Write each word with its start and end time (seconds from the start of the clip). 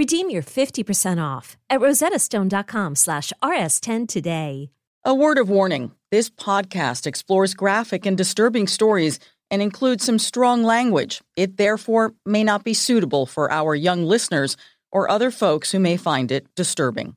Redeem 0.00 0.30
your 0.30 0.42
50% 0.42 1.22
off 1.22 1.58
at 1.68 1.80
rosettastone.com 1.80 2.94
slash 2.94 3.34
rs10 3.42 4.08
today. 4.08 4.70
A 5.04 5.14
word 5.14 5.36
of 5.36 5.50
warning. 5.50 5.92
This 6.10 6.30
podcast 6.30 7.06
explores 7.06 7.52
graphic 7.52 8.06
and 8.06 8.16
disturbing 8.16 8.66
stories 8.66 9.18
and 9.50 9.60
includes 9.60 10.02
some 10.02 10.18
strong 10.18 10.62
language. 10.62 11.20
It 11.36 11.58
therefore 11.58 12.14
may 12.24 12.42
not 12.42 12.64
be 12.64 12.72
suitable 12.72 13.26
for 13.26 13.52
our 13.52 13.74
young 13.74 14.06
listeners 14.06 14.56
or 14.90 15.10
other 15.10 15.30
folks 15.30 15.70
who 15.70 15.78
may 15.78 15.98
find 15.98 16.32
it 16.32 16.46
disturbing. 16.54 17.12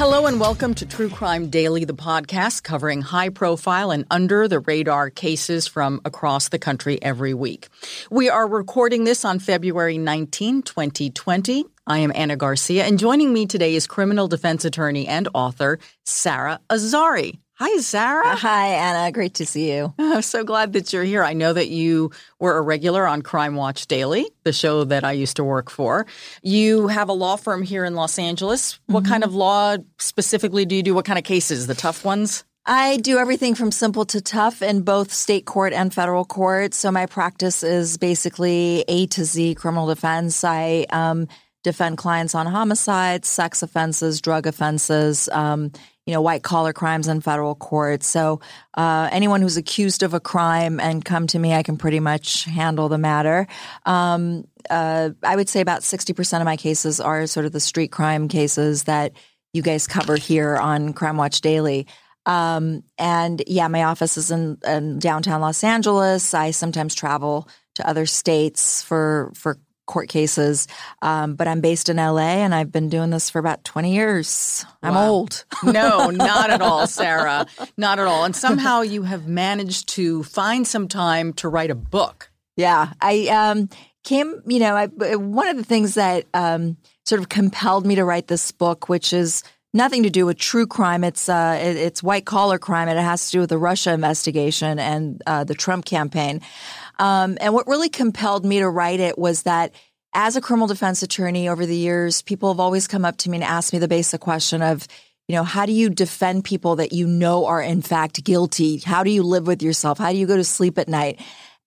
Hello 0.00 0.24
and 0.24 0.40
welcome 0.40 0.72
to 0.76 0.86
True 0.86 1.10
Crime 1.10 1.50
Daily, 1.50 1.84
the 1.84 1.92
podcast 1.92 2.62
covering 2.62 3.02
high 3.02 3.28
profile 3.28 3.90
and 3.90 4.06
under 4.10 4.48
the 4.48 4.60
radar 4.60 5.10
cases 5.10 5.66
from 5.66 6.00
across 6.06 6.48
the 6.48 6.58
country 6.58 6.98
every 7.02 7.34
week. 7.34 7.68
We 8.10 8.30
are 8.30 8.48
recording 8.48 9.04
this 9.04 9.26
on 9.26 9.40
February 9.40 9.98
19, 9.98 10.62
2020. 10.62 11.66
I 11.86 11.98
am 11.98 12.12
Anna 12.14 12.36
Garcia, 12.36 12.86
and 12.86 12.98
joining 12.98 13.34
me 13.34 13.44
today 13.44 13.74
is 13.74 13.86
criminal 13.86 14.26
defense 14.26 14.64
attorney 14.64 15.06
and 15.06 15.28
author 15.34 15.78
Sara 16.06 16.60
Azari. 16.70 17.38
Hi, 17.62 17.76
Sara. 17.80 18.36
Hi, 18.36 18.68
Anna. 18.68 19.12
Great 19.12 19.34
to 19.34 19.44
see 19.44 19.70
you. 19.70 19.92
I'm 19.98 20.22
so 20.22 20.44
glad 20.44 20.72
that 20.72 20.94
you're 20.94 21.04
here. 21.04 21.22
I 21.22 21.34
know 21.34 21.52
that 21.52 21.68
you 21.68 22.10
were 22.38 22.56
a 22.56 22.62
regular 22.62 23.06
on 23.06 23.20
Crime 23.20 23.54
Watch 23.54 23.86
Daily, 23.86 24.30
the 24.44 24.52
show 24.54 24.84
that 24.84 25.04
I 25.04 25.12
used 25.12 25.36
to 25.36 25.44
work 25.44 25.68
for. 25.68 26.06
You 26.42 26.88
have 26.88 27.10
a 27.10 27.12
law 27.12 27.36
firm 27.36 27.62
here 27.62 27.84
in 27.84 27.94
Los 27.94 28.18
Angeles. 28.18 28.72
Mm-hmm. 28.72 28.94
What 28.94 29.04
kind 29.04 29.24
of 29.24 29.34
law 29.34 29.76
specifically 29.98 30.64
do 30.64 30.74
you 30.74 30.82
do? 30.82 30.94
What 30.94 31.04
kind 31.04 31.18
of 31.18 31.24
cases? 31.26 31.66
The 31.66 31.74
tough 31.74 32.02
ones? 32.02 32.44
I 32.64 32.96
do 32.96 33.18
everything 33.18 33.54
from 33.54 33.72
simple 33.72 34.06
to 34.06 34.22
tough 34.22 34.62
in 34.62 34.80
both 34.80 35.12
state 35.12 35.44
court 35.44 35.74
and 35.74 35.92
federal 35.92 36.24
court. 36.24 36.72
So 36.72 36.90
my 36.90 37.04
practice 37.04 37.62
is 37.62 37.98
basically 37.98 38.86
A 38.88 39.06
to 39.08 39.22
Z 39.26 39.56
criminal 39.56 39.86
defense. 39.86 40.44
I 40.44 40.86
um, 40.88 41.28
defend 41.62 41.98
clients 41.98 42.34
on 42.34 42.46
homicides, 42.46 43.28
sex 43.28 43.62
offenses, 43.62 44.22
drug 44.22 44.46
offenses. 44.46 45.28
Um, 45.30 45.72
you 46.10 46.16
know, 46.16 46.22
white 46.22 46.42
collar 46.42 46.72
crimes 46.72 47.06
in 47.06 47.20
federal 47.20 47.54
court. 47.54 48.02
So 48.02 48.40
uh, 48.74 49.08
anyone 49.12 49.42
who's 49.42 49.56
accused 49.56 50.02
of 50.02 50.12
a 50.12 50.18
crime 50.18 50.80
and 50.80 51.04
come 51.04 51.28
to 51.28 51.38
me, 51.38 51.54
I 51.54 51.62
can 51.62 51.76
pretty 51.76 52.00
much 52.00 52.46
handle 52.46 52.88
the 52.88 52.98
matter. 52.98 53.46
Um, 53.86 54.42
uh, 54.68 55.10
I 55.22 55.36
would 55.36 55.48
say 55.48 55.60
about 55.60 55.82
60% 55.82 56.40
of 56.40 56.44
my 56.44 56.56
cases 56.56 56.98
are 56.98 57.28
sort 57.28 57.46
of 57.46 57.52
the 57.52 57.60
street 57.60 57.92
crime 57.92 58.26
cases 58.26 58.84
that 58.84 59.12
you 59.52 59.62
guys 59.62 59.86
cover 59.86 60.16
here 60.16 60.56
on 60.56 60.94
Crime 60.94 61.16
Watch 61.16 61.42
Daily. 61.42 61.86
Um, 62.26 62.82
and 62.98 63.40
yeah, 63.46 63.68
my 63.68 63.84
office 63.84 64.16
is 64.16 64.32
in, 64.32 64.58
in 64.66 64.98
downtown 64.98 65.40
Los 65.40 65.62
Angeles. 65.62 66.34
I 66.34 66.50
sometimes 66.50 66.96
travel 66.96 67.48
to 67.76 67.88
other 67.88 68.04
states 68.04 68.82
for 68.82 69.30
for 69.36 69.60
court 69.90 70.08
cases. 70.08 70.68
Um, 71.02 71.34
but 71.34 71.48
I'm 71.48 71.60
based 71.60 71.88
in 71.88 71.96
LA 71.96 72.38
and 72.40 72.54
I've 72.54 72.72
been 72.72 72.88
doing 72.88 73.10
this 73.10 73.28
for 73.28 73.38
about 73.38 73.64
20 73.64 73.92
years. 73.92 74.64
I'm 74.82 74.94
wow. 74.94 75.10
old. 75.10 75.44
no, 75.64 76.10
not 76.10 76.50
at 76.50 76.62
all, 76.62 76.86
Sara. 76.86 77.46
Not 77.76 77.98
at 77.98 78.06
all. 78.06 78.24
And 78.24 78.34
somehow 78.34 78.80
you 78.82 79.02
have 79.02 79.26
managed 79.26 79.88
to 79.90 80.22
find 80.22 80.66
some 80.66 80.88
time 80.88 81.32
to 81.34 81.48
write 81.48 81.70
a 81.70 81.74
book. 81.74 82.30
Yeah. 82.56 82.92
I 83.00 83.26
um, 83.26 83.68
came, 84.04 84.40
you 84.46 84.60
know, 84.60 84.76
I, 84.76 84.86
one 85.16 85.48
of 85.48 85.56
the 85.56 85.64
things 85.64 85.94
that 85.94 86.26
um, 86.32 86.76
sort 87.04 87.20
of 87.20 87.28
compelled 87.28 87.84
me 87.84 87.96
to 87.96 88.04
write 88.04 88.28
this 88.28 88.52
book, 88.52 88.88
which 88.88 89.12
is 89.12 89.42
nothing 89.72 90.02
to 90.02 90.10
do 90.10 90.26
with 90.26 90.38
true 90.38 90.66
crime. 90.66 91.04
It's 91.04 91.28
uh, 91.28 91.58
it, 91.60 91.76
it's 91.76 92.02
white 92.02 92.26
collar 92.26 92.58
crime, 92.58 92.88
and 92.88 92.98
it 92.98 93.02
has 93.02 93.26
to 93.26 93.32
do 93.32 93.40
with 93.40 93.50
the 93.50 93.58
Russia 93.58 93.92
investigation 93.92 94.78
and 94.78 95.22
uh, 95.26 95.44
the 95.44 95.54
Trump 95.54 95.84
campaign. 95.84 96.40
Um, 96.98 97.38
and 97.40 97.54
what 97.54 97.66
really 97.66 97.88
compelled 97.88 98.44
me 98.44 98.58
to 98.58 98.68
write 98.68 99.00
it 99.00 99.18
was 99.18 99.44
that 99.44 99.72
as 100.12 100.36
a 100.36 100.40
criminal 100.40 100.66
defense 100.66 101.02
attorney 101.02 101.48
over 101.48 101.64
the 101.64 101.76
years, 101.76 102.22
people 102.22 102.52
have 102.52 102.60
always 102.60 102.88
come 102.88 103.04
up 103.04 103.16
to 103.18 103.30
me 103.30 103.38
and 103.38 103.44
asked 103.44 103.72
me 103.72 103.78
the 103.78 103.88
basic 103.88 104.20
question 104.20 104.60
of, 104.60 104.86
you 105.28 105.36
know, 105.36 105.44
how 105.44 105.66
do 105.66 105.72
you 105.72 105.88
defend 105.88 106.44
people 106.44 106.76
that 106.76 106.92
you 106.92 107.06
know 107.06 107.46
are 107.46 107.62
in 107.62 107.80
fact 107.80 108.24
guilty? 108.24 108.78
How 108.78 109.04
do 109.04 109.10
you 109.10 109.22
live 109.22 109.46
with 109.46 109.62
yourself? 109.62 109.98
How 109.98 110.10
do 110.10 110.18
you 110.18 110.26
go 110.26 110.36
to 110.36 110.44
sleep 110.44 110.78
at 110.78 110.88
night? 110.88 111.20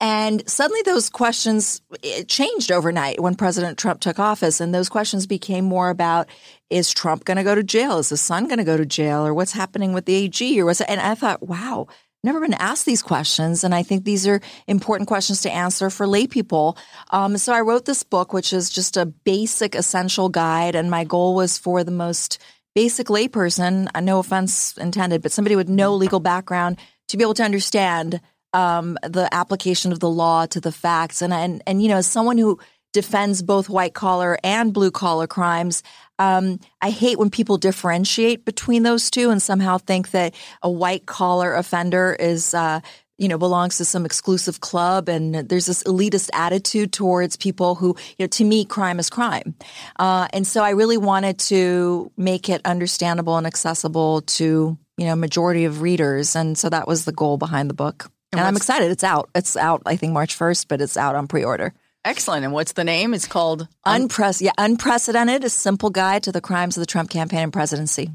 And 0.03 0.46
suddenly 0.50 0.81
those 0.81 1.09
questions 1.09 1.81
changed 2.28 2.74
overnight 2.74 3.22
when 3.22 3.36
President 3.36 3.78
Trump 3.78 4.02
took 4.02 4.19
office. 4.19 4.59
And 4.59 4.75
those 4.75 4.90
questions 4.90 5.25
became 5.25 5.64
more 5.64 5.90
about 5.90 6.28
is 6.69 6.94
Trump 6.94 7.24
going 7.24 7.38
to 7.38 7.44
go 7.44 7.56
to 7.56 7.64
jail? 7.64 8.00
Is 8.00 8.09
his 8.09 8.19
son 8.19 8.50
going 8.50 8.58
to 8.58 8.66
go 8.66 8.75
to 8.75 8.86
jail? 8.86 9.25
Or 9.25 9.34
what's 9.34 9.53
happening 9.53 9.94
with 9.94 10.03
the 10.03 10.16
AG? 10.16 10.59
Or 10.59 10.66
what's, 10.66 10.81
and 10.81 11.00
I 11.00 11.16
thought, 11.16 11.47
wow, 11.47 11.88
never 12.22 12.41
been 12.41 12.53
asked 12.56 12.86
these 12.86 13.02
questions. 13.02 13.64
And 13.64 13.74
I 13.74 13.81
think 13.81 14.03
these 14.03 14.28
are 14.28 14.41
important 14.68 15.08
questions 15.08 15.41
to 15.44 15.52
answer 15.52 15.90
for 15.90 16.06
lay 16.06 16.28
people. 16.28 16.78
Um, 17.12 17.38
so 17.38 17.53
I 17.53 17.62
wrote 17.62 17.85
this 17.85 18.03
book, 18.03 18.34
which 18.34 18.52
is 18.52 18.70
just 18.70 18.97
a 18.97 19.06
basic, 19.06 19.74
essential 19.74 20.28
guide. 20.28 20.75
And 20.75 20.91
my 20.91 21.06
goal 21.06 21.34
was 21.34 21.58
for 21.58 21.81
the 21.81 21.91
most 21.91 22.40
basic 22.75 23.08
layperson, 23.08 23.88
no 24.03 24.20
offense 24.20 24.78
intended, 24.78 25.22
but 25.22 25.31
somebody 25.31 25.56
with 25.56 25.70
no 25.70 25.96
legal 25.96 26.20
background 26.20 26.78
to 27.08 27.16
be 27.16 27.24
able 27.24 27.35
to 27.35 27.44
understand 27.44 28.20
um, 28.53 28.97
the 29.03 29.28
application 29.34 29.91
of 29.91 30.00
the 30.00 30.09
law 30.09 30.46
to 30.47 30.59
the 30.59 30.72
facts. 30.72 31.22
And, 31.22 31.34
and, 31.34 31.62
and, 31.68 31.81
you 31.81 31.90
know, 31.90 31.97
as 31.97 32.08
someone 32.08 32.38
who 32.38 32.59
defends 32.94 33.41
both 33.41 33.69
white 33.69 33.94
collar 33.96 34.38
and 34.44 34.72
blue 34.72 34.91
collar 34.91 35.28
crimes, 35.28 35.84
um, 36.19 36.59
I 36.81 36.91
hate 36.91 37.18
when 37.18 37.30
people 37.30 37.58
differentiate 37.58 38.46
between 38.46 38.84
those 38.84 39.09
two 39.09 39.31
and 39.31 39.41
somehow 39.41 39.80
think 39.80 40.12
that 40.12 40.36
a 40.62 40.69
white 40.69 41.06
collar 41.06 41.56
offender 41.56 42.16
is, 42.19 42.53
uh, 42.53 42.81
you 43.18 43.28
know, 43.28 43.38
belongs 43.38 43.78
to 43.78 43.85
some 43.85 44.05
exclusive 44.05 44.59
club, 44.61 45.08
and 45.08 45.35
there's 45.35 45.67
this 45.67 45.84
elitist 45.84 46.29
attitude 46.34 46.91
towards 46.91 47.35
people 47.35 47.76
who, 47.76 47.96
you 48.17 48.23
know, 48.23 48.28
to 48.28 48.44
me, 48.44 48.66
crime 48.66 48.99
is 48.99 49.09
crime, 49.09 49.56
uh, 49.97 50.28
and 50.34 50.47
so 50.47 50.64
I 50.64 50.72
really 50.72 50.97
wanted 50.97 51.38
to 51.40 52.11
make 52.17 52.49
it 52.49 52.61
understandable 52.66 53.38
and 53.38 53.46
accessible 53.46 54.22
to 54.22 54.78
you 54.97 55.06
know 55.06 55.16
majority 55.16 55.66
of 55.66 55.82
readers, 55.82 56.35
and 56.35 56.58
so 56.58 56.70
that 56.70 56.88
was 56.88 57.06
the 57.06 57.11
goal 57.11 57.38
behind 57.38 57.70
the 57.70 57.76
book. 57.76 58.11
And, 58.34 58.40
and 58.40 58.47
I'm 58.47 58.58
excited. 58.58 58.91
It's 58.91 59.03
out. 59.03 59.30
It's 59.35 59.56
out. 59.56 59.84
I 59.85 59.96
think 59.96 60.14
March 60.14 60.38
1st, 60.38 60.68
but 60.68 60.82
it's 60.82 60.97
out 60.97 61.16
on 61.16 61.28
pre-order. 61.28 61.74
Excellent. 62.06 62.44
And 62.44 62.53
what's 62.53 62.74
the 62.74 62.84
name? 62.84 63.14
It's 63.14 63.28
called 63.28 63.68
Un- 63.85 64.09
yeah, 64.40 64.52
Unprecedented, 64.58 65.44
a 65.44 65.50
simple 65.50 65.90
guide 65.90 66.24
to 66.24 66.32
the 66.32 66.41
crimes 66.41 66.76
of 66.76 66.82
the 66.82 66.88
Trump 66.88 67.09
campaign 67.09 67.44
and 67.44 67.53
presidency. 67.53 68.12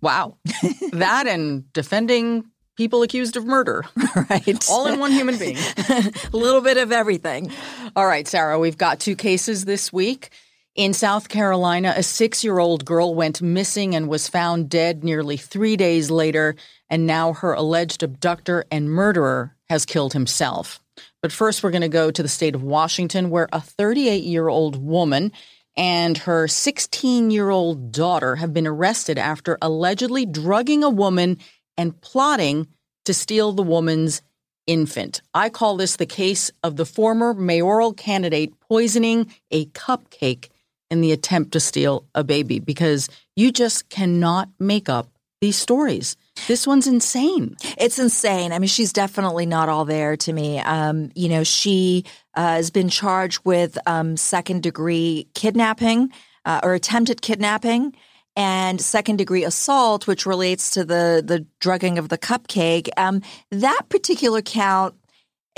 Wow. 0.00 0.38
that 0.92 1.26
and 1.26 1.70
defending 1.72 2.46
people 2.76 3.02
accused 3.02 3.36
of 3.36 3.44
murder. 3.44 3.84
Right. 4.28 4.68
All 4.68 4.86
in 4.86 4.98
one 4.98 5.12
human 5.12 5.38
being. 5.38 5.56
a 5.88 6.12
little 6.32 6.60
bit 6.60 6.78
of 6.78 6.90
everything. 6.90 7.52
All 7.94 8.06
right, 8.06 8.26
Sara, 8.26 8.58
we've 8.58 8.76
got 8.76 8.98
two 8.98 9.14
cases 9.14 9.64
this 9.64 9.92
week. 9.92 10.30
In 10.74 10.94
South 10.94 11.28
Carolina, 11.28 11.94
a 11.96 12.02
six 12.02 12.42
year 12.42 12.58
old 12.58 12.84
girl 12.84 13.14
went 13.14 13.42
missing 13.42 13.94
and 13.94 14.08
was 14.08 14.28
found 14.28 14.68
dead 14.68 15.04
nearly 15.04 15.36
three 15.36 15.76
days 15.76 16.10
later 16.10 16.56
and 16.90 17.06
now 17.06 17.32
her 17.32 17.54
alleged 17.54 18.02
abductor 18.02 18.64
and 18.70 18.90
murderer 18.90 19.56
has 19.70 19.86
killed 19.86 20.12
himself. 20.12 20.80
But 21.22 21.32
first, 21.32 21.62
we're 21.62 21.70
going 21.70 21.82
to 21.82 21.88
go 21.88 22.10
to 22.10 22.22
the 22.22 22.28
state 22.28 22.54
of 22.54 22.62
Washington, 22.62 23.30
where 23.30 23.48
a 23.52 23.60
38 23.60 24.24
year 24.24 24.48
old 24.48 24.76
woman 24.82 25.32
and 25.76 26.18
her 26.18 26.48
16 26.48 27.30
year 27.30 27.48
old 27.50 27.92
daughter 27.92 28.36
have 28.36 28.52
been 28.52 28.66
arrested 28.66 29.16
after 29.16 29.56
allegedly 29.62 30.26
drugging 30.26 30.82
a 30.82 30.90
woman 30.90 31.38
and 31.78 31.98
plotting 32.00 32.66
to 33.04 33.14
steal 33.14 33.52
the 33.52 33.62
woman's 33.62 34.20
infant. 34.66 35.22
I 35.32 35.48
call 35.48 35.76
this 35.76 35.96
the 35.96 36.06
case 36.06 36.50
of 36.62 36.76
the 36.76 36.84
former 36.84 37.34
mayoral 37.34 37.92
candidate 37.92 38.52
poisoning 38.60 39.32
a 39.50 39.66
cupcake 39.66 40.48
in 40.90 41.00
the 41.00 41.12
attempt 41.12 41.52
to 41.52 41.60
steal 41.60 42.04
a 42.14 42.24
baby 42.24 42.58
because 42.58 43.08
you 43.36 43.52
just 43.52 43.88
cannot 43.88 44.48
make 44.58 44.88
up 44.88 45.08
these 45.40 45.56
stories. 45.56 46.16
This 46.48 46.66
one's 46.66 46.86
insane. 46.86 47.56
It's 47.78 47.98
insane. 47.98 48.52
I 48.52 48.58
mean, 48.58 48.68
she's 48.68 48.92
definitely 48.92 49.46
not 49.46 49.68
all 49.68 49.84
there 49.84 50.16
to 50.18 50.32
me. 50.32 50.58
Um, 50.58 51.10
you 51.14 51.28
know, 51.28 51.44
she 51.44 52.04
uh, 52.34 52.54
has 52.54 52.70
been 52.70 52.88
charged 52.88 53.40
with 53.44 53.78
um, 53.86 54.16
second 54.16 54.62
degree 54.62 55.28
kidnapping 55.34 56.10
uh, 56.44 56.60
or 56.62 56.74
attempted 56.74 57.22
kidnapping 57.22 57.94
and 58.36 58.80
second 58.80 59.16
degree 59.16 59.44
assault, 59.44 60.06
which 60.06 60.26
relates 60.26 60.70
to 60.70 60.84
the 60.84 61.22
the 61.24 61.46
drugging 61.58 61.98
of 61.98 62.08
the 62.08 62.18
cupcake. 62.18 62.88
Um, 62.96 63.22
that 63.50 63.82
particular 63.88 64.40
count 64.40 64.94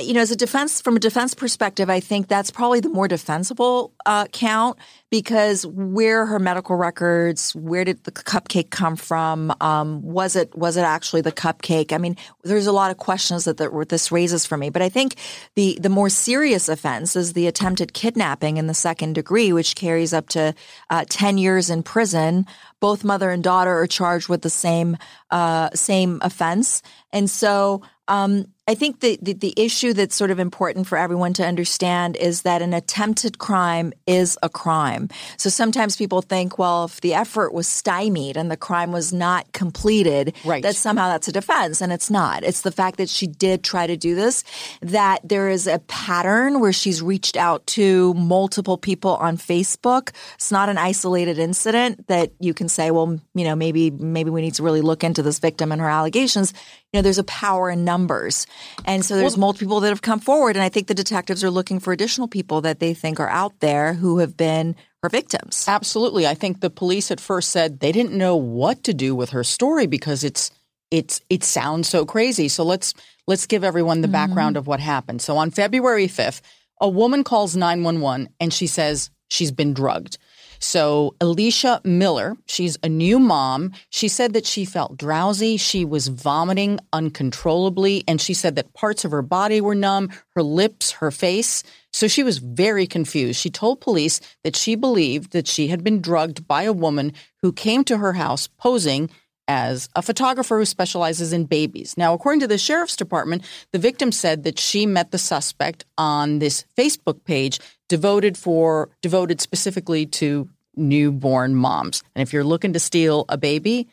you 0.01 0.15
know, 0.15 0.21
as 0.21 0.31
a 0.31 0.37
defense, 0.37 0.81
from 0.81 0.97
a 0.97 1.01
defense 1.01 1.35
perspective, 1.35 1.91
I 1.91 2.01
think 2.01 2.27
that's 2.27 2.51
probably 2.51 2.81
the 2.81 2.89
more 2.89 3.09
defensible 3.09 3.93
uh, 4.07 4.25
count 4.27 4.79
because 5.11 5.67
where 5.67 6.25
her 6.25 6.39
medical 6.39 6.77
records, 6.77 7.55
where 7.55 7.85
did 7.85 8.03
the 8.05 8.11
cupcake 8.11 8.71
come 8.71 8.97
from? 8.97 9.55
Um, 9.61 10.01
was 10.03 10.35
it 10.35 10.57
was 10.57 10.79
it 10.79 10.83
actually 10.83 11.21
the 11.21 11.31
cupcake? 11.31 11.93
I 11.93 11.99
mean, 11.99 12.17
there's 12.43 12.67
a 12.67 12.73
lot 12.73 12.91
of 12.91 12.97
questions 12.97 13.45
that, 13.45 13.59
that 13.59 13.89
this 13.91 14.11
raises 14.11 14.47
for 14.47 14.57
me. 14.57 14.71
But 14.71 14.81
I 14.81 14.89
think 14.89 15.17
the 15.57 15.79
the 15.79 15.91
more 15.91 16.09
serious 16.09 16.71
offense 16.71 17.15
is 17.15 17.35
the 17.35 17.47
attempted 17.47 17.93
kidnapping 17.93 18.57
in 18.57 18.69
the 18.69 18.75
second 18.75 19.13
degree, 19.15 19.53
which 19.53 19.77
carries 19.77 20.15
up 20.15 20.31
to 20.31 20.55
uh, 20.89 21.05
ten 21.11 21.37
years 21.37 21.69
in 21.69 21.83
prison. 21.83 22.47
Both 22.81 23.05
mother 23.05 23.31
and 23.31 23.45
daughter 23.45 23.79
are 23.79 23.87
charged 23.87 24.31
with 24.31 24.41
the 24.41 24.51
same 24.51 24.97
uh, 25.31 25.69
same 25.75 26.19
offense, 26.23 26.83
and 27.13 27.29
so. 27.29 27.83
Um, 28.09 28.47
I 28.69 28.77
think 28.77 29.01
the, 29.01 29.19
the, 29.21 29.33
the 29.33 29.55
issue 29.57 29.93
that's 29.93 30.15
sort 30.15 30.31
of 30.31 30.39
important 30.39 30.87
for 30.87 30.97
everyone 30.97 31.33
to 31.33 31.45
understand 31.45 32.17
is 32.17 32.43
that 32.43 32.63
an 32.63 32.73
attempted 32.73 33.39
crime 33.39 33.93
is 34.07 34.39
a 34.41 34.49
crime. 34.49 35.09
So 35.37 35.51
sometimes 35.51 35.97
people 35.97 36.23
think, 36.23 36.59
well, 36.59 36.85
if 36.85 37.01
the 37.01 37.13
effort 37.13 37.53
was 37.53 37.67
stymied 37.67 38.37
and 38.37 38.53
the 38.53 38.57
crime 38.57 38.93
was 38.93 39.13
not 39.13 39.53
completed, 39.53 40.37
right. 40.45 40.63
that 40.63 40.77
somehow 40.77 41.09
that's 41.09 41.27
a 41.27 41.33
defense, 41.33 41.81
and 41.81 41.93
it's 41.93 42.09
not. 42.09 42.45
It's 42.45 42.61
the 42.61 42.71
fact 42.71 42.99
that 42.99 43.09
she 43.09 43.27
did 43.27 43.65
try 43.65 43.89
to 43.89 43.97
do 43.97 44.15
this, 44.15 44.45
that 44.81 45.29
there 45.29 45.49
is 45.49 45.67
a 45.67 45.81
pattern 45.81 46.61
where 46.61 46.73
she's 46.73 47.03
reached 47.03 47.37
out 47.37 47.67
to 47.69 48.15
multiple 48.15 48.79
people 48.79 49.17
on 49.17 49.39
Facebook. 49.39 50.11
It's 50.35 50.53
not 50.53 50.69
an 50.69 50.79
isolated 50.79 51.37
incident 51.37 52.07
that 52.07 52.31
you 52.39 52.55
can 52.55 52.69
say, 52.69 52.93
well, 52.93 53.19
you 53.35 53.45
know, 53.45 53.57
maybe 53.57 53.91
maybe 53.91 54.31
we 54.31 54.41
need 54.41 54.55
to 54.55 54.63
really 54.63 54.83
look 54.83 55.03
into 55.03 55.23
this 55.23 55.41
victim 55.41 55.73
and 55.73 55.81
her 55.81 55.89
allegations. 55.89 56.55
You 56.93 56.99
know, 56.99 57.03
there's 57.03 57.19
a 57.19 57.25
power 57.25 57.71
in 57.71 57.85
numbers. 57.85 58.47
And 58.85 59.05
so 59.05 59.17
there's 59.17 59.35
well, 59.37 59.47
multiple 59.47 59.67
people 59.67 59.81
that 59.81 59.89
have 59.89 60.03
come 60.03 60.21
forward. 60.21 60.57
And 60.57 60.63
I 60.63 60.69
think 60.69 60.87
the 60.87 60.95
detectives 60.95 61.45
are 61.45 61.51
looking 61.51 61.81
for 61.81 61.93
additional 61.93 62.29
people 62.29 62.61
that 62.63 62.81
they 62.81 62.95
think 62.95 63.21
are 63.21 63.29
out 63.29 63.61
there 63.61 63.95
who 63.95 64.19
have 64.19 64.37
been 64.37 64.77
her 65.03 65.09
victims. 65.09 65.65
Absolutely. 65.69 66.27
I 66.27 66.35
think 66.35 66.61
the 66.61 66.71
police 66.71 67.11
at 67.11 67.21
first 67.21 67.51
said 67.51 67.81
they 67.81 67.93
didn't 67.93 68.17
know 68.17 68.37
what 68.37 68.85
to 68.85 68.95
do 68.95 69.15
with 69.15 69.31
her 69.31 69.45
story 69.45 69.87
because 69.87 70.25
it's 70.25 70.51
it's 70.91 71.21
it 71.31 71.43
sounds 71.43 71.89
so 71.89 72.05
crazy. 72.05 72.49
So 72.49 72.65
let's 72.65 72.95
let's 73.27 73.47
give 73.47 73.65
everyone 73.65 74.01
the 74.01 74.07
mm-hmm. 74.07 74.13
background 74.13 74.57
of 74.57 74.67
what 74.67 74.81
happened. 74.81 75.23
So 75.23 75.37
on 75.37 75.51
February 75.51 76.07
5th, 76.07 76.41
a 76.81 76.89
woman 76.89 77.25
calls 77.25 77.57
911 77.57 78.29
and 78.41 78.53
she 78.53 78.67
says 78.67 79.11
she's 79.29 79.53
been 79.53 79.75
drugged. 79.75 80.19
So, 80.63 81.17
Alicia 81.21 81.81
Miller, 81.85 82.37
she's 82.47 82.79
a 82.85 82.89
new 82.89 83.19
mom. 83.19 83.73
She 83.91 84.07
said 84.07 84.33
that 84.35 84.47
she 84.47 84.65
felt 84.65 84.97
drowsy. 84.97 85.57
She 85.57 85.85
was 85.85 86.07
vomiting 86.07 86.79
uncontrollably. 86.93 88.05
And 88.07 88.21
she 88.21 88.33
said 88.33 88.55
that 88.55 88.73
parts 88.73 89.05
of 89.05 89.11
her 89.11 89.23
body 89.23 89.61
were 89.61 89.75
numb, 89.75 90.11
her 90.37 90.43
lips, 90.43 90.93
her 90.93 91.11
face. 91.11 91.65
So 91.93 92.07
she 92.07 92.23
was 92.23 92.39
very 92.39 92.87
confused. 92.87 93.41
She 93.41 93.51
told 93.51 93.81
police 93.81 94.21
that 94.45 94.55
she 94.55 94.77
believed 94.77 95.33
that 95.33 95.49
she 95.49 95.67
had 95.67 95.83
been 95.83 96.01
drugged 96.01 96.47
by 96.47 96.63
a 96.63 96.73
woman 96.73 97.13
who 97.43 97.53
came 97.53 97.83
to 97.85 97.99
her 97.99 98.13
house 98.13 98.47
posing 98.47 99.11
as 99.49 99.89
a 99.97 100.03
photographer 100.03 100.59
who 100.59 100.65
specializes 100.65 101.33
in 101.33 101.45
babies. 101.45 101.97
Now, 101.97 102.15
according 102.15 102.41
to 102.41 102.47
the 102.47 102.59
sheriff's 102.59 102.97
department, 102.97 103.43
the 103.73 103.79
victim 103.79 104.13
said 104.13 104.45
that 104.45 104.59
she 104.59 104.87
met 104.87 105.11
the 105.11 105.19
suspect 105.19 105.85
on 105.99 106.39
this 106.39 106.65
Facebook 106.79 107.25
page 107.25 107.59
devoted 107.89 108.39
for 108.39 108.89
devoted 109.03 109.41
specifically 109.41 110.07
to 110.07 110.49
newborn 110.77 111.55
moms. 111.55 112.03
And 112.15 112.23
if 112.23 112.33
you're 112.33 112.45
looking 112.45 112.73
to 112.73 112.81
steal 112.81 113.25
a 113.29 113.37
baby, 113.37 113.89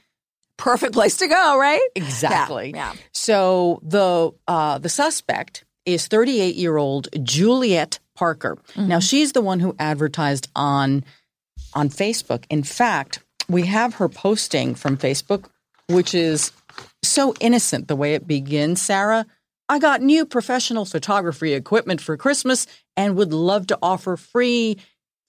perfect 0.57 0.93
place 0.93 1.17
to 1.17 1.27
go, 1.27 1.57
right? 1.57 1.87
Exactly. 1.95 2.71
Yeah. 2.71 2.93
yeah. 2.93 2.99
So 3.11 3.79
the 3.83 4.31
uh, 4.47 4.77
the 4.77 4.89
suspect 4.89 5.65
is 5.85 6.07
38 6.07 6.55
year 6.55 6.77
old 6.77 7.07
Juliette 7.23 7.99
Parker. 8.15 8.57
Mm-hmm. 8.73 8.87
Now 8.87 8.99
she's 8.99 9.31
the 9.31 9.41
one 9.41 9.59
who 9.59 9.75
advertised 9.79 10.49
on 10.55 11.03
on 11.73 11.89
Facebook. 11.89 12.45
In 12.49 12.63
fact, 12.63 13.19
we 13.47 13.65
have 13.65 13.95
her 13.95 14.09
posting 14.09 14.75
from 14.75 14.97
Facebook, 14.97 15.45
which 15.87 16.13
is 16.13 16.51
so 17.03 17.33
innocent 17.39 17.87
the 17.87 17.95
way 17.95 18.13
it 18.13 18.27
begins, 18.27 18.81
Sara. 18.81 19.25
I 19.67 19.79
got 19.79 20.01
new 20.01 20.25
professional 20.25 20.85
photography 20.85 21.53
equipment 21.53 22.01
for 22.01 22.17
Christmas 22.17 22.65
and 22.97 23.15
would 23.15 23.33
love 23.33 23.67
to 23.67 23.77
offer 23.81 24.17
free 24.17 24.77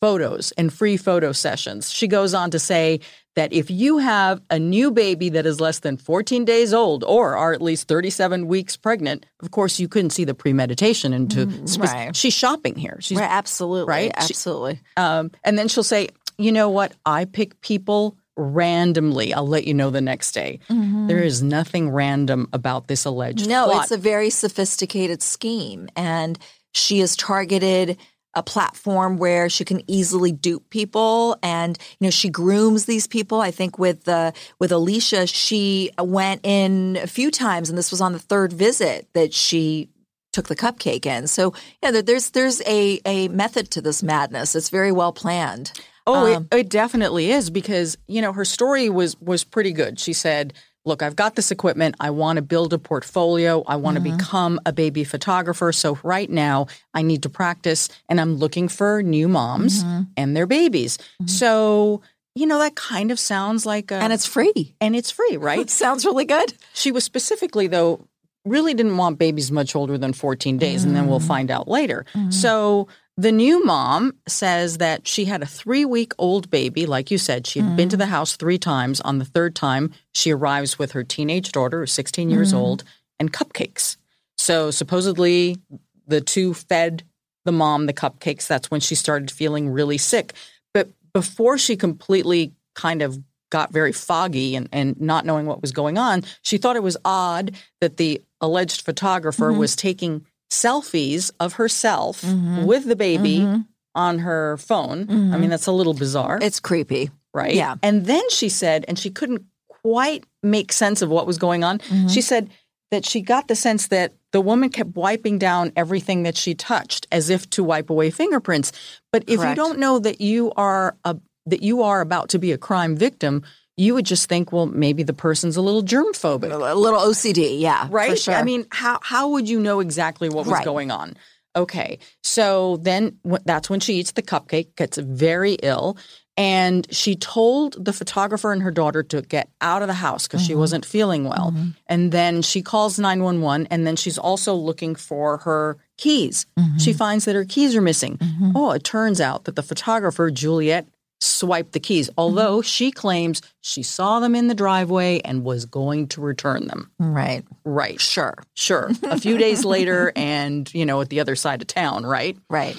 photos 0.00 0.52
and 0.52 0.72
free 0.72 0.96
photo 0.96 1.32
sessions. 1.32 1.92
She 1.92 2.08
goes 2.08 2.34
on 2.34 2.50
to 2.52 2.58
say 2.58 3.00
that 3.36 3.52
if 3.52 3.70
you 3.70 3.98
have 3.98 4.42
a 4.50 4.58
new 4.58 4.90
baby 4.90 5.28
that 5.30 5.46
is 5.46 5.60
less 5.60 5.80
than 5.80 5.96
14 5.96 6.44
days 6.44 6.72
old 6.74 7.04
or 7.04 7.36
are 7.36 7.52
at 7.52 7.62
least 7.62 7.86
37 7.86 8.48
weeks 8.48 8.76
pregnant, 8.76 9.26
of 9.40 9.50
course 9.50 9.78
you 9.78 9.88
couldn't 9.88 10.10
see 10.10 10.24
the 10.24 10.34
premeditation 10.34 11.12
into 11.12 11.46
mm, 11.46 11.68
spe- 11.68 11.82
right. 11.82 12.16
she's 12.16 12.34
shopping 12.34 12.74
here. 12.74 12.98
She's 13.00 13.18
right, 13.18 13.30
absolutely, 13.30 13.88
right, 13.88 14.12
absolutely. 14.16 14.76
She, 14.76 14.82
um, 14.96 15.30
and 15.44 15.58
then 15.58 15.68
she'll 15.68 15.84
say, 15.84 16.08
you 16.38 16.50
know 16.50 16.70
what? 16.70 16.92
I 17.04 17.26
pick 17.26 17.60
people 17.60 18.16
randomly. 18.36 19.34
I'll 19.34 19.46
let 19.46 19.66
you 19.66 19.74
know 19.74 19.90
the 19.90 20.00
next 20.00 20.32
day. 20.32 20.60
Mm-hmm. 20.70 21.06
There 21.08 21.22
is 21.22 21.42
nothing 21.42 21.90
random 21.90 22.48
about 22.52 22.88
this 22.88 23.04
alleged 23.04 23.48
No, 23.48 23.66
plot. 23.66 23.82
it's 23.82 23.92
a 23.92 23.98
very 23.98 24.30
sophisticated 24.30 25.22
scheme 25.22 25.88
and 25.94 26.38
she 26.72 27.00
is 27.00 27.16
targeted 27.16 27.98
a 28.34 28.42
platform 28.42 29.16
where 29.16 29.48
she 29.48 29.64
can 29.64 29.82
easily 29.90 30.30
dupe 30.30 30.68
people 30.70 31.36
and 31.42 31.78
you 31.98 32.06
know 32.06 32.10
she 32.10 32.28
grooms 32.28 32.84
these 32.84 33.06
people. 33.06 33.40
I 33.40 33.50
think 33.50 33.78
with 33.78 34.08
uh, 34.08 34.32
with 34.58 34.72
alicia 34.72 35.26
she 35.26 35.90
went 35.98 36.40
in 36.44 36.96
a 36.96 37.06
few 37.06 37.30
times 37.30 37.68
and 37.68 37.78
this 37.78 37.90
was 37.90 38.00
on 38.00 38.12
the 38.12 38.18
third 38.18 38.52
visit 38.52 39.08
that 39.14 39.34
she 39.34 39.88
took 40.32 40.46
the 40.46 40.56
cupcake 40.56 41.06
in. 41.06 41.26
So 41.26 41.54
yeah 41.82 41.90
there's 41.90 42.30
there's 42.30 42.60
a 42.66 43.00
a 43.04 43.28
method 43.28 43.70
to 43.72 43.80
this 43.80 44.02
madness. 44.02 44.54
It's 44.54 44.70
very 44.70 44.92
well 44.92 45.12
planned. 45.12 45.72
Oh, 46.06 46.34
um, 46.34 46.48
it, 46.50 46.56
it 46.56 46.68
definitely 46.68 47.30
is 47.30 47.50
because 47.50 47.98
you 48.06 48.22
know 48.22 48.32
her 48.32 48.44
story 48.44 48.88
was 48.88 49.20
was 49.20 49.44
pretty 49.44 49.72
good. 49.72 49.98
She 50.00 50.12
said, 50.12 50.54
"Look, 50.84 51.02
I've 51.02 51.16
got 51.16 51.36
this 51.36 51.50
equipment. 51.50 51.96
I 52.00 52.10
want 52.10 52.36
to 52.36 52.42
build 52.42 52.72
a 52.72 52.78
portfolio. 52.78 53.62
I 53.66 53.76
want 53.76 53.98
mm-hmm. 53.98 54.10
to 54.10 54.16
become 54.16 54.60
a 54.66 54.72
baby 54.72 55.04
photographer. 55.04 55.72
So 55.72 55.98
right 56.02 56.30
now, 56.30 56.66
I 56.94 57.02
need 57.02 57.22
to 57.24 57.28
practice, 57.28 57.88
and 58.08 58.20
I'm 58.20 58.36
looking 58.36 58.68
for 58.68 59.02
new 59.02 59.28
moms 59.28 59.84
mm-hmm. 59.84 60.02
and 60.16 60.36
their 60.36 60.46
babies. 60.46 60.96
Mm-hmm. 60.96 61.26
So." 61.26 62.02
You 62.36 62.46
know, 62.46 62.60
that 62.60 62.76
kind 62.76 63.10
of 63.10 63.18
sounds 63.18 63.66
like 63.66 63.90
a. 63.90 63.96
And 63.96 64.12
it's 64.12 64.24
free. 64.24 64.76
And 64.80 64.94
it's 64.94 65.10
free, 65.10 65.36
right? 65.36 65.68
sounds 65.68 66.04
really 66.04 66.24
good. 66.24 66.54
She 66.74 66.92
was 66.92 67.02
specifically, 67.02 67.66
though, 67.66 68.06
really 68.44 68.74
didn't 68.74 68.96
want 68.96 69.18
babies 69.18 69.50
much 69.50 69.76
older 69.76 69.98
than 69.98 70.12
14 70.12 70.56
days, 70.56 70.84
and 70.84 70.96
then 70.96 71.06
we'll 71.08 71.20
mm. 71.20 71.26
find 71.26 71.50
out 71.50 71.68
later. 71.68 72.06
Mm-hmm. 72.14 72.30
So 72.30 72.88
the 73.16 73.32
new 73.32 73.64
mom 73.64 74.14
says 74.26 74.78
that 74.78 75.06
she 75.06 75.26
had 75.26 75.42
a 75.42 75.46
three 75.46 75.84
week 75.84 76.12
old 76.18 76.50
baby. 76.50 76.86
Like 76.86 77.10
you 77.10 77.18
said, 77.18 77.46
she 77.46 77.60
had 77.60 77.70
mm. 77.70 77.76
been 77.76 77.88
to 77.90 77.96
the 77.96 78.06
house 78.06 78.36
three 78.36 78.58
times. 78.58 79.00
On 79.02 79.18
the 79.18 79.24
third 79.24 79.54
time, 79.54 79.92
she 80.14 80.30
arrives 80.30 80.78
with 80.78 80.92
her 80.92 81.04
teenage 81.04 81.52
daughter, 81.52 81.80
who's 81.80 81.92
16 81.92 82.30
years 82.30 82.52
mm. 82.52 82.56
old, 82.56 82.84
and 83.18 83.32
cupcakes. 83.32 83.96
So 84.38 84.70
supposedly, 84.70 85.58
the 86.06 86.20
two 86.20 86.54
fed 86.54 87.04
the 87.44 87.52
mom 87.52 87.86
the 87.86 87.92
cupcakes. 87.92 88.46
That's 88.46 88.70
when 88.70 88.80
she 88.80 88.94
started 88.94 89.30
feeling 89.30 89.68
really 89.68 89.98
sick. 89.98 90.34
But 90.72 90.88
before 91.12 91.58
she 91.58 91.76
completely 91.76 92.52
kind 92.74 93.02
of 93.02 93.18
got 93.50 93.72
very 93.72 93.92
foggy 93.92 94.54
and, 94.56 94.68
and 94.72 95.00
not 95.00 95.26
knowing 95.26 95.46
what 95.46 95.60
was 95.60 95.72
going 95.72 95.98
on, 95.98 96.22
she 96.42 96.56
thought 96.56 96.76
it 96.76 96.82
was 96.82 96.96
odd 97.04 97.52
that 97.80 97.96
the 97.96 98.22
alleged 98.40 98.82
photographer 98.82 99.50
mm-hmm. 99.50 99.58
was 99.58 99.76
taking 99.76 100.24
selfies 100.50 101.30
of 101.40 101.54
herself 101.54 102.22
mm-hmm. 102.22 102.64
with 102.64 102.84
the 102.84 102.96
baby 102.96 103.38
mm-hmm. 103.38 103.60
on 103.94 104.18
her 104.18 104.56
phone. 104.58 105.06
Mm-hmm. 105.06 105.34
I 105.34 105.38
mean, 105.38 105.50
that's 105.50 105.66
a 105.66 105.72
little 105.72 105.94
bizarre. 105.94 106.38
It's 106.42 106.60
creepy. 106.60 107.10
Right? 107.32 107.54
Yeah. 107.54 107.76
And 107.82 108.06
then 108.06 108.28
she 108.30 108.48
said, 108.48 108.84
and 108.88 108.98
she 108.98 109.10
couldn't 109.10 109.44
quite 109.68 110.24
make 110.42 110.72
sense 110.72 111.00
of 111.00 111.08
what 111.08 111.26
was 111.26 111.38
going 111.38 111.62
on. 111.62 111.78
Mm-hmm. 111.78 112.08
She 112.08 112.20
said 112.20 112.50
that 112.90 113.06
she 113.06 113.20
got 113.20 113.46
the 113.48 113.54
sense 113.54 113.88
that 113.88 114.12
the 114.32 114.40
woman 114.40 114.68
kept 114.68 114.96
wiping 114.96 115.38
down 115.38 115.72
everything 115.76 116.24
that 116.24 116.36
she 116.36 116.54
touched 116.54 117.06
as 117.12 117.30
if 117.30 117.48
to 117.50 117.64
wipe 117.64 117.88
away 117.88 118.10
fingerprints. 118.10 118.72
But 119.12 119.24
if 119.28 119.38
Correct. 119.38 119.50
you 119.50 119.54
don't 119.56 119.78
know 119.78 119.98
that 120.00 120.20
you 120.20 120.52
are 120.56 120.96
a 121.04 121.16
that 121.46 121.62
you 121.62 121.82
are 121.82 122.00
about 122.00 122.28
to 122.28 122.38
be 122.38 122.52
a 122.52 122.58
crime 122.58 122.96
victim, 122.96 123.42
you 123.80 123.94
would 123.94 124.04
just 124.06 124.28
think, 124.28 124.52
well, 124.52 124.66
maybe 124.66 125.02
the 125.02 125.14
person's 125.26 125.56
a 125.56 125.62
little 125.62 125.82
germ 125.82 126.12
phobic. 126.12 126.52
A 126.52 126.74
little 126.74 127.00
OCD, 127.00 127.58
yeah, 127.60 127.88
right? 127.90 128.18
sure. 128.18 128.34
I 128.34 128.42
mean, 128.42 128.66
how 128.70 128.98
how 129.02 129.28
would 129.32 129.48
you 129.48 129.58
know 129.58 129.80
exactly 129.80 130.28
what 130.28 130.44
was 130.46 130.52
Right. 130.58 130.64
going 130.64 130.90
on? 130.90 131.16
Okay, 131.56 131.98
so 132.22 132.76
then 132.88 133.18
that's 133.44 133.68
when 133.70 133.80
she 133.80 133.94
eats 133.94 134.12
the 134.12 134.22
cupcake, 134.22 134.76
gets 134.76 134.98
very 134.98 135.54
ill, 135.62 135.96
and 136.36 136.86
she 136.94 137.16
told 137.16 137.84
the 137.84 137.92
photographer 137.92 138.52
and 138.52 138.62
her 138.62 138.70
daughter 138.70 139.02
to 139.02 139.20
get 139.22 139.48
out 139.60 139.82
of 139.82 139.88
the 139.88 139.94
house 139.94 140.28
because 140.28 140.42
Mm-hmm. 140.42 140.46
she 140.46 140.54
wasn't 140.64 140.84
feeling 140.86 141.24
well. 141.24 141.52
And 141.88 142.12
then 142.12 142.42
she 142.42 142.62
calls 142.62 142.98
nine 143.00 143.22
one 143.24 143.40
one, 143.40 143.66
and 143.70 143.84
then 143.86 143.96
she's 143.96 144.16
also 144.18 144.54
looking 144.54 144.94
for 144.94 145.38
her 145.38 145.76
keys. 145.98 146.46
Mm-hmm. 146.56 146.78
She 146.78 146.92
finds 146.92 147.24
that 147.24 147.34
her 147.34 147.44
keys 147.44 147.74
are 147.74 147.82
missing. 147.82 148.18
Oh, 148.54 148.70
it 148.70 148.84
turns 148.84 149.20
out 149.20 149.44
that 149.44 149.56
the 149.56 149.62
photographer 149.64 150.30
Juliette 150.30 150.86
swiped 151.20 151.72
the 151.72 151.80
keys, 151.80 152.08
although 152.16 152.62
she 152.62 152.90
claims 152.90 153.42
she 153.60 153.82
saw 153.82 154.20
them 154.20 154.34
in 154.34 154.48
the 154.48 154.54
driveway 154.54 155.20
and 155.20 155.44
was 155.44 155.66
going 155.66 156.08
to 156.08 156.20
return 156.20 156.66
them. 156.66 156.90
right, 156.98 157.44
Right. 157.64 158.00
sure, 158.00 158.34
Sure. 158.54 158.90
A 159.04 159.18
few 159.18 159.36
days 159.46 159.64
later, 159.64 160.12
and, 160.16 160.72
you 160.74 160.86
know, 160.86 161.00
at 161.00 161.08
the 161.10 161.20
other 161.20 161.36
side 161.36 161.60
of 161.60 161.66
town, 161.68 162.04
right? 162.06 162.36
right. 162.48 162.76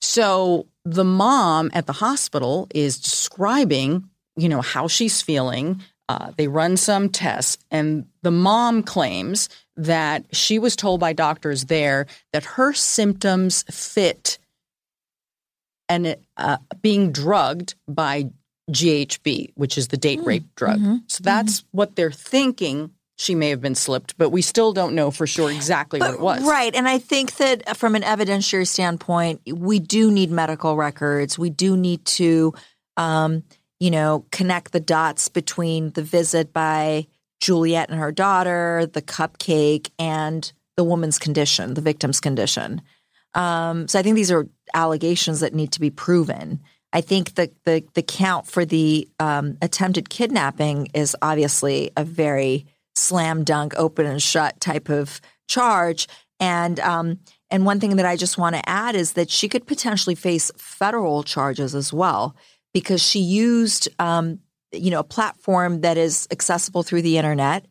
So 0.00 0.66
the 0.84 1.04
mom 1.04 1.70
at 1.72 1.86
the 1.86 1.92
hospital 1.94 2.68
is 2.74 2.98
describing, 2.98 4.08
you 4.36 4.48
know, 4.48 4.60
how 4.60 4.88
she's 4.88 5.22
feeling. 5.22 5.80
Uh, 6.08 6.32
they 6.36 6.48
run 6.48 6.76
some 6.76 7.08
tests, 7.08 7.62
and 7.70 8.04
the 8.22 8.30
mom 8.30 8.82
claims 8.82 9.48
that 9.76 10.24
she 10.32 10.58
was 10.58 10.76
told 10.76 11.00
by 11.00 11.12
doctors 11.14 11.64
there 11.64 12.06
that 12.34 12.44
her 12.44 12.72
symptoms 12.74 13.64
fit 13.70 14.38
and 15.88 16.16
uh, 16.36 16.56
being 16.82 17.12
drugged 17.12 17.74
by 17.86 18.30
GHB, 18.70 19.52
which 19.54 19.76
is 19.76 19.88
the 19.88 19.96
date 19.96 20.20
rape 20.24 20.44
drug. 20.54 20.80
So 21.06 21.22
that's 21.22 21.64
what 21.72 21.96
they're 21.96 22.10
thinking. 22.10 22.90
She 23.16 23.34
may 23.34 23.50
have 23.50 23.60
been 23.60 23.74
slipped, 23.74 24.18
but 24.18 24.30
we 24.30 24.42
still 24.42 24.72
don't 24.72 24.94
know 24.94 25.10
for 25.10 25.26
sure 25.26 25.50
exactly 25.50 26.00
what 26.00 26.14
it 26.14 26.20
was. 26.20 26.42
Right. 26.42 26.74
And 26.74 26.88
I 26.88 26.98
think 26.98 27.36
that 27.36 27.76
from 27.76 27.94
an 27.94 28.02
evidentiary 28.02 28.66
standpoint, 28.66 29.40
we 29.46 29.78
do 29.78 30.10
need 30.10 30.30
medical 30.30 30.76
records. 30.76 31.38
We 31.38 31.50
do 31.50 31.76
need 31.76 32.04
to, 32.06 32.54
um, 32.96 33.44
you 33.78 33.90
know, 33.90 34.24
connect 34.32 34.72
the 34.72 34.80
dots 34.80 35.28
between 35.28 35.90
the 35.90 36.02
visit 36.02 36.52
by 36.52 37.06
Juliette 37.40 37.90
and 37.90 38.00
her 38.00 38.10
daughter, 38.10 38.88
the 38.92 39.02
cupcake, 39.02 39.90
and 39.98 40.50
the 40.76 40.84
woman's 40.84 41.18
condition, 41.18 41.74
the 41.74 41.80
victim's 41.80 42.18
condition. 42.18 42.82
Um, 43.34 43.88
so 43.88 43.98
I 43.98 44.02
think 44.02 44.16
these 44.16 44.30
are 44.30 44.48
allegations 44.74 45.40
that 45.40 45.54
need 45.54 45.72
to 45.72 45.80
be 45.80 45.90
proven. 45.90 46.60
I 46.92 47.00
think 47.00 47.34
the 47.34 47.50
the, 47.64 47.84
the 47.94 48.02
count 48.02 48.46
for 48.46 48.64
the 48.64 49.08
um, 49.18 49.58
attempted 49.60 50.08
kidnapping 50.08 50.88
is 50.94 51.16
obviously 51.20 51.90
a 51.96 52.04
very 52.04 52.66
slam 52.94 53.42
dunk, 53.44 53.74
open 53.76 54.06
and 54.06 54.22
shut 54.22 54.60
type 54.60 54.88
of 54.88 55.20
charge. 55.48 56.06
And 56.38 56.78
um, 56.80 57.18
and 57.50 57.66
one 57.66 57.80
thing 57.80 57.96
that 57.96 58.06
I 58.06 58.16
just 58.16 58.38
want 58.38 58.56
to 58.56 58.68
add 58.68 58.94
is 58.94 59.12
that 59.12 59.30
she 59.30 59.48
could 59.48 59.66
potentially 59.66 60.14
face 60.14 60.50
federal 60.56 61.22
charges 61.22 61.74
as 61.74 61.92
well 61.92 62.36
because 62.72 63.02
she 63.02 63.20
used 63.20 63.88
um, 63.98 64.38
you 64.72 64.90
know 64.90 65.00
a 65.00 65.04
platform 65.04 65.80
that 65.80 65.96
is 65.96 66.28
accessible 66.30 66.82
through 66.82 67.02
the 67.02 67.18
internet. 67.18 67.66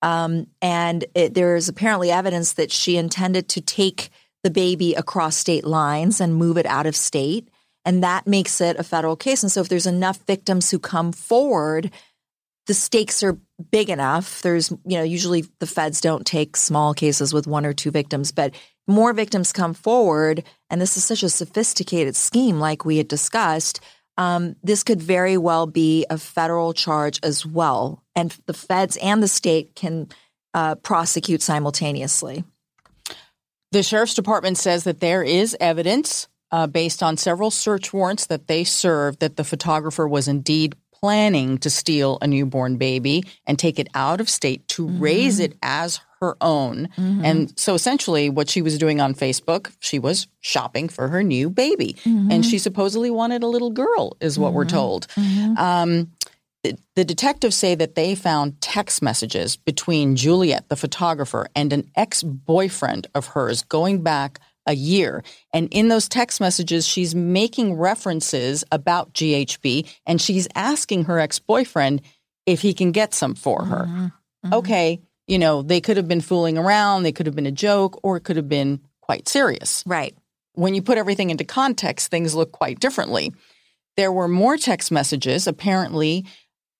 Um, 0.00 0.46
and 0.62 1.04
it, 1.16 1.34
there 1.34 1.56
is 1.56 1.68
apparently 1.68 2.12
evidence 2.12 2.52
that 2.52 2.70
she 2.70 2.96
intended 2.96 3.48
to 3.48 3.60
take 3.60 4.10
the 4.42 4.50
baby 4.50 4.94
across 4.94 5.36
state 5.36 5.64
lines 5.64 6.20
and 6.20 6.34
move 6.34 6.56
it 6.56 6.66
out 6.66 6.86
of 6.86 6.96
state. 6.96 7.48
And 7.84 8.02
that 8.02 8.26
makes 8.26 8.60
it 8.60 8.78
a 8.78 8.84
federal 8.84 9.16
case. 9.16 9.42
And 9.42 9.50
so, 9.50 9.60
if 9.60 9.68
there's 9.68 9.86
enough 9.86 10.18
victims 10.26 10.70
who 10.70 10.78
come 10.78 11.12
forward, 11.12 11.90
the 12.66 12.74
stakes 12.74 13.22
are 13.22 13.38
big 13.70 13.88
enough. 13.88 14.42
There's, 14.42 14.70
you 14.70 14.98
know, 14.98 15.02
usually 15.02 15.46
the 15.58 15.66
feds 15.66 16.00
don't 16.00 16.26
take 16.26 16.56
small 16.56 16.92
cases 16.92 17.32
with 17.32 17.46
one 17.46 17.64
or 17.64 17.72
two 17.72 17.90
victims, 17.90 18.30
but 18.30 18.54
more 18.86 19.12
victims 19.12 19.52
come 19.52 19.74
forward. 19.74 20.44
And 20.68 20.80
this 20.80 20.96
is 20.96 21.04
such 21.04 21.22
a 21.22 21.30
sophisticated 21.30 22.14
scheme, 22.14 22.60
like 22.60 22.84
we 22.84 22.98
had 22.98 23.08
discussed. 23.08 23.80
Um, 24.18 24.56
this 24.62 24.82
could 24.82 25.00
very 25.00 25.38
well 25.38 25.66
be 25.66 26.04
a 26.10 26.18
federal 26.18 26.74
charge 26.74 27.20
as 27.22 27.46
well. 27.46 28.02
And 28.14 28.36
the 28.46 28.54
feds 28.54 28.98
and 28.98 29.22
the 29.22 29.28
state 29.28 29.74
can 29.74 30.08
uh, 30.52 30.74
prosecute 30.74 31.40
simultaneously. 31.40 32.44
The 33.72 33.82
sheriff's 33.82 34.14
department 34.14 34.56
says 34.58 34.84
that 34.84 35.00
there 35.00 35.22
is 35.22 35.56
evidence 35.60 36.28
uh, 36.50 36.66
based 36.66 37.02
on 37.02 37.16
several 37.16 37.50
search 37.50 37.92
warrants 37.92 38.26
that 38.26 38.46
they 38.46 38.64
served 38.64 39.20
that 39.20 39.36
the 39.36 39.44
photographer 39.44 40.08
was 40.08 40.28
indeed 40.28 40.74
planning 40.92 41.58
to 41.58 41.70
steal 41.70 42.18
a 42.22 42.26
newborn 42.26 42.76
baby 42.76 43.24
and 43.46 43.58
take 43.58 43.78
it 43.78 43.88
out 43.94 44.20
of 44.20 44.28
state 44.28 44.66
to 44.68 44.86
mm-hmm. 44.86 45.00
raise 45.00 45.38
it 45.38 45.56
as 45.62 46.00
her 46.20 46.36
own. 46.40 46.88
Mm-hmm. 46.96 47.24
And 47.24 47.58
so 47.58 47.74
essentially, 47.74 48.28
what 48.28 48.48
she 48.48 48.62
was 48.62 48.78
doing 48.78 49.00
on 49.00 49.14
Facebook, 49.14 49.72
she 49.78 49.98
was 49.98 50.26
shopping 50.40 50.88
for 50.88 51.06
her 51.08 51.22
new 51.22 51.50
baby. 51.50 51.96
Mm-hmm. 52.04 52.32
And 52.32 52.44
she 52.44 52.58
supposedly 52.58 53.10
wanted 53.10 53.42
a 53.42 53.46
little 53.46 53.70
girl, 53.70 54.16
is 54.20 54.38
what 54.38 54.52
we're 54.52 54.64
told. 54.64 55.06
Um, 55.56 56.10
the, 56.72 56.78
the 56.96 57.04
detectives 57.04 57.56
say 57.56 57.74
that 57.74 57.94
they 57.94 58.14
found 58.14 58.60
text 58.60 59.02
messages 59.02 59.56
between 59.56 60.16
Juliette, 60.16 60.68
the 60.68 60.76
photographer, 60.76 61.48
and 61.54 61.72
an 61.72 61.90
ex 61.96 62.22
boyfriend 62.22 63.06
of 63.14 63.26
hers 63.26 63.62
going 63.62 64.02
back 64.02 64.38
a 64.66 64.74
year. 64.74 65.22
And 65.52 65.68
in 65.72 65.88
those 65.88 66.08
text 66.08 66.40
messages, 66.40 66.86
she's 66.86 67.14
making 67.14 67.74
references 67.74 68.64
about 68.70 69.14
GHB 69.14 69.88
and 70.06 70.20
she's 70.20 70.46
asking 70.54 71.04
her 71.04 71.18
ex 71.18 71.38
boyfriend 71.38 72.02
if 72.44 72.60
he 72.60 72.74
can 72.74 72.92
get 72.92 73.14
some 73.14 73.34
for 73.34 73.64
her. 73.64 73.84
Mm-hmm. 73.84 74.04
Mm-hmm. 74.04 74.54
Okay, 74.54 75.00
you 75.26 75.38
know, 75.38 75.62
they 75.62 75.80
could 75.80 75.96
have 75.96 76.08
been 76.08 76.20
fooling 76.20 76.58
around, 76.58 77.02
they 77.02 77.12
could 77.12 77.26
have 77.26 77.34
been 77.34 77.46
a 77.46 77.52
joke, 77.52 77.98
or 78.02 78.16
it 78.16 78.24
could 78.24 78.36
have 78.36 78.48
been 78.48 78.80
quite 79.00 79.26
serious 79.28 79.82
Right. 79.86 80.14
when 80.54 80.74
you 80.74 80.82
put 80.82 80.98
everything 80.98 81.30
into 81.30 81.44
context, 81.44 82.10
things 82.10 82.34
look 82.34 82.52
quite 82.52 82.78
differently. 82.78 83.32
There 83.96 84.12
were 84.12 84.28
more 84.28 84.56
text 84.56 84.92
messages. 84.92 85.46
Apparently, 85.46 86.24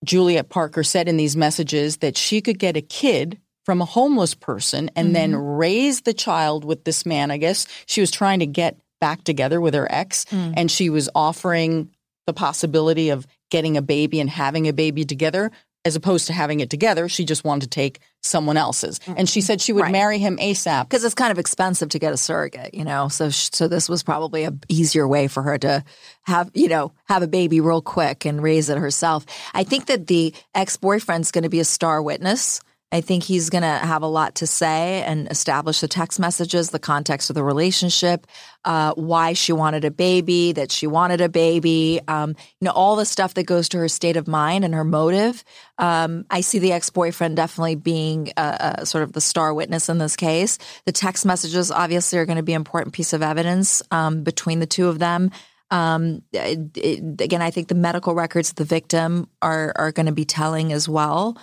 Juliette 0.05 0.49
Parker 0.49 0.83
said 0.83 1.09
in 1.09 1.17
these 1.17 1.37
messages 1.37 1.99
that 1.99 2.17
she 2.17 2.41
could 2.41 2.59
get 2.59 2.77
a 2.77 2.81
kid 2.81 3.39
from 3.65 3.83
a 3.83 3.85
homeless 3.85 4.35
person 4.35 4.91
and 4.97 5.15
then 5.15 5.33
mm-hmm. 5.33 5.43
raise 5.43 6.01
the 6.03 6.15
child 6.15 6.65
with 6.65 6.85
this 6.85 7.05
man. 7.05 7.31
I 7.31 7.37
guess 7.37 7.67
she 7.87 8.01
was 8.01 8.11
trying 8.11 8.39
to 8.39 8.47
get 8.47 8.79
back 9.01 9.25
together 9.25 9.61
with 9.61 9.75
her 9.75 9.87
ex 9.91 10.25
mm. 10.27 10.55
and 10.57 10.71
she 10.71 10.91
was 10.91 11.09
offering 11.15 11.91
the 12.27 12.33
possibility 12.33 13.11
of 13.11 13.27
getting 13.51 13.77
a 13.77 13.83
baby 13.83 14.21
and 14.21 14.29
having 14.29 14.69
a 14.69 14.73
baby 14.73 15.05
together 15.05 15.51
as 15.85 15.97
opposed 15.97 16.27
to 16.27 16.33
having 16.33 16.61
it 16.61 16.71
together. 16.71 17.09
She 17.09 17.25
just 17.25 17.45
wanted 17.45 17.63
to 17.63 17.69
take 17.69 18.01
someone 18.21 18.57
else's. 18.57 19.01
And 19.17 19.29
she 19.29 19.41
said 19.41 19.61
she 19.61 19.73
would 19.73 19.83
Right. 19.85 19.93
marry 19.93 20.19
him 20.19 20.37
ASAP. 20.39 20.85
because 20.89 21.05
it's 21.05 21.15
kind 21.15 21.31
of 21.31 21.39
expensive 21.39 21.89
to 21.91 21.99
get 21.99 22.13
a 22.13 22.17
surrogate, 22.17 22.75
you 22.75 22.85
know. 22.85 23.09
So, 23.09 23.31
so 23.31 23.69
this 23.69 23.89
was 23.89 24.03
probably 24.03 24.45
a 24.45 24.53
easier 24.69 25.07
way 25.07 25.29
for 25.29 25.43
her 25.45 25.57
to 25.59 25.85
have, 26.25 26.51
you 26.53 26.69
know, 26.69 26.93
have 27.09 27.23
a 27.23 27.29
baby 27.29 27.61
real 27.61 27.81
quick 27.81 28.25
and 28.27 28.43
raise 28.43 28.69
it 28.69 28.77
herself. 28.77 29.25
I 29.55 29.63
think 29.65 29.87
that 29.87 30.09
the 30.09 30.35
ex 30.55 30.77
boyfriend's 30.77 31.31
going 31.31 31.45
to 31.45 31.49
be 31.49 31.61
a 31.61 31.65
star 31.65 32.03
witness. 32.03 32.61
I 32.91 33.03
think 33.03 33.23
he's 33.23 33.51
going 33.51 33.63
to 33.63 33.69
have 33.69 34.01
a 34.03 34.07
lot 34.07 34.37
to 34.37 34.47
say 34.47 35.03
and 35.03 35.29
establish 35.31 35.81
the 35.81 35.89
text 35.89 36.19
messages, 36.19 36.71
the 36.71 36.79
context 36.79 37.29
of 37.29 37.35
the 37.35 37.45
relationship, 37.45 38.27
uh, 38.65 38.95
why 38.95 39.35
she 39.35 39.53
wanted 39.53 39.85
a 39.85 39.91
baby, 39.91 40.53
that 40.53 40.73
she 40.73 40.87
wanted 40.87 41.21
a 41.21 41.29
baby, 41.29 42.01
um, 42.09 42.31
you 42.61 42.65
know, 42.65 42.71
all 42.71 42.97
the 42.97 43.05
stuff 43.05 43.35
that 43.35 43.45
goes 43.45 43.69
to 43.71 43.79
her 43.79 43.89
state 43.89 44.17
of 44.17 44.27
mind 44.27 44.65
and 44.65 44.73
her 44.75 44.85
motive. 44.85 45.45
Um, 45.77 46.25
I 46.31 46.41
see 46.41 46.59
the 46.61 46.73
ex 46.73 46.89
boyfriend 46.89 47.37
definitely 47.37 47.75
being 47.75 48.33
a, 48.39 48.77
a 48.79 48.87
sort 48.87 49.05
of 49.05 49.13
the 49.13 49.21
star 49.21 49.53
witness 49.53 49.91
in 49.91 49.99
this 49.99 50.17
case. 50.17 50.57
The 50.87 50.93
text 50.93 51.27
messages 51.27 51.71
obviously 51.71 52.19
are 52.19 52.27
going 52.27 52.37
to 52.37 52.43
be 52.43 52.55
an 52.55 52.61
important 52.61 52.95
piece 52.95 53.13
of 53.13 53.23
evidence 53.23 53.83
um, 53.91 54.23
between 54.23 54.61
the 54.61 54.67
two 54.67 54.89
of 54.89 54.99
them. 54.99 55.31
Um, 55.71 56.23
it, 56.33 56.75
it- 56.75 57.21
again, 57.21 57.43
I 57.43 57.51
think 57.51 57.69
the 57.69 57.75
medical 57.75 58.15
records 58.15 58.49
of 58.49 58.57
the 58.57 58.65
victim 58.65 59.29
are 59.43 59.75
are 59.77 59.93
going 59.93 60.07
to 60.07 60.13
be 60.13 60.25
telling 60.25 60.73
as 60.73 60.89
well. 60.89 61.37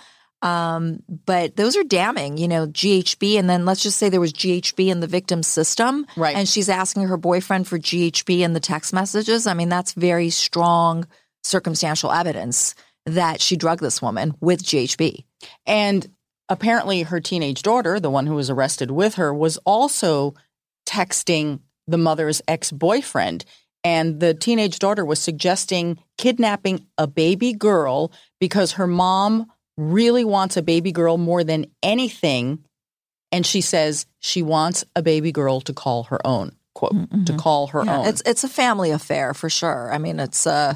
Um, 0.46 1.02
but 1.08 1.56
those 1.56 1.76
are 1.76 1.82
damning, 1.82 2.38
you 2.38 2.46
know, 2.46 2.68
GHB. 2.68 3.36
And 3.36 3.50
then 3.50 3.64
let's 3.64 3.82
just 3.82 3.98
say 3.98 4.08
there 4.08 4.20
was 4.20 4.32
GHB 4.32 4.88
in 4.88 5.00
the 5.00 5.08
victim's 5.08 5.48
system. 5.48 6.06
Right. 6.16 6.36
And 6.36 6.48
she's 6.48 6.68
asking 6.68 7.04
her 7.04 7.16
boyfriend 7.16 7.66
for 7.66 7.78
GHB 7.78 8.40
in 8.40 8.52
the 8.52 8.60
text 8.60 8.92
messages. 8.92 9.48
I 9.48 9.54
mean, 9.54 9.68
that's 9.68 9.92
very 9.94 10.30
strong 10.30 11.06
circumstantial 11.42 12.12
evidence 12.12 12.76
that 13.06 13.40
she 13.40 13.56
drugged 13.56 13.82
this 13.82 14.00
woman 14.00 14.34
with 14.40 14.62
GHB. 14.62 15.24
And 15.66 16.06
apparently, 16.48 17.02
her 17.02 17.20
teenage 17.20 17.62
daughter, 17.62 17.98
the 17.98 18.10
one 18.10 18.26
who 18.26 18.34
was 18.34 18.50
arrested 18.50 18.92
with 18.92 19.16
her, 19.16 19.34
was 19.34 19.56
also 19.58 20.34
texting 20.88 21.60
the 21.88 21.98
mother's 21.98 22.40
ex 22.46 22.70
boyfriend. 22.70 23.44
And 23.82 24.20
the 24.20 24.34
teenage 24.34 24.78
daughter 24.78 25.04
was 25.04 25.18
suggesting 25.18 25.98
kidnapping 26.18 26.86
a 26.98 27.06
baby 27.08 27.52
girl 27.52 28.12
because 28.40 28.72
her 28.72 28.86
mom 28.86 29.46
really 29.76 30.24
wants 30.24 30.56
a 30.56 30.62
baby 30.62 30.92
girl 30.92 31.18
more 31.18 31.44
than 31.44 31.66
anything. 31.82 32.64
And 33.32 33.44
she 33.44 33.60
says 33.60 34.06
she 34.20 34.42
wants 34.42 34.84
a 34.94 35.02
baby 35.02 35.32
girl 35.32 35.60
to 35.62 35.72
call 35.72 36.04
her 36.04 36.24
own, 36.26 36.52
quote, 36.74 36.94
mm-hmm. 36.94 37.24
to 37.24 37.36
call 37.36 37.68
her 37.68 37.84
yeah, 37.84 37.98
own. 37.98 38.06
It's, 38.06 38.22
it's 38.24 38.44
a 38.44 38.48
family 38.48 38.90
affair 38.90 39.34
for 39.34 39.50
sure. 39.50 39.92
I 39.92 39.98
mean, 39.98 40.20
it's, 40.20 40.46
uh, 40.46 40.74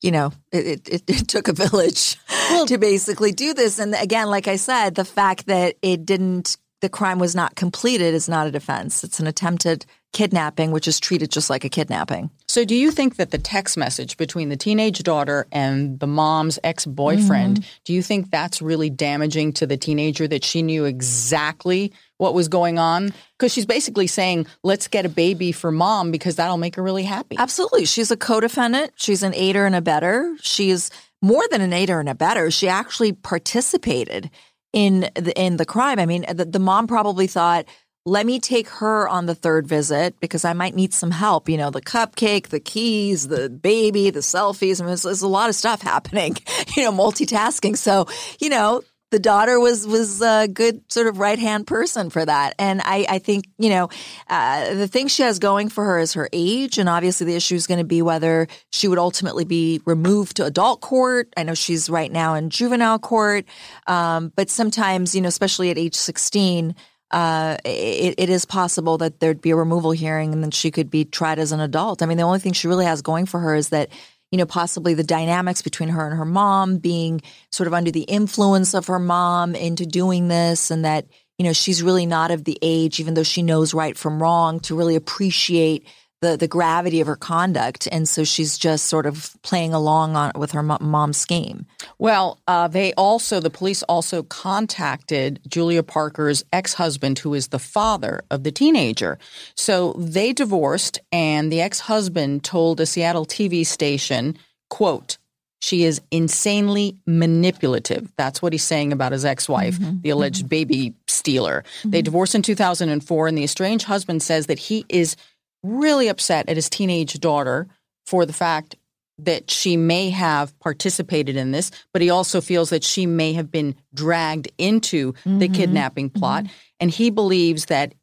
you 0.00 0.12
know, 0.12 0.32
it, 0.52 0.88
it, 0.88 1.02
it 1.08 1.28
took 1.28 1.48
a 1.48 1.52
village 1.52 2.16
well, 2.50 2.66
to 2.68 2.78
basically 2.78 3.32
do 3.32 3.52
this. 3.52 3.78
And 3.78 3.94
again, 3.94 4.28
like 4.28 4.48
I 4.48 4.56
said, 4.56 4.94
the 4.94 5.04
fact 5.04 5.46
that 5.46 5.76
it 5.82 6.06
didn't, 6.06 6.56
the 6.80 6.88
crime 6.88 7.18
was 7.18 7.34
not 7.34 7.56
completed 7.56 8.14
is 8.14 8.28
not 8.28 8.46
a 8.46 8.52
defense. 8.52 9.02
It's 9.02 9.18
an 9.18 9.26
attempted 9.26 9.84
kidnapping, 10.12 10.70
which 10.70 10.86
is 10.86 11.00
treated 11.00 11.30
just 11.30 11.50
like 11.50 11.64
a 11.64 11.68
kidnapping. 11.68 12.30
So, 12.48 12.64
do 12.64 12.74
you 12.74 12.90
think 12.90 13.16
that 13.16 13.30
the 13.30 13.38
text 13.38 13.76
message 13.76 14.16
between 14.16 14.48
the 14.48 14.56
teenage 14.56 15.02
daughter 15.02 15.46
and 15.52 16.00
the 16.00 16.06
mom's 16.06 16.58
ex 16.64 16.86
boyfriend, 16.86 17.58
mm-hmm. 17.58 17.70
do 17.84 17.92
you 17.92 18.02
think 18.02 18.30
that's 18.30 18.62
really 18.62 18.88
damaging 18.88 19.52
to 19.54 19.66
the 19.66 19.76
teenager 19.76 20.26
that 20.26 20.44
she 20.44 20.62
knew 20.62 20.86
exactly 20.86 21.92
what 22.16 22.32
was 22.32 22.48
going 22.48 22.78
on? 22.78 23.12
Because 23.36 23.52
she's 23.52 23.66
basically 23.66 24.06
saying, 24.06 24.46
let's 24.62 24.88
get 24.88 25.04
a 25.04 25.10
baby 25.10 25.52
for 25.52 25.70
mom 25.70 26.10
because 26.10 26.36
that'll 26.36 26.56
make 26.56 26.76
her 26.76 26.82
really 26.82 27.02
happy. 27.02 27.36
Absolutely. 27.38 27.84
She's 27.84 28.10
a 28.10 28.16
co 28.16 28.40
defendant, 28.40 28.92
she's 28.96 29.22
an 29.22 29.34
aider 29.34 29.66
and 29.66 29.74
abetter. 29.74 30.34
She's 30.40 30.90
more 31.20 31.44
than 31.50 31.60
an 31.60 31.74
aider 31.74 32.00
and 32.00 32.08
abetter. 32.08 32.50
She 32.52 32.66
actually 32.66 33.12
participated 33.12 34.30
in 34.72 35.10
the, 35.14 35.32
in 35.38 35.58
the 35.58 35.66
crime. 35.66 35.98
I 35.98 36.06
mean, 36.06 36.24
the, 36.32 36.46
the 36.46 36.58
mom 36.58 36.86
probably 36.86 37.26
thought, 37.26 37.66
let 38.08 38.26
me 38.26 38.40
take 38.40 38.68
her 38.68 39.08
on 39.08 39.26
the 39.26 39.34
third 39.34 39.66
visit 39.66 40.18
because 40.20 40.44
I 40.44 40.52
might 40.52 40.74
need 40.74 40.94
some 40.94 41.10
help. 41.10 41.48
You 41.48 41.58
know, 41.58 41.70
the 41.70 41.82
cupcake, 41.82 42.48
the 42.48 42.60
keys, 42.60 43.28
the 43.28 43.50
baby, 43.50 44.10
the 44.10 44.20
selfies. 44.20 44.80
I 44.80 44.84
mean, 44.84 44.96
there's, 44.96 45.22
a 45.22 45.28
lot 45.28 45.48
of 45.48 45.54
stuff 45.54 45.82
happening, 45.88 46.36
you 46.76 46.82
know, 46.82 46.92
multitasking. 46.92 47.76
So, 47.76 48.06
you 48.40 48.48
know, 48.48 48.82
the 49.10 49.18
daughter 49.18 49.58
was 49.58 49.86
was 49.86 50.20
a 50.20 50.48
good 50.48 50.82
sort 50.92 51.06
of 51.06 51.18
right 51.18 51.38
hand 51.38 51.66
person 51.66 52.10
for 52.10 52.24
that, 52.24 52.54
and 52.58 52.82
I, 52.84 53.06
I 53.08 53.18
think 53.18 53.46
you 53.58 53.70
know 53.70 53.88
uh, 54.28 54.74
the 54.74 54.86
thing 54.86 55.08
she 55.08 55.22
has 55.22 55.38
going 55.38 55.70
for 55.70 55.82
her 55.82 55.98
is 55.98 56.12
her 56.12 56.28
age, 56.30 56.76
and 56.76 56.90
obviously 56.90 57.26
the 57.26 57.34
issue 57.34 57.54
is 57.54 57.66
going 57.66 57.78
to 57.78 57.86
be 57.86 58.02
whether 58.02 58.48
she 58.70 58.86
would 58.86 58.98
ultimately 58.98 59.46
be 59.46 59.80
removed 59.86 60.36
to 60.36 60.44
adult 60.44 60.82
court. 60.82 61.32
I 61.38 61.42
know 61.44 61.54
she's 61.54 61.88
right 61.88 62.12
now 62.12 62.34
in 62.34 62.50
juvenile 62.50 62.98
court, 62.98 63.46
um, 63.86 64.30
but 64.36 64.50
sometimes 64.50 65.14
you 65.14 65.22
know, 65.22 65.28
especially 65.28 65.70
at 65.70 65.78
age 65.78 65.94
sixteen 65.94 66.74
uh, 67.10 67.56
it, 67.64 68.14
it 68.18 68.30
is 68.30 68.44
possible 68.44 68.98
that 68.98 69.20
there'd 69.20 69.40
be 69.40 69.50
a 69.50 69.56
removal 69.56 69.92
hearing 69.92 70.32
and 70.32 70.42
then 70.42 70.50
she 70.50 70.70
could 70.70 70.90
be 70.90 71.04
tried 71.04 71.38
as 71.38 71.52
an 71.52 71.60
adult. 71.60 72.02
I 72.02 72.06
mean, 72.06 72.18
the 72.18 72.24
only 72.24 72.38
thing 72.38 72.52
she 72.52 72.68
really 72.68 72.84
has 72.84 73.02
going 73.02 73.26
for 73.26 73.40
her 73.40 73.54
is 73.54 73.70
that, 73.70 73.88
you 74.30 74.38
know, 74.38 74.46
possibly 74.46 74.92
the 74.94 75.04
dynamics 75.04 75.62
between 75.62 75.88
her 75.88 76.06
and 76.06 76.18
her 76.18 76.26
mom 76.26 76.76
being 76.76 77.22
sort 77.50 77.66
of 77.66 77.72
under 77.72 77.90
the 77.90 78.02
influence 78.02 78.74
of 78.74 78.86
her 78.88 78.98
mom 78.98 79.54
into 79.54 79.86
doing 79.86 80.28
this 80.28 80.70
and 80.70 80.84
that, 80.84 81.06
you 81.38 81.46
know, 81.46 81.52
she's 81.54 81.82
really 81.82 82.04
not 82.04 82.30
of 82.30 82.44
the 82.44 82.58
age, 82.60 83.00
even 83.00 83.14
though 83.14 83.22
she 83.22 83.42
knows 83.42 83.72
right 83.72 83.96
from 83.96 84.20
wrong, 84.20 84.60
to 84.60 84.76
really 84.76 84.96
appreciate 84.96 85.86
the 86.20 86.36
the 86.36 86.48
gravity 86.48 87.00
of 87.00 87.06
her 87.06 87.16
conduct, 87.16 87.86
and 87.92 88.08
so 88.08 88.24
she's 88.24 88.58
just 88.58 88.86
sort 88.86 89.06
of 89.06 89.36
playing 89.42 89.72
along 89.72 90.16
on 90.16 90.32
with 90.34 90.52
her 90.52 90.62
mom's 90.62 91.16
scheme. 91.16 91.66
Well, 91.98 92.40
uh, 92.48 92.68
they 92.68 92.92
also 92.94 93.40
the 93.40 93.50
police 93.50 93.82
also 93.84 94.22
contacted 94.24 95.40
Julia 95.48 95.82
Parker's 95.82 96.44
ex 96.52 96.74
husband, 96.74 97.18
who 97.20 97.34
is 97.34 97.48
the 97.48 97.58
father 97.58 98.22
of 98.30 98.42
the 98.42 98.52
teenager. 98.52 99.18
So 99.54 99.92
they 99.92 100.32
divorced, 100.32 100.98
and 101.12 101.52
the 101.52 101.60
ex 101.60 101.80
husband 101.80 102.44
told 102.44 102.80
a 102.80 102.86
Seattle 102.86 103.26
TV 103.26 103.64
station, 103.64 104.36
"quote." 104.70 105.18
She 105.60 105.82
is 105.82 106.00
insanely 106.12 106.96
manipulative. 107.04 108.12
That's 108.16 108.40
what 108.40 108.52
he's 108.52 108.62
saying 108.62 108.92
about 108.92 109.10
his 109.10 109.24
ex 109.24 109.48
wife, 109.48 109.76
mm-hmm. 109.76 110.02
the 110.02 110.10
alleged 110.10 110.42
mm-hmm. 110.42 110.48
baby 110.48 110.94
stealer. 111.08 111.64
Mm-hmm. 111.80 111.90
They 111.90 112.02
divorced 112.02 112.36
in 112.36 112.42
2004, 112.42 113.26
and 113.26 113.36
the 113.36 113.42
estranged 113.42 113.86
husband 113.86 114.22
says 114.22 114.46
that 114.46 114.60
he 114.60 114.84
is 114.88 115.16
really 115.62 116.08
upset 116.08 116.48
at 116.48 116.56
his 116.56 116.70
teenage 116.70 117.18
daughter 117.20 117.68
for 118.06 118.24
the 118.24 118.32
fact 118.32 118.76
that 119.18 119.50
she 119.50 119.76
may 119.76 120.10
have 120.10 120.58
participated 120.60 121.36
in 121.36 121.50
this, 121.50 121.70
but 121.92 122.02
he 122.02 122.10
also 122.10 122.40
feels 122.40 122.70
that 122.70 122.84
she 122.84 123.04
may 123.04 123.32
have 123.32 123.50
been 123.50 123.74
dragged 123.92 124.48
into 124.58 125.12
mm-hmm. 125.12 125.38
the 125.38 125.48
kidnapping 125.48 126.08
plot. 126.08 126.44
Mm-hmm. 126.44 126.52
And 126.80 126.90
he 126.90 127.10
believes 127.10 127.66
that 127.66 127.94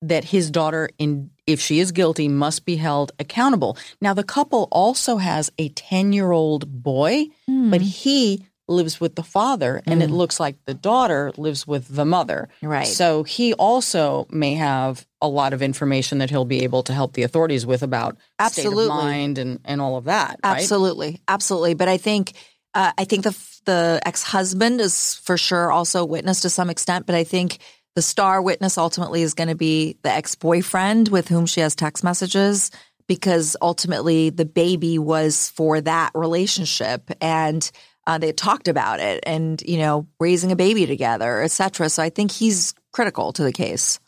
that 0.00 0.24
his 0.24 0.50
daughter 0.50 0.88
in 0.98 1.30
if 1.46 1.60
she 1.60 1.80
is 1.80 1.90
guilty 1.90 2.28
must 2.28 2.64
be 2.64 2.76
held 2.76 3.10
accountable. 3.18 3.76
Now 4.00 4.14
the 4.14 4.22
couple 4.22 4.68
also 4.70 5.16
has 5.16 5.50
a 5.58 5.70
10-year-old 5.70 6.82
boy, 6.82 7.26
mm. 7.50 7.70
but 7.70 7.80
he 7.80 8.44
lives 8.68 9.00
with 9.00 9.14
the 9.14 9.22
father 9.22 9.82
and 9.86 10.00
mm. 10.00 10.04
it 10.04 10.10
looks 10.10 10.38
like 10.38 10.56
the 10.66 10.74
daughter 10.74 11.32
lives 11.36 11.66
with 11.66 11.94
the 11.94 12.04
mother. 12.04 12.48
Right. 12.62 12.86
So 12.86 13.22
he 13.22 13.54
also 13.54 14.26
may 14.30 14.54
have 14.54 15.06
a 15.20 15.28
lot 15.28 15.52
of 15.52 15.62
information 15.62 16.18
that 16.18 16.30
he'll 16.30 16.44
be 16.44 16.62
able 16.62 16.82
to 16.84 16.92
help 16.92 17.14
the 17.14 17.22
authorities 17.22 17.66
with 17.66 17.82
about 17.82 18.16
Absolutely. 18.38 18.84
state 18.84 18.90
of 18.90 18.96
mind 18.96 19.38
and, 19.38 19.60
and 19.64 19.80
all 19.80 19.96
of 19.96 20.04
that. 20.04 20.38
Right? 20.44 20.58
Absolutely. 20.58 21.20
Absolutely. 21.26 21.74
But 21.74 21.88
I 21.88 21.96
think 21.96 22.34
uh, 22.74 22.92
I 22.98 23.04
think 23.04 23.24
the 23.24 23.36
the 23.64 24.00
ex-husband 24.04 24.80
is 24.80 25.14
for 25.16 25.36
sure 25.36 25.70
also 25.70 26.04
witness 26.04 26.40
to 26.40 26.50
some 26.50 26.70
extent, 26.70 27.06
but 27.06 27.14
I 27.14 27.24
think 27.24 27.58
the 27.94 28.02
star 28.02 28.40
witness 28.40 28.78
ultimately 28.78 29.22
is 29.22 29.34
going 29.34 29.48
to 29.48 29.54
be 29.54 29.96
the 30.02 30.10
ex-boyfriend 30.10 31.08
with 31.08 31.28
whom 31.28 31.46
she 31.46 31.60
has 31.60 31.74
text 31.74 32.04
messages 32.04 32.70
because 33.08 33.56
ultimately 33.60 34.30
the 34.30 34.44
baby 34.44 34.98
was 34.98 35.50
for 35.50 35.80
that 35.80 36.12
relationship 36.14 37.10
and 37.20 37.70
uh, 38.08 38.16
they 38.16 38.32
talked 38.32 38.68
about 38.68 39.00
it 39.00 39.22
and, 39.26 39.62
you 39.66 39.76
know, 39.76 40.06
raising 40.18 40.50
a 40.50 40.56
baby 40.56 40.86
together, 40.86 41.42
etc. 41.42 41.90
So 41.90 42.02
I 42.02 42.08
think 42.08 42.32
he's 42.32 42.72
critical 42.90 43.34
to 43.34 43.42
the 43.42 43.52
case. 43.52 44.00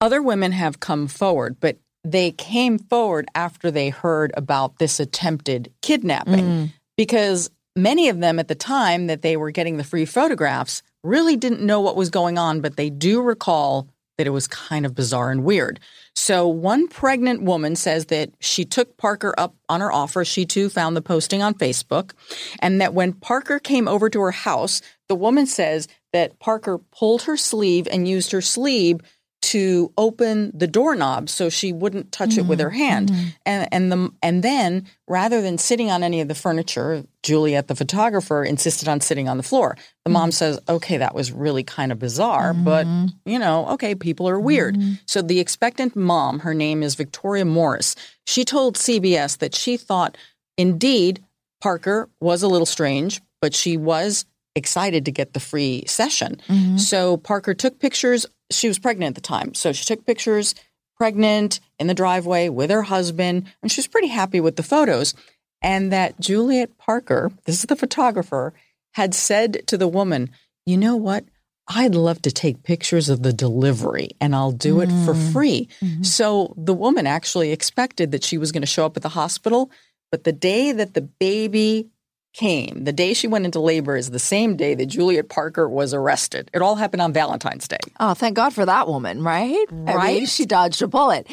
Other 0.00 0.20
women 0.20 0.50
have 0.50 0.80
come 0.80 1.06
forward, 1.06 1.58
but 1.60 1.78
they 2.02 2.32
came 2.32 2.80
forward 2.80 3.28
after 3.36 3.70
they 3.70 3.90
heard 3.90 4.32
about 4.36 4.78
this 4.78 4.98
attempted 4.98 5.72
kidnapping 5.80 6.44
mm. 6.44 6.72
because 6.96 7.50
many 7.76 8.08
of 8.08 8.18
them 8.18 8.40
at 8.40 8.48
the 8.48 8.56
time 8.56 9.06
that 9.06 9.22
they 9.22 9.36
were 9.36 9.52
getting 9.52 9.76
the 9.76 9.84
free 9.84 10.04
photographs 10.04 10.82
really 11.04 11.36
didn't 11.36 11.64
know 11.64 11.80
what 11.80 11.94
was 11.94 12.10
going 12.10 12.36
on, 12.36 12.60
but 12.60 12.76
they 12.76 12.90
do 12.90 13.22
recall 13.22 13.86
that 14.22 14.28
it 14.28 14.30
was 14.30 14.46
kind 14.46 14.86
of 14.86 14.94
bizarre 14.94 15.32
and 15.32 15.42
weird. 15.42 15.80
So, 16.14 16.46
one 16.46 16.86
pregnant 16.86 17.42
woman 17.42 17.74
says 17.74 18.06
that 18.06 18.30
she 18.38 18.64
took 18.64 18.96
Parker 18.96 19.34
up 19.36 19.56
on 19.68 19.80
her 19.80 19.90
offer. 19.90 20.24
She 20.24 20.46
too 20.46 20.68
found 20.68 20.96
the 20.96 21.02
posting 21.02 21.42
on 21.42 21.54
Facebook. 21.54 22.12
And 22.60 22.80
that 22.80 22.94
when 22.94 23.14
Parker 23.14 23.58
came 23.58 23.88
over 23.88 24.08
to 24.08 24.20
her 24.20 24.30
house, 24.30 24.80
the 25.08 25.16
woman 25.16 25.46
says 25.46 25.88
that 26.12 26.38
Parker 26.38 26.78
pulled 26.78 27.22
her 27.22 27.36
sleeve 27.36 27.88
and 27.90 28.06
used 28.06 28.30
her 28.30 28.40
sleeve 28.40 29.00
to 29.42 29.92
open 29.98 30.56
the 30.56 30.68
doorknob 30.68 31.28
so 31.28 31.50
she 31.50 31.72
wouldn't 31.72 32.12
touch 32.12 32.30
mm-hmm. 32.30 32.40
it 32.40 32.46
with 32.46 32.60
her 32.60 32.68
mm-hmm. 32.68 32.78
hand. 32.78 33.08
Mm-hmm. 33.10 33.28
And 33.44 33.68
and 33.72 33.92
the 33.92 34.10
and 34.22 34.42
then 34.42 34.86
rather 35.08 35.42
than 35.42 35.58
sitting 35.58 35.90
on 35.90 36.02
any 36.02 36.20
of 36.20 36.28
the 36.28 36.34
furniture, 36.34 37.04
Juliette 37.22 37.68
the 37.68 37.74
photographer 37.74 38.44
insisted 38.44 38.88
on 38.88 39.00
sitting 39.00 39.28
on 39.28 39.36
the 39.36 39.42
floor. 39.42 39.76
The 40.04 40.08
mm-hmm. 40.08 40.12
mom 40.12 40.32
says, 40.32 40.60
"Okay, 40.68 40.96
that 40.96 41.14
was 41.14 41.32
really 41.32 41.64
kind 41.64 41.92
of 41.92 41.98
bizarre, 41.98 42.54
but 42.54 42.86
mm-hmm. 42.86 43.28
you 43.28 43.38
know, 43.38 43.68
okay, 43.70 43.94
people 43.94 44.28
are 44.28 44.40
weird." 44.40 44.76
Mm-hmm. 44.76 44.92
So 45.06 45.20
the 45.20 45.40
expectant 45.40 45.96
mom, 45.96 46.40
her 46.40 46.54
name 46.54 46.82
is 46.82 46.94
Victoria 46.94 47.44
Morris. 47.44 47.96
She 48.26 48.44
told 48.44 48.76
CBS 48.76 49.38
that 49.38 49.54
she 49.54 49.76
thought 49.76 50.16
indeed 50.56 51.22
Parker 51.60 52.08
was 52.20 52.42
a 52.42 52.48
little 52.48 52.66
strange, 52.66 53.20
but 53.40 53.54
she 53.54 53.76
was 53.76 54.24
excited 54.54 55.04
to 55.04 55.12
get 55.12 55.32
the 55.32 55.40
free 55.40 55.84
session. 55.86 56.40
Mm-hmm. 56.48 56.76
So 56.76 57.16
Parker 57.16 57.54
took 57.54 57.78
pictures. 57.78 58.26
She 58.50 58.68
was 58.68 58.78
pregnant 58.78 59.10
at 59.10 59.14
the 59.14 59.26
time. 59.26 59.54
So 59.54 59.72
she 59.72 59.84
took 59.84 60.04
pictures 60.06 60.54
pregnant 60.96 61.60
in 61.78 61.86
the 61.86 61.94
driveway 61.94 62.48
with 62.48 62.70
her 62.70 62.82
husband, 62.82 63.50
and 63.62 63.72
she 63.72 63.80
was 63.80 63.88
pretty 63.88 64.08
happy 64.08 64.40
with 64.40 64.56
the 64.56 64.62
photos. 64.62 65.14
And 65.60 65.92
that 65.92 66.18
Juliette 66.20 66.76
Parker, 66.78 67.30
this 67.44 67.60
is 67.60 67.66
the 67.66 67.76
photographer, 67.76 68.52
had 68.94 69.14
said 69.14 69.66
to 69.68 69.78
the 69.78 69.88
woman, 69.88 70.30
You 70.66 70.76
know 70.76 70.96
what? 70.96 71.24
I'd 71.68 71.94
love 71.94 72.20
to 72.22 72.32
take 72.32 72.64
pictures 72.64 73.08
of 73.08 73.22
the 73.22 73.32
delivery 73.32 74.10
and 74.20 74.34
I'll 74.34 74.52
do 74.52 74.80
it 74.80 74.88
mm. 74.88 75.04
for 75.04 75.14
free. 75.14 75.68
Mm-hmm. 75.80 76.02
So 76.02 76.54
the 76.56 76.74
woman 76.74 77.06
actually 77.06 77.52
expected 77.52 78.10
that 78.10 78.24
she 78.24 78.36
was 78.36 78.52
going 78.52 78.62
to 78.62 78.66
show 78.66 78.84
up 78.84 78.96
at 78.96 79.02
the 79.02 79.08
hospital. 79.08 79.70
But 80.10 80.24
the 80.24 80.32
day 80.32 80.72
that 80.72 80.94
the 80.94 81.00
baby 81.02 81.88
came, 82.32 82.84
the 82.84 82.92
day 82.92 83.14
she 83.14 83.28
went 83.28 83.44
into 83.44 83.60
labor 83.60 83.96
is 83.96 84.10
the 84.10 84.18
same 84.18 84.56
day 84.56 84.74
that 84.74 84.86
Juliette 84.86 85.28
Parker 85.28 85.68
was 85.68 85.92
arrested. 85.92 86.50
It 86.54 86.62
all 86.62 86.76
happened 86.76 87.02
on 87.02 87.12
Valentine's 87.12 87.68
Day. 87.68 87.78
Oh, 88.00 88.14
thank 88.14 88.36
God 88.36 88.52
for 88.52 88.64
that 88.64 88.88
woman, 88.88 89.22
right? 89.22 89.64
Right. 89.70 89.96
I 89.96 90.12
mean, 90.14 90.26
she 90.26 90.46
dodged 90.46 90.82
a 90.82 90.88
bullet. 90.88 91.26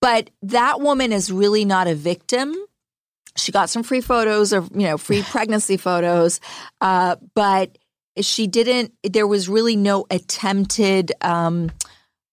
But 0.00 0.30
that 0.42 0.80
woman 0.80 1.12
is 1.12 1.32
really 1.32 1.64
not 1.64 1.86
a 1.86 1.94
victim. 1.94 2.54
She 3.36 3.52
got 3.52 3.70
some 3.70 3.82
free 3.82 4.00
photos 4.00 4.52
of, 4.52 4.70
you 4.74 4.86
know, 4.86 4.98
free 4.98 5.22
pregnancy 5.30 5.76
photos, 5.76 6.40
uh, 6.80 7.16
but 7.34 7.76
she 8.20 8.46
didn't, 8.46 8.92
there 9.02 9.26
was 9.26 9.48
really 9.48 9.76
no 9.76 10.06
attempted 10.10 11.12
um, 11.20 11.70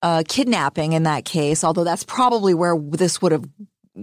uh, 0.01 0.23
kidnapping 0.27 0.93
in 0.93 1.03
that 1.03 1.25
case, 1.25 1.63
although 1.63 1.83
that's 1.83 2.03
probably 2.03 2.53
where 2.53 2.77
this 2.77 3.21
would 3.21 3.31
have 3.31 3.45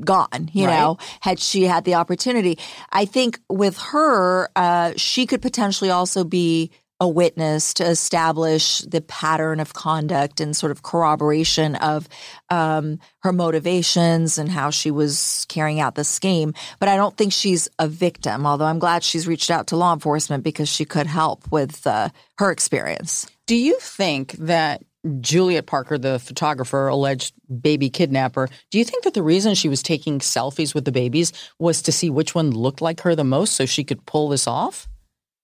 gone, 0.04 0.50
you 0.52 0.66
Right. 0.66 0.78
know, 0.78 0.98
had 1.20 1.38
she 1.38 1.64
had 1.64 1.84
the 1.84 1.94
opportunity. 1.94 2.58
I 2.92 3.04
think 3.04 3.40
with 3.48 3.76
her, 3.78 4.48
uh, 4.54 4.92
she 4.96 5.26
could 5.26 5.42
potentially 5.42 5.90
also 5.90 6.24
be 6.24 6.70
a 7.02 7.08
witness 7.08 7.72
to 7.72 7.84
establish 7.88 8.80
the 8.80 9.00
pattern 9.00 9.58
of 9.58 9.72
conduct 9.72 10.38
and 10.38 10.54
sort 10.54 10.70
of 10.70 10.82
corroboration 10.82 11.74
of 11.76 12.06
um, 12.50 12.98
her 13.20 13.32
motivations 13.32 14.36
and 14.36 14.50
how 14.50 14.68
she 14.68 14.90
was 14.90 15.46
carrying 15.48 15.80
out 15.80 15.94
the 15.94 16.04
scheme. 16.04 16.52
But 16.78 16.90
I 16.90 16.96
don't 16.96 17.16
think 17.16 17.32
she's 17.32 17.68
a 17.78 17.88
victim, 17.88 18.46
although 18.46 18.66
I'm 18.66 18.78
glad 18.78 19.02
she's 19.02 19.26
reached 19.26 19.50
out 19.50 19.68
to 19.68 19.76
law 19.76 19.94
enforcement 19.94 20.44
because 20.44 20.68
she 20.68 20.84
could 20.84 21.06
help 21.06 21.50
with 21.50 21.86
uh, 21.86 22.10
her 22.36 22.50
experience. 22.50 23.26
Do 23.46 23.56
you 23.56 23.78
think 23.80 24.32
that 24.32 24.82
Juliette 25.20 25.66
Parker, 25.66 25.96
the 25.96 26.18
photographer, 26.18 26.88
alleged 26.88 27.34
baby 27.60 27.88
kidnapper, 27.88 28.48
do 28.70 28.78
you 28.78 28.84
think 28.84 29.04
that 29.04 29.14
the 29.14 29.22
reason 29.22 29.54
she 29.54 29.68
was 29.68 29.82
taking 29.82 30.18
selfies 30.18 30.74
with 30.74 30.84
the 30.84 30.92
babies 30.92 31.32
was 31.58 31.80
to 31.82 31.92
see 31.92 32.10
which 32.10 32.34
one 32.34 32.50
looked 32.50 32.82
like 32.82 33.00
her 33.00 33.14
the 33.14 33.24
most 33.24 33.54
so 33.54 33.64
she 33.66 33.84
could 33.84 34.04
pull 34.04 34.28
this 34.28 34.46
off? 34.46 34.88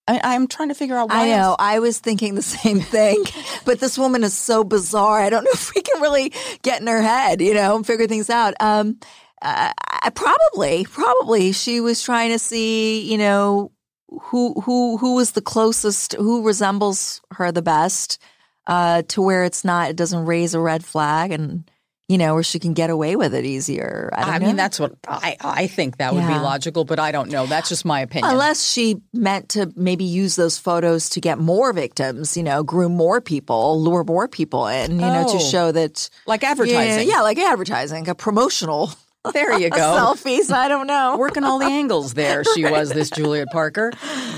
I, 0.08 0.20
I'm 0.22 0.46
trying 0.46 0.68
to 0.68 0.74
figure 0.74 0.96
out 0.96 1.08
why. 1.08 1.24
I 1.24 1.36
know. 1.36 1.56
I 1.58 1.78
was 1.78 1.98
thinking 1.98 2.34
the 2.34 2.42
same 2.62 2.80
thing, 2.80 3.24
but 3.64 3.80
this 3.80 3.98
woman 3.98 4.22
is 4.24 4.34
so 4.34 4.62
bizarre. 4.62 5.20
I 5.20 5.30
don't 5.30 5.44
know 5.44 5.50
if 5.54 5.74
we 5.74 5.82
can 5.82 6.00
really 6.00 6.32
get 6.62 6.80
in 6.80 6.86
her 6.86 7.02
head, 7.02 7.40
you 7.40 7.54
know, 7.54 7.76
and 7.76 7.86
figure 7.86 8.06
things 8.06 8.30
out. 8.30 8.54
Um, 8.60 8.98
uh, 9.42 9.72
I- 10.02 10.10
probably, 10.10 10.84
probably 10.84 11.52
she 11.52 11.80
was 11.80 12.02
trying 12.02 12.30
to 12.30 12.38
see, 12.38 13.10
you 13.10 13.18
know, 13.18 13.72
who 14.08 14.60
who 14.60 14.96
who 14.98 15.14
was 15.16 15.32
the 15.32 15.42
closest, 15.42 16.12
who 16.14 16.46
resembles 16.46 17.20
her 17.32 17.50
the 17.50 17.62
best, 17.62 18.18
uh, 18.66 19.02
to 19.08 19.22
where 19.22 19.44
it's 19.44 19.64
not, 19.64 19.90
it 19.90 19.96
doesn't 19.96 20.24
raise 20.26 20.54
a 20.54 20.60
red 20.60 20.84
flag, 20.84 21.32
and 21.32 21.70
you 22.08 22.18
know, 22.18 22.34
where 22.34 22.42
she 22.44 22.60
can 22.60 22.72
get 22.72 22.88
away 22.88 23.16
with 23.16 23.34
it 23.34 23.44
easier. 23.44 24.10
I, 24.12 24.20
don't 24.20 24.30
I 24.34 24.38
know. 24.38 24.46
mean, 24.46 24.54
that's 24.56 24.78
what 24.78 24.92
I, 25.08 25.36
I 25.40 25.66
think 25.66 25.96
that 25.96 26.14
would 26.14 26.24
be 26.24 26.34
logical, 26.34 26.84
but 26.84 27.00
I 27.00 27.10
don't 27.10 27.30
know. 27.32 27.46
That's 27.46 27.68
just 27.68 27.84
my 27.84 27.98
opinion. 28.00 28.30
Unless 28.30 28.62
she 28.64 29.00
meant 29.12 29.48
to 29.50 29.72
maybe 29.74 30.04
use 30.04 30.36
those 30.36 30.56
photos 30.56 31.08
to 31.10 31.20
get 31.20 31.38
more 31.40 31.72
victims, 31.72 32.36
you 32.36 32.44
know, 32.44 32.62
groom 32.62 32.92
more 32.94 33.20
people, 33.20 33.82
lure 33.82 34.04
more 34.04 34.28
people 34.28 34.68
in, 34.68 34.92
you 34.92 34.98
know, 34.98 35.24
Oh. 35.26 35.32
to 35.32 35.40
show 35.40 35.72
that 35.72 36.08
like 36.26 36.44
advertising. 36.44 37.08
Yeah, 37.08 37.16
yeah, 37.16 37.22
like 37.22 37.38
advertising, 37.38 38.08
a 38.08 38.14
promotional 38.14 38.92
There 39.32 39.58
you 39.58 39.70
go. 39.70 39.76
selfies. 39.78 40.50
I 40.52 40.68
don't 40.68 40.86
know. 40.86 41.16
Working 41.16 41.44
all 41.44 41.58
the 41.58 41.66
angles 41.66 42.14
there, 42.14 42.44
she 42.44 42.64
was, 42.64 42.90
this 42.90 43.10
Juliette 43.10 43.48
Parker. 43.52 43.92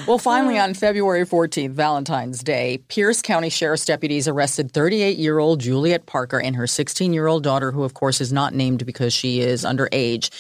Well, 0.07 0.19
finally, 0.19 0.59
uh. 0.59 0.65
on 0.65 0.75
February 0.75 1.25
14th, 1.25 1.71
Valentine's 1.73 2.43
Day, 2.43 2.79
Pierce 2.89 3.23
County 3.23 3.51
Sheriff's 3.51 3.85
deputies 3.85 4.29
arrested 4.29 4.73
38 4.73 5.19
year 5.19 5.39
old 5.39 5.61
Juliette 5.61 6.07
Parker 6.07 6.41
and 6.41 6.57
her 6.57 6.67
16 6.67 7.13
year 7.13 7.27
old 7.27 7.43
daughter, 7.43 7.73
who, 7.73 7.85
of 7.85 7.95
course, 7.95 8.21
is 8.21 8.33
not 8.33 8.55
named 8.55 8.87
because 8.87 9.13
she 9.13 9.41
is 9.41 9.65
underage. 9.65 10.31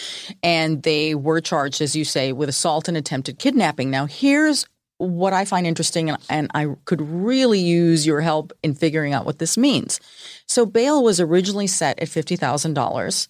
And 0.42 0.82
they 0.82 1.14
were 1.14 1.40
charged, 1.40 1.80
as 1.80 1.94
you 1.94 2.04
say, 2.04 2.32
with 2.32 2.48
assault 2.48 2.88
and 2.88 2.96
attempted 2.96 3.38
kidnapping. 3.38 3.90
Now, 3.90 4.06
here's 4.06 4.66
what 4.98 5.32
I 5.32 5.44
find 5.44 5.66
interesting, 5.66 6.10
and, 6.10 6.18
and 6.28 6.50
I 6.54 6.74
could 6.84 7.00
really 7.00 7.60
use 7.60 8.04
your 8.04 8.20
help 8.20 8.52
in 8.62 8.74
figuring 8.74 9.12
out 9.12 9.24
what 9.24 9.38
this 9.38 9.56
means. 9.56 10.00
So, 10.46 10.66
bail 10.66 11.02
was 11.02 11.20
originally 11.20 11.68
set 11.68 12.00
at 12.00 12.08
$50,000. 12.08 13.28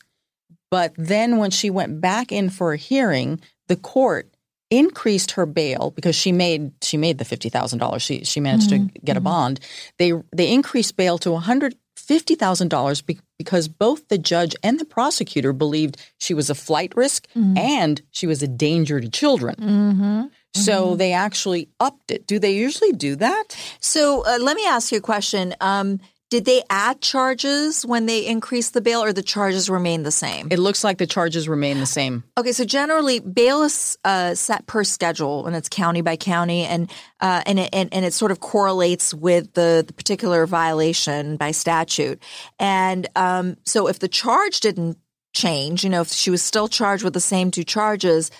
But 0.70 0.92
then 0.96 1.38
when 1.38 1.50
she 1.50 1.70
went 1.70 2.00
back 2.00 2.32
in 2.32 2.50
for 2.50 2.72
a 2.72 2.76
hearing, 2.76 3.40
the 3.68 3.76
court 3.76 4.30
increased 4.70 5.32
her 5.32 5.46
bail 5.46 5.92
because 5.96 6.14
she 6.14 6.30
made 6.30 6.72
she 6.82 6.96
made 6.96 7.18
the 7.18 7.24
fifty 7.24 7.48
thousand 7.48 7.78
dollars. 7.78 8.02
She 8.02 8.24
she 8.24 8.40
managed 8.40 8.68
to 8.70 8.76
mm-hmm. 8.76 9.04
get 9.04 9.16
a 9.16 9.20
mm-hmm. 9.20 9.24
bond. 9.24 9.60
They 9.98 10.12
they 10.34 10.52
increased 10.52 10.96
bail 10.96 11.18
to 11.18 11.32
one 11.32 11.42
hundred 11.42 11.74
fifty 11.96 12.34
thousand 12.34 12.68
dollars 12.68 13.02
because 13.38 13.68
both 13.68 14.08
the 14.08 14.18
judge 14.18 14.54
and 14.62 14.78
the 14.78 14.84
prosecutor 14.84 15.52
believed 15.52 15.96
she 16.18 16.34
was 16.34 16.50
a 16.50 16.54
flight 16.54 16.92
risk 16.96 17.26
mm-hmm. 17.36 17.56
and 17.56 18.02
she 18.10 18.26
was 18.26 18.42
a 18.42 18.48
danger 18.48 19.00
to 19.00 19.08
children. 19.08 20.30
So 20.54 20.96
they 20.96 21.12
actually 21.12 21.68
upped 21.78 22.10
it. 22.10 22.26
Do 22.26 22.38
they 22.38 22.52
usually 22.52 22.92
do 22.92 23.14
that? 23.16 23.56
So 23.80 24.24
uh, 24.26 24.38
let 24.40 24.56
me 24.56 24.66
ask 24.66 24.90
you 24.90 24.98
a 24.98 25.02
question. 25.02 25.54
Um, 25.60 26.00
did 26.30 26.44
they 26.44 26.62
add 26.68 27.00
charges 27.00 27.86
when 27.86 28.06
they 28.06 28.26
increased 28.26 28.74
the 28.74 28.80
bail, 28.80 29.02
or 29.02 29.12
the 29.12 29.22
charges 29.22 29.70
remain 29.70 30.02
the 30.02 30.10
same? 30.10 30.48
It 30.50 30.58
looks 30.58 30.84
like 30.84 30.98
the 30.98 31.06
charges 31.06 31.48
remain 31.48 31.80
the 31.80 31.86
same. 31.86 32.22
Okay, 32.36 32.52
so 32.52 32.64
generally 32.64 33.18
bail 33.18 33.62
is 33.62 33.96
uh, 34.04 34.34
set 34.34 34.66
per 34.66 34.84
schedule, 34.84 35.46
and 35.46 35.56
it's 35.56 35.68
county 35.68 36.02
by 36.02 36.16
county, 36.16 36.64
and 36.64 36.90
uh, 37.20 37.42
and, 37.46 37.58
it, 37.58 37.70
and 37.72 37.92
and 37.94 38.04
it 38.04 38.12
sort 38.12 38.30
of 38.30 38.40
correlates 38.40 39.14
with 39.14 39.54
the, 39.54 39.84
the 39.86 39.92
particular 39.94 40.46
violation 40.46 41.36
by 41.36 41.50
statute. 41.50 42.22
And 42.58 43.06
um, 43.16 43.56
so, 43.64 43.88
if 43.88 43.98
the 43.98 44.08
charge 44.08 44.60
didn't 44.60 44.98
change, 45.34 45.82
you 45.82 45.90
know, 45.90 46.02
if 46.02 46.08
she 46.08 46.30
was 46.30 46.42
still 46.42 46.68
charged 46.68 47.04
with 47.04 47.14
the 47.14 47.20
same 47.20 47.50
two 47.50 47.64
charges, 47.64 48.30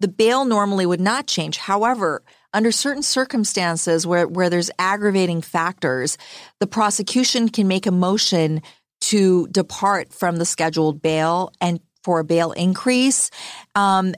the 0.00 0.08
bail 0.08 0.44
normally 0.44 0.84
would 0.84 1.00
not 1.00 1.26
change. 1.26 1.58
However, 1.58 2.22
under 2.56 2.72
certain 2.72 3.02
circumstances 3.02 4.06
where, 4.06 4.26
where 4.26 4.48
there's 4.48 4.70
aggravating 4.78 5.42
factors, 5.42 6.16
the 6.58 6.66
prosecution 6.66 7.50
can 7.50 7.68
make 7.68 7.84
a 7.84 7.92
motion 7.92 8.62
to 9.02 9.46
depart 9.48 10.10
from 10.14 10.36
the 10.36 10.46
scheduled 10.46 11.02
bail 11.02 11.52
and 11.60 11.80
for 12.02 12.20
a 12.20 12.24
bail 12.24 12.52
increase. 12.52 13.30
Um, 13.74 14.14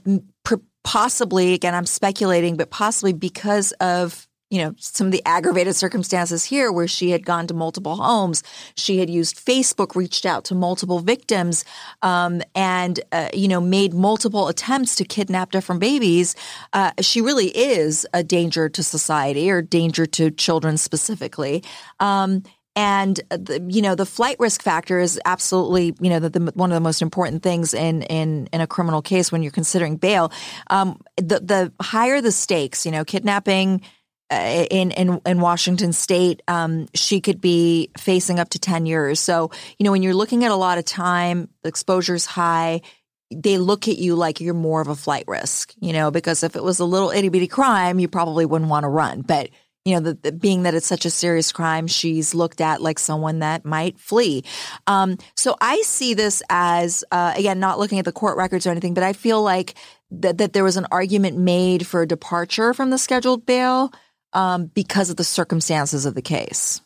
possibly, 0.85 1.53
again, 1.53 1.75
I'm 1.75 1.85
speculating, 1.85 2.57
but 2.57 2.71
possibly 2.71 3.13
because 3.13 3.73
of 3.73 4.28
you 4.51 4.59
know 4.59 4.75
some 4.79 5.07
of 5.07 5.13
the 5.13 5.23
aggravated 5.27 5.77
circumstances 5.77 6.45
here 6.45 6.73
where 6.73 6.89
she 6.89 7.11
had 7.11 7.25
gone 7.25 7.47
to 7.47 7.55
multiple 7.55 7.97
homes. 7.97 8.43
She 8.77 8.99
had 8.99 9.11
used 9.11 9.37
facebook 9.45 9.95
reached 9.95 10.25
out 10.25 10.45
to 10.47 10.55
multiple 10.55 11.01
victims 11.01 11.65
um, 12.03 12.43
and 12.55 13.01
uh, 13.13 13.29
you 13.35 13.49
know 13.49 13.61
made 13.61 13.95
multiple 13.95 14.49
attempts 14.49 14.97
to 14.97 15.05
kidnap 15.05 15.51
different 15.53 15.81
babies. 15.81 16.35
Uh, 16.73 16.93
she 17.01 17.21
really 17.21 17.57
is 17.57 18.07
a 18.15 18.23
danger 18.23 18.69
to 18.69 18.83
society 18.83 19.51
or 19.51 19.63
danger 19.63 20.07
to 20.07 20.31
children 20.31 20.77
specifically. 20.77 21.63
Um, 22.01 22.43
and 22.79 23.21
the, 23.31 23.61
you 23.69 23.83
know 23.83 23.97
the 23.97 24.07
flight 24.07 24.37
risk 24.39 24.63
factor 24.63 25.01
is 25.01 25.21
absolutely 25.25 25.97
you 26.01 26.09
know 26.09 26.21
the, 26.21 26.31
the, 26.31 26.53
one 26.55 26.71
of 26.71 26.77
the 26.77 26.81
most 26.81 27.03
important 27.03 27.43
things 27.43 27.75
in 27.75 28.03
in 28.03 28.49
in 28.53 28.61
a 28.61 28.69
criminal 28.69 29.03
case 29.03 29.33
when 29.33 29.43
you're 29.43 29.51
considering 29.51 29.97
bail. 29.97 30.31
Um, 30.71 31.01
the 31.17 31.41
the 31.41 31.73
higher 31.83 32.21
the 32.21 32.31
stakes, 32.31 32.87
you 32.87 32.93
know, 32.93 33.05
kidnapping 33.05 33.83
in 34.31 34.91
in 34.91 35.21
in 35.25 35.41
Washington 35.41 35.93
State, 35.93 36.43
um, 36.49 36.87
she 36.95 37.21
could 37.21 37.41
be 37.41 37.91
facing 37.97 38.39
up 38.39 38.51
to 38.51 38.59
ten 38.59 38.87
years. 38.87 39.21
So 39.21 39.51
you 39.79 39.85
know 39.85 39.93
when 39.93 40.03
you're 40.03 40.15
looking 40.15 40.45
at 40.45 40.51
a 40.51 40.57
lot 40.57 40.79
of 40.79 40.85
time, 40.85 41.49
the 41.63 41.69
exposure's 41.69 42.27
high. 42.27 42.83
They 43.31 43.59
look 43.59 43.89
at 43.89 43.99
you 43.99 44.15
like 44.15 44.41
you're 44.41 44.55
more 44.55 44.81
of 44.81 44.89
a 44.89 44.95
flight 44.95 45.25
risk, 45.27 45.75
you 45.81 45.93
know, 45.93 46.11
because 46.11 46.43
if 46.43 46.57
it 46.57 46.63
was 46.63 46.79
a 46.79 46.87
little 46.87 47.11
itty 47.11 47.29
bitty 47.29 47.47
crime, 47.47 47.99
you 47.99 48.09
probably 48.09 48.47
wouldn't 48.47 48.71
want 48.71 48.85
to 48.85 48.89
run. 48.89 49.21
But 49.21 49.51
you 49.89 49.95
know, 49.95 50.01
the, 50.01 50.15
the, 50.15 50.33
being 50.33 50.65
that 50.65 50.75
it's 50.75 50.87
such 50.87 51.07
a 51.07 51.11
serious 51.11 51.51
crime, 51.51 51.87
she's 51.87 52.35
looked 52.35 52.61
at 52.61 52.83
like 52.83 52.99
someone 52.99 53.39
that 53.39 53.65
might 53.65 53.99
flee. 53.99 54.45
Um, 54.87 55.17
so 55.35 55.57
I 55.63 55.81
see 55.81 56.13
this 56.13 56.43
as, 56.51 57.05
uh, 57.11 57.33
again, 57.35 57.59
not 57.59 57.79
looking 57.79 57.99
at 57.99 58.05
the 58.05 58.13
court 58.13 58.37
records 58.37 58.67
or 58.67 58.71
anything, 58.71 58.93
but 58.93 59.03
I 59.03 59.15
feel 59.15 59.43
like 59.43 59.75
that, 60.11 60.37
that 60.39 60.53
there 60.53 60.65
was 60.65 60.77
an 60.77 60.87
argument 60.91 61.39
made 61.39 61.87
for 61.87 62.05
departure 62.05 62.75
from 62.75 62.91
the 62.91 62.99
scheduled 62.99 63.47
bail 63.47 63.91
um, 64.33 64.67
because 64.67 65.11
of 65.11 65.17
the 65.17 65.25
circumstances 65.25 66.07
of 66.07 66.15
the 66.15 66.23
case. 66.23 66.81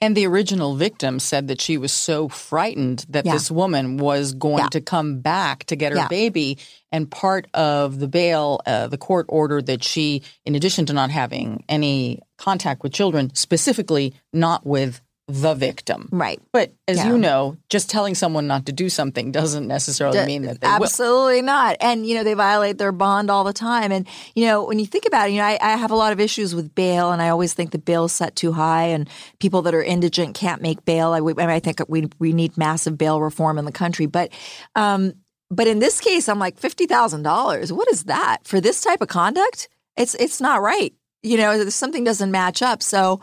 And 0.00 0.16
the 0.16 0.26
original 0.26 0.76
victim 0.76 1.18
said 1.18 1.48
that 1.48 1.60
she 1.60 1.76
was 1.76 1.90
so 1.90 2.28
frightened 2.28 3.04
that 3.08 3.26
Yeah. 3.26 3.32
this 3.32 3.50
woman 3.50 3.96
was 3.96 4.32
going 4.32 4.58
Yeah. 4.64 4.68
to 4.68 4.80
come 4.80 5.18
back 5.20 5.64
to 5.64 5.76
get 5.76 5.90
her 5.90 5.98
Yeah. 5.98 6.08
baby. 6.08 6.58
And 6.92 7.10
part 7.10 7.48
of 7.52 7.98
the 7.98 8.06
bail, 8.06 8.60
uh, 8.64 8.86
the 8.86 8.96
court 8.96 9.26
ordered 9.28 9.66
that 9.66 9.82
she, 9.82 10.22
in 10.44 10.54
addition 10.54 10.86
to 10.86 10.92
not 10.92 11.10
having 11.10 11.64
any 11.68 12.20
contact 12.36 12.84
with 12.84 12.92
children, 12.92 13.32
specifically 13.34 14.14
not 14.32 14.64
with 14.64 15.00
the 15.30 15.52
victim. 15.52 16.08
Right. 16.10 16.40
But 16.52 16.72
as 16.88 16.96
Yeah. 16.96 17.08
you 17.08 17.18
know, 17.18 17.58
just 17.68 17.90
telling 17.90 18.14
someone 18.14 18.46
not 18.46 18.64
to 18.64 18.72
do 18.72 18.88
something 18.88 19.30
doesn't 19.30 19.68
necessarily 19.68 20.24
mean 20.24 20.42
that 20.42 20.62
they 20.62 20.66
will. 20.66 20.84
Absolutely 20.84 21.42
not. 21.42 21.76
And, 21.80 22.06
you 22.06 22.14
know, 22.14 22.24
they 22.24 22.32
violate 22.32 22.78
their 22.78 22.92
bond 22.92 23.30
all 23.30 23.44
the 23.44 23.52
time. 23.52 23.92
And, 23.92 24.06
you 24.34 24.46
know, 24.46 24.64
when 24.64 24.78
you 24.78 24.86
think 24.86 25.04
about 25.04 25.28
it, 25.28 25.32
you 25.32 25.38
know, 25.38 25.44
I, 25.44 25.58
I 25.60 25.76
have 25.76 25.90
a 25.90 25.96
lot 25.96 26.14
of 26.14 26.18
issues 26.20 26.54
with 26.54 26.74
bail, 26.74 27.12
and 27.12 27.20
I 27.20 27.28
always 27.28 27.52
think 27.52 27.72
the 27.72 27.78
bail 27.78 28.08
set 28.08 28.36
too 28.36 28.52
high, 28.52 28.84
and 28.84 29.06
people 29.38 29.60
that 29.62 29.74
are 29.74 29.82
indigent 29.82 30.34
can't 30.34 30.62
make 30.62 30.86
bail. 30.86 31.12
I, 31.12 31.20
I 31.20 31.60
think 31.60 31.82
we, 31.88 32.08
we 32.18 32.32
need 32.32 32.56
massive 32.56 32.96
bail 32.96 33.20
reform 33.20 33.58
in 33.58 33.66
the 33.66 33.72
country. 33.72 34.06
But, 34.06 34.32
um, 34.76 35.12
but 35.50 35.66
in 35.66 35.78
this 35.78 36.00
case, 36.00 36.26
I'm 36.26 36.38
like 36.38 36.58
$50,000. 36.58 37.70
What 37.70 37.88
is 37.92 38.04
that 38.04 38.38
for 38.44 38.62
this 38.62 38.80
type 38.80 39.02
of 39.02 39.08
conduct? 39.08 39.68
It's, 39.94 40.14
it's 40.14 40.40
not 40.40 40.62
right. 40.62 40.94
You 41.22 41.36
know, 41.36 41.68
something 41.68 42.04
doesn't 42.04 42.30
match 42.30 42.62
up. 42.62 42.82
So, 42.82 43.20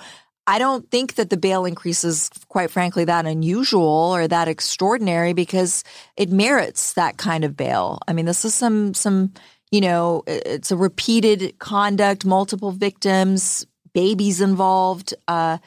I 0.47 0.59
don't 0.59 0.89
think 0.91 1.15
that 1.15 1.31
the 1.31 1.37
bail 1.37 1.65
increase 1.65 2.03
is, 2.03 2.29
quite 2.49 2.69
frankly, 2.69 3.05
that 3.05 3.25
unusual 3.25 3.83
or 4.15 4.27
that 4.27 4.47
extraordinary 4.47 5.33
because 5.33 5.83
it 6.17 6.29
merits 6.29 6.93
that 6.93 7.17
kind 7.17 7.43
of 7.43 7.57
bail. 7.57 7.99
I 8.07 8.13
mean, 8.13 8.25
this 8.25 8.45
is 8.45 8.53
some 8.53 8.93
some 8.93 9.33
you 9.71 9.81
know, 9.81 10.23
it's 10.27 10.71
a 10.71 10.77
repeated 10.77 11.57
conduct, 11.59 12.23
multiple 12.23 12.71
victims, 12.71 13.65
babies 13.93 14.39
involved. 14.39 15.13
Uh, 15.27 15.57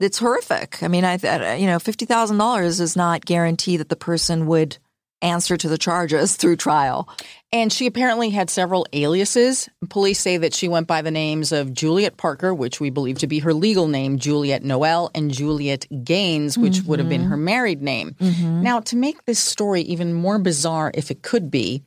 it's 0.00 0.18
horrific. 0.18 0.82
I 0.82 0.88
mean, 0.88 1.04
I 1.04 1.54
you 1.54 1.66
know, 1.66 1.78
fifty 1.78 2.04
thousand 2.04 2.38
dollars 2.38 2.78
does 2.78 2.96
not 2.96 3.24
guarantee 3.24 3.76
that 3.76 3.88
the 3.88 3.96
person 3.96 4.46
would 4.46 4.78
answer 5.22 5.56
to 5.56 5.68
the 5.68 5.78
charges 5.78 6.36
through 6.36 6.56
trial. 6.56 7.08
And 7.52 7.72
she 7.72 7.86
apparently 7.86 8.30
had 8.30 8.50
several 8.50 8.86
aliases. 8.92 9.68
Police 9.88 10.20
say 10.20 10.36
that 10.38 10.54
she 10.54 10.68
went 10.68 10.86
by 10.86 11.02
the 11.02 11.10
names 11.10 11.52
of 11.52 11.72
Juliette 11.72 12.16
Parker, 12.16 12.52
which 12.52 12.80
we 12.80 12.90
believe 12.90 13.18
to 13.18 13.26
be 13.26 13.38
her 13.38 13.54
legal 13.54 13.86
name, 13.86 14.18
Juliette 14.18 14.64
Noel, 14.64 15.10
and 15.14 15.30
Juliette 15.30 15.86
Gaines, 16.04 16.58
which 16.58 16.74
mm-hmm. 16.74 16.88
would 16.88 16.98
have 16.98 17.08
been 17.08 17.24
her 17.24 17.36
married 17.36 17.80
name. 17.80 18.16
Mm-hmm. 18.20 18.62
Now, 18.62 18.80
to 18.80 18.96
make 18.96 19.24
this 19.24 19.38
story 19.38 19.82
even 19.82 20.12
more 20.12 20.38
bizarre, 20.38 20.90
if 20.94 21.10
it 21.10 21.22
could 21.22 21.50
be, 21.50 21.84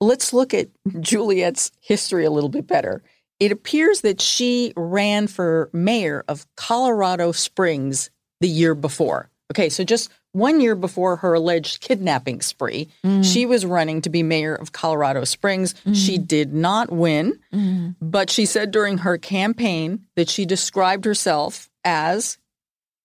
let's 0.00 0.32
look 0.32 0.54
at 0.54 0.68
Juliette's 1.00 1.72
history 1.80 2.24
a 2.24 2.30
little 2.30 2.48
bit 2.48 2.66
better. 2.66 3.02
It 3.40 3.52
appears 3.52 4.00
that 4.00 4.20
she 4.20 4.72
ran 4.76 5.26
for 5.26 5.70
mayor 5.72 6.24
of 6.28 6.46
Colorado 6.56 7.32
Springs 7.32 8.10
the 8.40 8.48
year 8.48 8.74
before. 8.74 9.30
Okay, 9.50 9.70
so 9.70 9.82
just 9.82 10.10
one 10.32 10.60
year 10.60 10.74
before 10.74 11.16
her 11.16 11.32
alleged 11.32 11.80
kidnapping 11.80 12.42
spree, 12.42 12.88
mm. 13.04 13.24
she 13.24 13.46
was 13.46 13.64
running 13.64 14.02
to 14.02 14.10
be 14.10 14.22
mayor 14.22 14.54
of 14.54 14.72
Colorado 14.72 15.24
Springs. 15.24 15.74
Mm. 15.86 15.96
She 15.96 16.18
did 16.18 16.52
not 16.52 16.92
win, 16.92 17.38
mm. 17.52 17.96
but 18.00 18.30
she 18.30 18.44
said 18.44 18.70
during 18.70 18.98
her 18.98 19.16
campaign 19.16 20.04
that 20.16 20.28
she 20.28 20.44
described 20.44 21.06
herself 21.06 21.70
as 21.82 22.36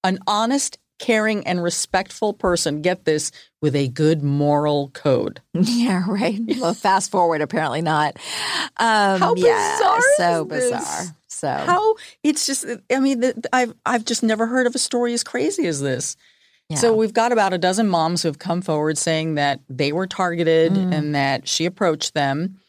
an 0.04 0.20
honest, 0.28 0.80
caring, 1.00 1.48
and 1.48 1.64
respectful 1.64 2.34
person. 2.34 2.82
Get 2.82 3.06
this, 3.06 3.32
with 3.62 3.76
a 3.78 3.88
good 3.88 4.22
moral 4.22 4.90
code. 4.90 5.42
Yeah, 5.54 6.04
right. 6.08 6.40
Well, 6.60 6.74
fast 6.74 7.10
forward, 7.10 7.42
apparently 7.42 7.82
not. 7.82 8.18
Um, 8.78 9.20
How 9.22 9.36
yeah, 9.36 9.78
bizarre! 9.78 10.02
So 10.18 10.46
bizarre. 10.46 11.16
So 11.28 11.50
how 11.50 11.96
it's 12.22 12.46
just. 12.46 12.66
I 12.92 13.00
mean, 13.00 13.22
the, 13.22 13.50
I've 13.52 13.74
I've 13.86 14.06
just 14.06 14.24
never 14.24 14.46
heard 14.46 14.68
of 14.68 14.76
a 14.76 14.80
story 14.80 15.14
as 15.14 15.24
crazy 15.24 15.68
as 15.68 15.82
this. 15.82 16.16
Yeah. 16.70 16.78
So 16.78 16.96
we've 16.96 17.14
got 17.14 17.32
about 17.32 17.54
a 17.54 17.58
dozen 17.58 17.88
moms 17.88 18.22
who 18.22 18.30
have 18.30 18.40
come 18.40 18.62
forward 18.62 18.98
saying 18.98 19.36
that 19.36 19.60
they 19.70 19.92
were 19.92 20.08
targeted 20.08 20.74
mm. 20.74 20.94
and 20.94 21.14
that 21.14 21.48
she 21.48 21.66
approached 21.66 22.14
them. 22.14 22.60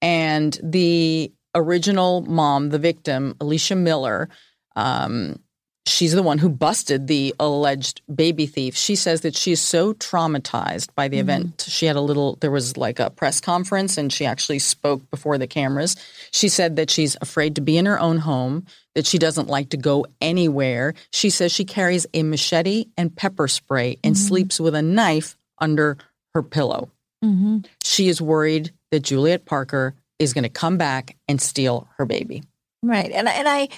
And 0.00 0.58
the 0.62 1.32
original 1.54 2.22
mom, 2.22 2.70
the 2.70 2.78
victim, 2.78 3.36
Alicia 3.40 3.76
Miller, 3.76 4.28
um, 4.74 5.38
she's 5.86 6.12
the 6.12 6.22
one 6.22 6.38
who 6.38 6.48
busted 6.48 7.06
the 7.06 7.34
alleged 7.40 8.02
baby 8.12 8.46
thief. 8.46 8.76
She 8.76 8.94
says 8.94 9.22
that 9.22 9.36
she's 9.36 9.60
so 9.60 9.94
traumatized 9.94 10.88
by 10.94 11.08
the 11.08 11.16
mm-hmm. 11.16 11.28
event. 11.28 11.64
She 11.66 11.86
had 11.86 11.96
a 11.96 12.00
little, 12.00 12.36
there 12.36 12.50
was 12.50 12.76
like 12.76 13.00
a 13.00 13.10
press 13.10 13.40
conference 13.40 13.98
and 13.98 14.12
she 14.12 14.24
actually 14.24 14.58
spoke 14.58 15.08
before 15.10 15.38
the 15.38 15.46
cameras. 15.46 15.96
She 16.30 16.48
said 16.48 16.76
that 16.76 16.90
she's 16.90 17.16
afraid 17.20 17.56
to 17.56 17.60
be 17.60 17.76
in 17.76 17.86
her 17.86 17.98
own 17.98 18.18
home, 18.18 18.66
that 18.94 19.06
she 19.06 19.18
doesn't 19.18 19.48
like 19.48 19.70
to 19.70 19.76
go 19.76 20.06
anywhere. 20.20 20.94
She 21.10 21.30
says 21.30 21.52
she 21.52 21.64
carries 21.64 22.06
a 22.14 22.22
machete 22.22 22.86
and 22.96 23.14
pepper 23.14 23.48
spray 23.48 23.98
and 24.04 24.14
mm-hmm. 24.14 24.26
sleeps 24.28 24.60
with 24.60 24.74
a 24.74 24.82
knife 24.82 25.36
under 25.58 25.98
her 26.34 26.42
pillow. 26.42 26.90
Mm-hmm. 27.24 27.58
She 27.82 28.08
is 28.08 28.20
worried 28.20 28.72
that 28.90 29.00
Juliette 29.00 29.46
Parker 29.46 29.94
is 30.18 30.32
going 30.32 30.44
to 30.44 30.50
come 30.50 30.76
back 30.76 31.16
and 31.28 31.40
steal 31.40 31.88
her 31.96 32.04
baby. 32.04 32.42
Right. 32.82 33.10
And, 33.10 33.28
and 33.28 33.48
I, 33.48 33.68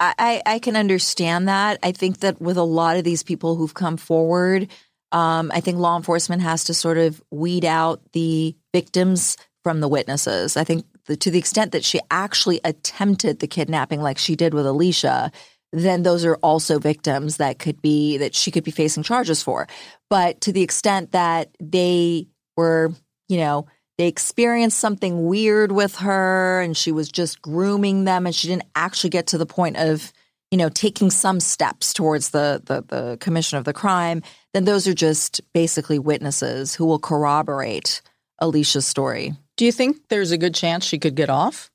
I, 0.00 0.42
I 0.46 0.58
can 0.60 0.76
understand 0.76 1.48
that. 1.48 1.78
I 1.82 1.92
think 1.92 2.20
that 2.20 2.40
with 2.40 2.56
a 2.56 2.62
lot 2.62 2.96
of 2.96 3.04
these 3.04 3.22
people 3.22 3.56
who've 3.56 3.74
come 3.74 3.96
forward, 3.96 4.68
um, 5.10 5.50
I 5.52 5.60
think 5.60 5.78
law 5.78 5.96
enforcement 5.96 6.42
has 6.42 6.64
to 6.64 6.74
sort 6.74 6.98
of 6.98 7.22
weed 7.30 7.64
out 7.64 8.00
the 8.12 8.54
victims 8.72 9.36
from 9.64 9.80
the 9.80 9.88
witnesses. 9.88 10.56
I 10.56 10.64
think 10.64 10.86
the, 11.06 11.16
to 11.16 11.30
the 11.30 11.38
extent 11.38 11.72
that 11.72 11.84
she 11.84 12.00
actually 12.10 12.60
attempted 12.64 13.40
the 13.40 13.46
kidnapping, 13.46 14.00
like 14.00 14.18
she 14.18 14.36
did 14.36 14.54
with 14.54 14.66
Alicia, 14.66 15.32
then 15.72 16.02
those 16.02 16.24
are 16.24 16.36
also 16.36 16.78
victims 16.78 17.38
that 17.38 17.58
could 17.58 17.82
be 17.82 18.18
that 18.18 18.34
she 18.34 18.50
could 18.50 18.64
be 18.64 18.70
facing 18.70 19.02
charges 19.02 19.42
for. 19.42 19.66
But 20.08 20.40
to 20.42 20.52
the 20.52 20.62
extent 20.62 21.12
that 21.12 21.50
they 21.60 22.28
were, 22.56 22.92
you 23.28 23.38
know, 23.38 23.66
they 23.98 24.06
experienced 24.06 24.78
something 24.78 25.26
weird 25.26 25.72
with 25.72 25.96
her 25.96 26.60
and 26.60 26.76
she 26.76 26.92
was 26.92 27.08
just 27.10 27.42
grooming 27.42 28.04
them 28.04 28.24
and 28.24 28.34
she 28.34 28.48
didn't 28.48 28.68
actually 28.74 29.10
get 29.10 29.26
to 29.28 29.38
the 29.38 29.46
point 29.46 29.76
of 29.76 30.12
you 30.50 30.56
know 30.56 30.68
taking 30.68 31.10
some 31.10 31.40
steps 31.40 31.92
towards 31.92 32.30
the, 32.30 32.62
the, 32.64 32.82
the 32.82 33.16
commission 33.18 33.58
of 33.58 33.64
the 33.64 33.74
crime 33.74 34.22
then 34.54 34.64
those 34.64 34.86
are 34.88 34.94
just 34.94 35.40
basically 35.52 35.98
witnesses 35.98 36.74
who 36.74 36.86
will 36.86 36.98
corroborate 36.98 38.00
alicia's 38.38 38.86
story 38.86 39.34
do 39.56 39.66
you 39.66 39.72
think 39.72 40.08
there's 40.08 40.30
a 40.30 40.38
good 40.38 40.54
chance 40.54 40.84
she 40.84 40.98
could 40.98 41.16
get 41.16 41.28
off 41.28 41.70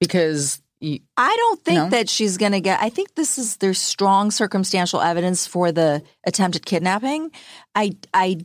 because 0.00 0.62
you, 0.80 1.00
I 1.16 1.34
don't 1.36 1.64
think 1.64 1.76
no? 1.76 1.88
that 1.90 2.08
she's 2.08 2.36
going 2.36 2.52
to 2.52 2.60
get. 2.60 2.80
I 2.80 2.88
think 2.88 3.16
this 3.16 3.36
is 3.36 3.56
there's 3.56 3.80
strong 3.80 4.30
circumstantial 4.30 5.00
evidence 5.00 5.44
for 5.44 5.72
the 5.72 6.04
attempted 6.24 6.64
kidnapping. 6.64 7.32
I 7.74 7.96
I 8.14 8.38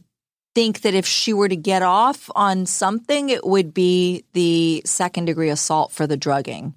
think 0.56 0.82
that 0.82 0.94
if 0.94 1.06
she 1.06 1.34
were 1.34 1.50
to 1.50 1.56
get 1.56 1.82
off 1.82 2.30
on 2.36 2.66
something, 2.66 3.30
it 3.30 3.46
would 3.46 3.74
be 3.74 4.26
the 4.34 4.82
second 4.86 5.26
degree 5.26 5.50
assault 5.50 5.92
for 5.92 6.06
the 6.06 6.18
drugging. 6.18 6.76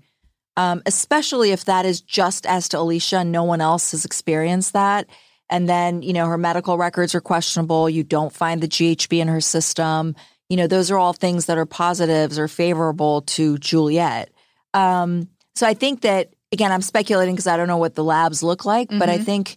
Um, 0.56 0.82
especially 0.86 1.50
if 1.50 1.66
that 1.66 1.84
is 1.84 2.00
just 2.00 2.46
as 2.46 2.68
to 2.70 2.78
Alicia, 2.78 3.24
no 3.24 3.44
one 3.44 3.60
else 3.60 3.90
has 3.90 4.04
experienced 4.06 4.72
that. 4.72 5.06
And 5.50 5.68
then, 5.68 6.02
you 6.02 6.12
know, 6.12 6.26
her 6.26 6.38
medical 6.38 6.78
records 6.78 7.14
are 7.14 7.20
questionable. 7.20 7.90
You 7.90 8.02
don't 8.02 8.32
find 8.32 8.62
the 8.62 8.68
GHB 8.68 9.18
in 9.18 9.28
her 9.28 9.40
system. 9.40 10.16
You 10.48 10.56
know, 10.56 10.66
those 10.66 10.90
are 10.90 10.98
all 10.98 11.12
things 11.12 11.46
that 11.46 11.58
are 11.58 11.66
positives 11.66 12.38
or 12.38 12.48
favorable 12.48 13.22
to 13.22 13.58
Juliette. 13.58 14.30
Um, 14.72 15.28
so 15.54 15.66
I 15.66 15.74
think 15.74 16.00
that, 16.02 16.32
again, 16.52 16.72
I'm 16.72 16.82
speculating 16.82 17.34
because 17.34 17.46
I 17.46 17.56
don't 17.56 17.68
know 17.68 17.76
what 17.76 17.94
the 17.94 18.04
labs 18.04 18.42
look 18.42 18.64
like, 18.64 18.88
mm-hmm. 18.88 18.98
but 18.98 19.08
I 19.08 19.16
mm-hmm. 19.16 19.24
think 19.24 19.56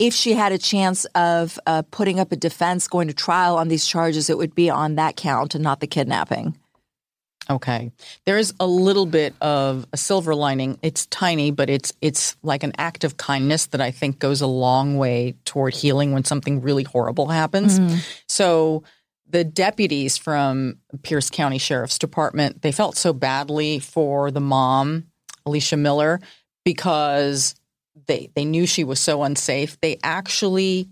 if 0.00 0.14
she 0.14 0.32
had 0.32 0.50
a 0.50 0.58
chance 0.58 1.04
of 1.14 1.60
uh, 1.66 1.82
putting 1.90 2.18
up 2.18 2.32
a 2.32 2.36
defense, 2.36 2.88
going 2.88 3.06
to 3.08 3.14
trial 3.14 3.58
on 3.58 3.68
these 3.68 3.86
charges, 3.86 4.30
it 4.30 4.38
would 4.38 4.54
be 4.54 4.70
on 4.70 4.94
that 4.94 5.14
count 5.14 5.54
and 5.54 5.62
not 5.62 5.80
the 5.80 5.86
kidnapping. 5.86 6.56
Okay. 7.50 7.92
There 8.24 8.38
is 8.38 8.54
a 8.58 8.66
little 8.66 9.06
bit 9.06 9.34
of 9.40 9.86
a 9.92 9.96
silver 9.96 10.34
lining. 10.34 10.78
It's 10.82 11.06
tiny, 11.06 11.50
but 11.50 11.68
it's 11.68 11.92
it's 12.00 12.36
like 12.42 12.62
an 12.62 12.72
act 12.78 13.04
of 13.04 13.16
kindness 13.18 13.66
that 13.66 13.80
I 13.80 13.90
think 13.90 14.18
goes 14.18 14.40
a 14.40 14.46
long 14.46 14.96
way 14.96 15.34
toward 15.44 15.74
healing 15.74 16.12
when 16.12 16.24
something 16.24 16.62
really 16.62 16.84
horrible 16.84 17.28
happens. 17.28 17.78
Mm-hmm. 17.78 17.96
So 18.28 18.84
the 19.28 19.44
deputies 19.44 20.16
from 20.16 20.78
Pierce 21.02 21.28
County 21.28 21.58
Sheriff's 21.58 21.98
Department, 21.98 22.62
they 22.62 22.72
felt 22.72 22.96
so 22.96 23.12
badly 23.12 23.80
for 23.80 24.30
the 24.30 24.40
mom, 24.40 25.08
Alicia 25.44 25.76
Miller, 25.76 26.20
because 26.64 27.54
they 28.10 28.30
they 28.34 28.44
knew 28.44 28.66
she 28.66 28.84
was 28.84 29.00
so 29.00 29.22
unsafe. 29.22 29.80
They 29.80 29.98
actually 30.02 30.88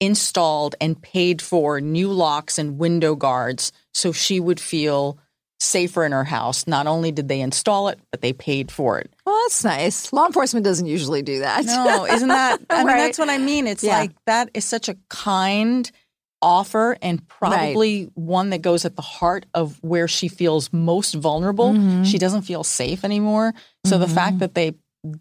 installed 0.00 0.74
and 0.80 1.00
paid 1.00 1.40
for 1.40 1.80
new 1.80 2.10
locks 2.10 2.58
and 2.58 2.78
window 2.78 3.14
guards 3.14 3.72
so 3.92 4.12
she 4.12 4.40
would 4.40 4.58
feel 4.58 5.18
safer 5.60 6.04
in 6.04 6.12
her 6.12 6.24
house. 6.24 6.66
Not 6.66 6.86
only 6.86 7.12
did 7.12 7.28
they 7.28 7.40
install 7.40 7.88
it, 7.88 8.00
but 8.10 8.20
they 8.20 8.32
paid 8.32 8.72
for 8.72 8.98
it. 8.98 9.12
Well, 9.24 9.38
that's 9.44 9.62
nice. 9.62 10.12
Law 10.12 10.26
enforcement 10.26 10.64
doesn't 10.64 10.86
usually 10.86 11.22
do 11.22 11.40
that. 11.40 11.64
No, 11.64 12.06
isn't 12.06 12.28
that? 12.28 12.60
I 12.70 12.82
right. 12.82 12.86
mean, 12.86 12.96
that's 12.96 13.18
what 13.18 13.30
I 13.30 13.38
mean. 13.38 13.66
It's 13.66 13.84
yeah. 13.84 13.98
like 13.98 14.12
that 14.26 14.50
is 14.54 14.64
such 14.64 14.88
a 14.88 14.96
kind 15.08 15.90
offer 16.42 16.96
and 17.00 17.26
probably 17.26 18.04
right. 18.04 18.12
one 18.14 18.50
that 18.50 18.60
goes 18.60 18.84
at 18.84 18.96
the 18.96 19.02
heart 19.02 19.46
of 19.54 19.78
where 19.82 20.08
she 20.08 20.28
feels 20.28 20.72
most 20.72 21.14
vulnerable. 21.14 21.72
Mm-hmm. 21.72 22.04
She 22.04 22.18
doesn't 22.18 22.42
feel 22.42 22.64
safe 22.64 23.04
anymore. 23.04 23.54
So 23.86 23.92
mm-hmm. 23.92 24.00
the 24.02 24.08
fact 24.08 24.38
that 24.40 24.54
they 24.54 24.74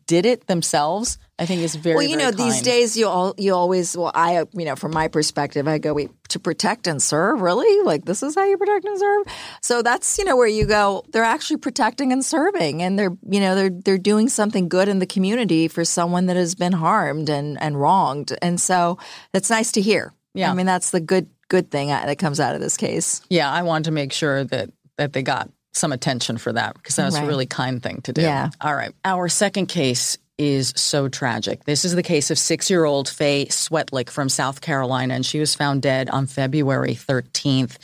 did 0.05 0.25
it 0.25 0.47
themselves, 0.47 1.17
I 1.43 1.45
think 1.45 1.61
is 1.61 1.75
very 1.75 1.95
well. 1.95 2.03
You 2.05 2.15
know, 2.15 2.31
kind. 2.31 2.37
these 2.37 2.61
days 2.61 2.95
you 2.95 3.07
all 3.07 3.35
you 3.37 3.53
always 3.53 3.97
well, 3.97 4.11
I 4.15 4.45
you 4.53 4.65
know, 4.65 4.75
from 4.75 4.91
my 4.91 5.09
perspective, 5.09 5.67
I 5.67 5.77
go 5.77 5.93
wait 5.93 6.09
to 6.29 6.39
protect 6.39 6.87
and 6.87 7.01
serve. 7.01 7.41
Really, 7.41 7.85
like 7.85 8.05
this 8.05 8.23
is 8.23 8.35
how 8.35 8.45
you 8.45 8.57
protect 8.57 8.85
and 8.85 8.97
serve. 8.97 9.27
So 9.61 9.81
that's 9.81 10.17
you 10.17 10.23
know 10.23 10.37
where 10.37 10.47
you 10.47 10.65
go. 10.65 11.03
They're 11.09 11.23
actually 11.23 11.57
protecting 11.57 12.13
and 12.13 12.23
serving, 12.23 12.81
and 12.81 12.97
they're 12.97 13.15
you 13.29 13.41
know 13.41 13.55
they're 13.55 13.69
they're 13.69 13.97
doing 13.97 14.29
something 14.29 14.69
good 14.69 14.87
in 14.87 14.99
the 14.99 15.05
community 15.05 15.67
for 15.67 15.83
someone 15.83 16.27
that 16.27 16.37
has 16.37 16.55
been 16.55 16.73
harmed 16.73 17.29
and 17.29 17.61
and 17.61 17.79
wronged, 17.79 18.33
and 18.41 18.59
so 18.59 18.97
that's 19.33 19.49
nice 19.49 19.73
to 19.73 19.81
hear. 19.81 20.13
Yeah, 20.33 20.49
I 20.49 20.53
mean 20.53 20.65
that's 20.65 20.91
the 20.91 21.01
good 21.01 21.29
good 21.49 21.69
thing 21.69 21.91
uh, 21.91 22.05
that 22.05 22.17
comes 22.17 22.39
out 22.39 22.55
of 22.55 22.61
this 22.61 22.77
case. 22.77 23.21
Yeah, 23.29 23.51
I 23.51 23.63
wanted 23.63 23.85
to 23.85 23.91
make 23.91 24.13
sure 24.13 24.45
that 24.45 24.71
that 24.97 25.11
they 25.11 25.23
got 25.23 25.49
some 25.73 25.91
attention 25.91 26.37
for 26.37 26.53
that 26.53 26.75
because 26.75 26.95
that 26.95 27.05
was 27.05 27.15
right. 27.15 27.23
a 27.23 27.27
really 27.27 27.47
kind 27.47 27.81
thing 27.81 28.01
to 28.01 28.13
do. 28.13 28.21
Yeah. 28.21 28.49
All 28.61 28.75
right. 28.75 28.93
Our 29.03 29.27
second 29.27 29.65
case 29.67 30.17
is 30.37 30.73
so 30.75 31.07
tragic. 31.07 31.65
This 31.65 31.85
is 31.85 31.95
the 31.95 32.03
case 32.03 32.31
of 32.31 32.39
six 32.39 32.69
year 32.69 32.85
old 32.85 33.07
Faye 33.07 33.45
Swetlik 33.47 34.09
from 34.09 34.29
South 34.29 34.61
Carolina, 34.61 35.13
and 35.13 35.25
she 35.25 35.39
was 35.39 35.55
found 35.55 35.81
dead 35.81 36.09
on 36.09 36.27
February 36.27 36.95
13th. 36.95 37.77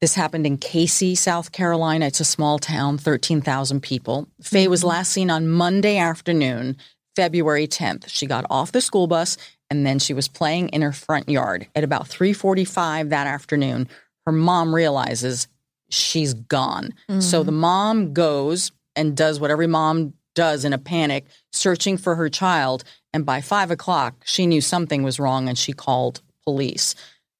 This 0.00 0.14
happened 0.14 0.46
in 0.46 0.58
Cayce, 0.58 1.18
South 1.18 1.52
Carolina. 1.52 2.06
It's 2.06 2.20
a 2.20 2.24
small 2.24 2.58
town, 2.58 2.98
13,000 2.98 3.80
people. 3.80 4.28
Faye 4.42 4.64
mm-hmm. 4.64 4.70
was 4.70 4.84
last 4.84 5.12
seen 5.12 5.30
on 5.30 5.48
Monday 5.48 5.96
afternoon, 5.96 6.76
February 7.14 7.66
10th. 7.66 8.08
She 8.08 8.26
got 8.26 8.44
off 8.50 8.72
the 8.72 8.82
school 8.82 9.06
bus 9.06 9.38
and 9.70 9.86
then 9.86 9.98
she 9.98 10.14
was 10.14 10.28
playing 10.28 10.68
in 10.68 10.82
her 10.82 10.92
front 10.92 11.28
yard. 11.28 11.66
At 11.74 11.84
about 11.84 12.08
3:45 12.08 13.10
that 13.10 13.26
afternoon, 13.26 13.88
her 14.26 14.32
mom 14.32 14.74
realizes 14.74 15.48
she's 15.90 16.34
gone. 16.34 16.94
Mm-hmm. 17.08 17.20
So 17.20 17.42
the 17.42 17.52
mom 17.52 18.12
goes 18.12 18.72
and 18.94 19.16
does 19.16 19.40
what 19.40 19.50
every 19.50 19.66
mom 19.66 20.14
does 20.36 20.64
in 20.64 20.72
a 20.72 20.78
panic, 20.78 21.26
searching 21.50 21.96
for 21.96 22.14
her 22.14 22.28
child. 22.28 22.84
And 23.12 23.26
by 23.26 23.40
five 23.40 23.72
o'clock, 23.72 24.22
she 24.24 24.46
knew 24.46 24.60
something 24.60 25.02
was 25.02 25.18
wrong 25.18 25.48
and 25.48 25.58
she 25.58 25.72
called 25.72 26.20
police. 26.44 26.94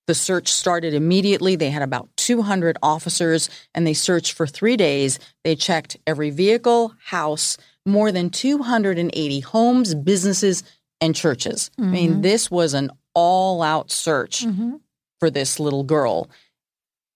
The 0.08 0.14
search 0.14 0.48
started 0.48 0.94
immediately. 0.94 1.54
They 1.54 1.70
had 1.70 1.82
about 1.82 2.08
200 2.16 2.76
officers 2.82 3.48
and 3.74 3.86
they 3.86 3.94
searched 3.94 4.32
for 4.32 4.46
three 4.46 4.76
days. 4.76 5.18
They 5.44 5.54
checked 5.54 5.96
every 6.06 6.30
vehicle, 6.30 6.94
house, 7.04 7.56
more 7.84 8.10
than 8.10 8.30
280 8.30 9.40
homes, 9.40 9.94
businesses, 9.94 10.64
and 11.00 11.14
churches. 11.14 11.70
Mm-hmm. 11.78 11.88
I 11.88 11.92
mean, 11.92 12.10
mm-hmm. 12.12 12.20
this 12.22 12.50
was 12.50 12.74
an 12.74 12.90
all 13.14 13.62
out 13.62 13.90
search 13.90 14.44
mm-hmm. 14.44 14.76
for 15.18 15.30
this 15.30 15.60
little 15.60 15.84
girl. 15.84 16.28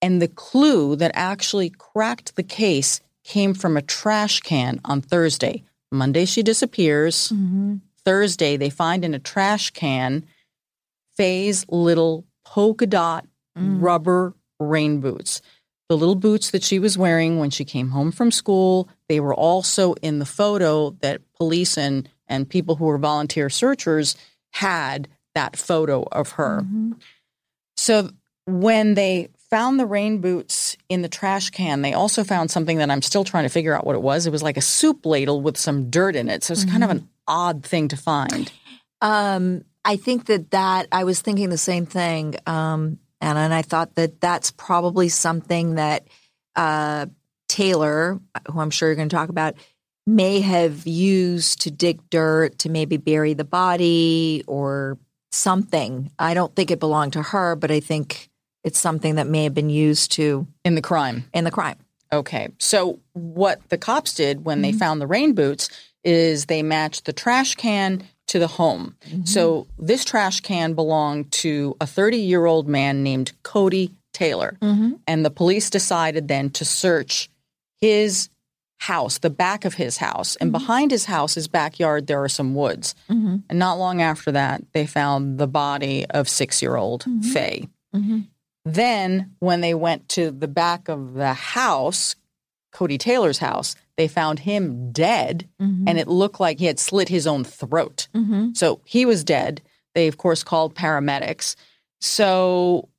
And 0.01 0.21
the 0.21 0.27
clue 0.27 0.95
that 0.95 1.11
actually 1.13 1.69
cracked 1.69 2.35
the 2.35 2.43
case 2.43 3.01
came 3.23 3.53
from 3.53 3.77
a 3.77 3.81
trash 3.81 4.41
can 4.41 4.81
on 4.83 5.01
Thursday. 5.01 5.63
Monday, 5.91 6.25
she 6.25 6.43
disappears. 6.43 7.29
Mm-hmm. 7.29 7.75
Thursday, 8.03 8.57
they 8.57 8.69
find 8.69 9.05
in 9.05 9.13
a 9.13 9.19
trash 9.19 9.69
can 9.71 10.25
Faye's 11.15 11.65
little 11.69 12.25
polka 12.45 12.87
dot 12.87 13.27
mm. 13.57 13.81
rubber 13.81 14.33
rain 14.59 15.01
boots. 15.01 15.41
The 15.89 15.97
little 15.97 16.15
boots 16.15 16.51
that 16.51 16.63
she 16.63 16.79
was 16.79 16.97
wearing 16.97 17.37
when 17.37 17.49
she 17.49 17.65
came 17.65 17.89
home 17.89 18.11
from 18.11 18.31
school, 18.31 18.87
they 19.09 19.19
were 19.19 19.35
also 19.35 19.93
in 19.95 20.19
the 20.19 20.25
photo 20.25 20.91
that 21.01 21.21
police 21.33 21.77
and, 21.77 22.07
and 22.27 22.49
people 22.49 22.75
who 22.77 22.85
were 22.85 22.97
volunteer 22.97 23.49
searchers 23.49 24.15
had 24.51 25.09
that 25.35 25.57
photo 25.57 26.03
of 26.11 26.31
her. 26.31 26.61
Mm-hmm. 26.61 26.93
So 27.75 28.09
when 28.45 28.93
they 28.93 29.29
found 29.51 29.79
the 29.79 29.85
rain 29.85 30.19
boots 30.19 30.77
in 30.89 31.01
the 31.01 31.09
trash 31.09 31.49
can, 31.49 31.81
they 31.81 31.93
also 31.93 32.23
found 32.23 32.49
something 32.49 32.77
that 32.77 32.89
I'm 32.89 33.01
still 33.01 33.25
trying 33.25 33.43
to 33.43 33.49
figure 33.49 33.75
out 33.75 33.85
what 33.85 33.95
it 33.95 34.01
was. 34.01 34.25
It 34.25 34.31
was 34.31 34.41
like 34.41 34.57
a 34.57 34.61
soup 34.61 35.05
ladle 35.05 35.41
with 35.41 35.57
some 35.57 35.89
dirt 35.89 36.15
in 36.15 36.29
it. 36.29 36.43
So 36.43 36.53
it's 36.53 36.61
mm-hmm. 36.63 36.71
kind 36.71 36.83
of 36.85 36.89
mm-hmm. 36.89 36.99
an 36.99 37.09
odd 37.27 37.63
thing 37.63 37.89
to 37.89 37.97
find. 37.97 38.51
Um, 39.01 39.65
I 39.83 39.97
think 39.97 40.27
that 40.27 40.51
that 40.51 40.87
I 40.91 41.03
was 41.03 41.21
thinking 41.21 41.49
the 41.49 41.57
same 41.57 41.85
thing, 41.85 42.35
um, 42.47 42.99
Anna, 43.19 43.41
and 43.41 43.53
I 43.53 43.61
thought 43.61 43.95
that 43.95 44.21
that's 44.21 44.51
probably 44.51 45.09
something 45.09 45.75
that 45.75 46.07
uh, 46.55 47.07
Taylor, 47.49 48.19
who 48.47 48.59
I'm 48.59 48.71
sure 48.71 48.89
you're 48.89 48.95
going 48.95 49.09
to 49.09 49.15
talk 49.15 49.29
about, 49.29 49.55
may 50.07 50.39
have 50.39 50.87
used 50.87 51.61
to 51.61 51.71
dig 51.71 52.09
dirt 52.09 52.59
to 52.59 52.69
maybe 52.69 52.97
bury 52.97 53.33
the 53.33 53.43
body 53.43 54.43
or 54.47 54.97
something. 55.31 56.11
I 56.17 56.33
don't 56.33 56.55
think 56.55 56.71
it 56.71 56.79
belonged 56.79 57.13
to 57.13 57.21
her, 57.21 57.55
but 57.55 57.71
I 57.71 57.79
think 57.79 58.30
it's 58.63 58.79
something 58.79 59.15
that 59.15 59.27
may 59.27 59.43
have 59.43 59.53
been 59.53 59.69
used 59.69 60.11
to 60.13 60.47
in 60.63 60.75
the 60.75 60.81
crime. 60.81 61.25
In 61.33 61.43
the 61.43 61.51
crime. 61.51 61.77
Okay. 62.13 62.49
So 62.59 62.99
what 63.13 63.61
the 63.69 63.77
cops 63.77 64.13
did 64.13 64.45
when 64.45 64.57
mm-hmm. 64.57 64.63
they 64.63 64.73
found 64.73 65.01
the 65.01 65.07
rain 65.07 65.33
boots 65.33 65.69
is 66.03 66.45
they 66.45 66.63
matched 66.63 67.05
the 67.05 67.13
trash 67.13 67.55
can 67.55 68.03
to 68.27 68.39
the 68.39 68.47
home. 68.47 68.95
Mm-hmm. 69.07 69.25
So 69.25 69.67
this 69.77 70.05
trash 70.05 70.41
can 70.41 70.73
belonged 70.73 71.31
to 71.33 71.75
a 71.81 71.87
30 71.87 72.17
year 72.17 72.45
old 72.45 72.67
man 72.67 73.03
named 73.03 73.31
Cody 73.43 73.91
Taylor. 74.13 74.57
Mm-hmm. 74.61 74.93
And 75.07 75.25
the 75.25 75.31
police 75.31 75.69
decided 75.69 76.27
then 76.27 76.49
to 76.51 76.65
search 76.65 77.29
his 77.79 78.29
house, 78.79 79.19
the 79.19 79.29
back 79.29 79.63
of 79.63 79.75
his 79.75 79.97
house. 79.97 80.35
And 80.37 80.47
mm-hmm. 80.47 80.59
behind 80.59 80.91
his 80.91 81.05
house, 81.05 81.35
his 81.35 81.47
backyard, 81.47 82.07
there 82.07 82.23
are 82.23 82.29
some 82.29 82.55
woods. 82.55 82.95
Mm-hmm. 83.09 83.37
And 83.49 83.59
not 83.59 83.77
long 83.77 84.01
after 84.01 84.31
that, 84.31 84.63
they 84.73 84.87
found 84.87 85.37
the 85.37 85.47
body 85.47 86.05
of 86.09 86.27
six 86.27 86.61
year 86.61 86.75
old 86.75 87.03
mm-hmm. 87.03 87.21
Faye. 87.21 87.69
Mm-hmm. 87.95 88.21
Then, 88.63 89.31
when 89.39 89.61
they 89.61 89.73
went 89.73 90.07
to 90.09 90.31
the 90.31 90.47
back 90.47 90.87
of 90.87 91.13
the 91.13 91.33
house, 91.33 92.15
Cody 92.71 92.97
Taylor's 92.97 93.39
house, 93.39 93.75
they 93.97 94.07
found 94.07 94.39
him 94.39 94.91
dead 94.91 95.47
mm-hmm. 95.61 95.87
and 95.87 95.97
it 95.99 96.07
looked 96.07 96.39
like 96.39 96.59
he 96.59 96.65
had 96.65 96.79
slit 96.79 97.09
his 97.09 97.27
own 97.27 97.43
throat. 97.43 98.07
Mm-hmm. 98.15 98.53
So 98.53 98.81
he 98.85 99.05
was 99.05 99.23
dead. 99.23 99.61
They, 99.93 100.07
of 100.07 100.17
course, 100.17 100.43
called 100.43 100.73
paramedics. 100.73 101.55
So 101.99 102.89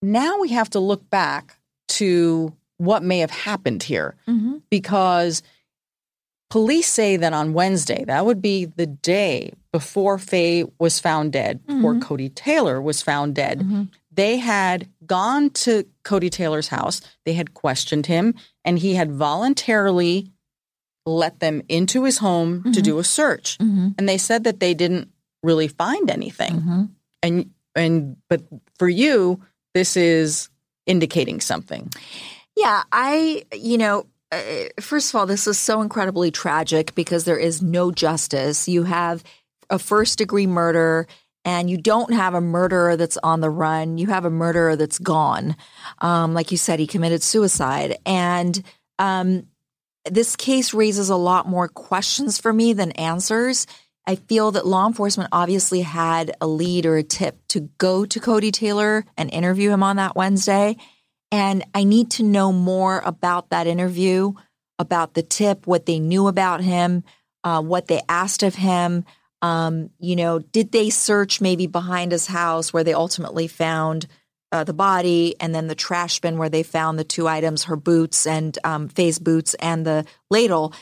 now 0.00 0.38
we 0.38 0.50
have 0.50 0.70
to 0.70 0.80
look 0.80 1.08
back 1.10 1.58
to 1.88 2.54
what 2.78 3.02
may 3.02 3.18
have 3.18 3.30
happened 3.30 3.82
here 3.82 4.14
mm-hmm. 4.28 4.58
because 4.70 5.42
police 6.48 6.88
say 6.88 7.16
that 7.16 7.32
on 7.32 7.52
Wednesday, 7.52 8.04
that 8.04 8.24
would 8.24 8.40
be 8.40 8.66
the 8.66 8.86
day 8.86 9.52
before 9.72 10.16
Faye 10.16 10.64
was 10.78 11.00
found 11.00 11.32
dead, 11.32 11.64
before 11.66 11.92
mm-hmm. 11.92 12.02
Cody 12.02 12.28
Taylor 12.28 12.80
was 12.80 13.02
found 13.02 13.34
dead, 13.34 13.60
mm-hmm. 13.60 13.84
they 14.12 14.38
had 14.38 14.88
gone 15.08 15.50
to 15.50 15.84
Cody 16.04 16.30
Taylor's 16.30 16.68
house. 16.68 17.00
They 17.24 17.32
had 17.32 17.54
questioned 17.54 18.06
him 18.06 18.34
and 18.64 18.78
he 18.78 18.94
had 18.94 19.10
voluntarily 19.10 20.30
let 21.06 21.40
them 21.40 21.62
into 21.68 22.04
his 22.04 22.18
home 22.18 22.60
mm-hmm. 22.60 22.72
to 22.72 22.82
do 22.82 22.98
a 22.98 23.04
search. 23.04 23.58
Mm-hmm. 23.58 23.88
And 23.98 24.08
they 24.08 24.18
said 24.18 24.44
that 24.44 24.60
they 24.60 24.74
didn't 24.74 25.10
really 25.42 25.68
find 25.68 26.10
anything. 26.10 26.54
Mm-hmm. 26.54 26.84
And 27.22 27.50
and 27.74 28.16
but 28.28 28.42
for 28.78 28.88
you 28.88 29.42
this 29.74 29.96
is 29.96 30.48
indicating 30.86 31.40
something. 31.40 31.90
Yeah, 32.56 32.84
I 32.92 33.44
you 33.52 33.78
know 33.78 34.06
uh, 34.30 34.40
first 34.80 35.10
of 35.10 35.18
all, 35.18 35.26
this 35.26 35.46
is 35.46 35.58
so 35.58 35.80
incredibly 35.80 36.30
tragic 36.30 36.94
because 36.94 37.24
there 37.24 37.38
is 37.38 37.62
no 37.62 37.90
justice. 37.90 38.68
You 38.68 38.84
have 38.84 39.24
a 39.70 39.78
first 39.78 40.18
degree 40.18 40.46
murder 40.46 41.06
and 41.44 41.70
you 41.70 41.76
don't 41.76 42.12
have 42.12 42.34
a 42.34 42.40
murderer 42.40 42.96
that's 42.96 43.16
on 43.18 43.40
the 43.40 43.50
run. 43.50 43.98
You 43.98 44.08
have 44.08 44.24
a 44.24 44.30
murderer 44.30 44.76
that's 44.76 44.98
gone. 44.98 45.56
Um, 46.00 46.34
like 46.34 46.50
you 46.50 46.58
said, 46.58 46.78
he 46.78 46.86
committed 46.86 47.22
suicide. 47.22 47.96
And 48.04 48.62
um, 48.98 49.46
this 50.04 50.36
case 50.36 50.74
raises 50.74 51.10
a 51.10 51.16
lot 51.16 51.48
more 51.48 51.68
questions 51.68 52.38
for 52.38 52.52
me 52.52 52.72
than 52.72 52.92
answers. 52.92 53.66
I 54.06 54.16
feel 54.16 54.52
that 54.52 54.66
law 54.66 54.86
enforcement 54.86 55.28
obviously 55.32 55.82
had 55.82 56.34
a 56.40 56.46
lead 56.46 56.86
or 56.86 56.96
a 56.96 57.02
tip 57.02 57.38
to 57.48 57.68
go 57.78 58.06
to 58.06 58.20
Cody 58.20 58.50
Taylor 58.50 59.04
and 59.16 59.30
interview 59.30 59.70
him 59.70 59.82
on 59.82 59.96
that 59.96 60.16
Wednesday. 60.16 60.76
And 61.30 61.62
I 61.74 61.84
need 61.84 62.12
to 62.12 62.22
know 62.22 62.52
more 62.52 63.00
about 63.04 63.50
that 63.50 63.66
interview, 63.66 64.32
about 64.78 65.12
the 65.12 65.22
tip, 65.22 65.66
what 65.66 65.84
they 65.84 65.98
knew 65.98 66.26
about 66.26 66.62
him, 66.62 67.04
uh, 67.44 67.60
what 67.60 67.88
they 67.88 68.00
asked 68.08 68.42
of 68.42 68.54
him. 68.54 69.04
Um, 69.42 69.90
you 69.98 70.16
know, 70.16 70.40
did 70.40 70.72
they 70.72 70.90
search 70.90 71.40
maybe 71.40 71.66
behind 71.66 72.12
his 72.12 72.26
house 72.26 72.72
where 72.72 72.84
they 72.84 72.94
ultimately 72.94 73.46
found 73.46 74.06
uh, 74.50 74.64
the 74.64 74.72
body 74.72 75.36
and 75.40 75.54
then 75.54 75.68
the 75.68 75.74
trash 75.74 76.20
bin 76.20 76.38
where 76.38 76.48
they 76.48 76.62
found 76.62 76.98
the 76.98 77.04
two 77.04 77.28
items, 77.28 77.64
her 77.64 77.76
boots 77.76 78.26
and 78.26 78.58
um, 78.64 78.88
Faye's 78.88 79.18
boots 79.18 79.54
and 79.54 79.86
the 79.86 80.04
ladle? 80.30 80.72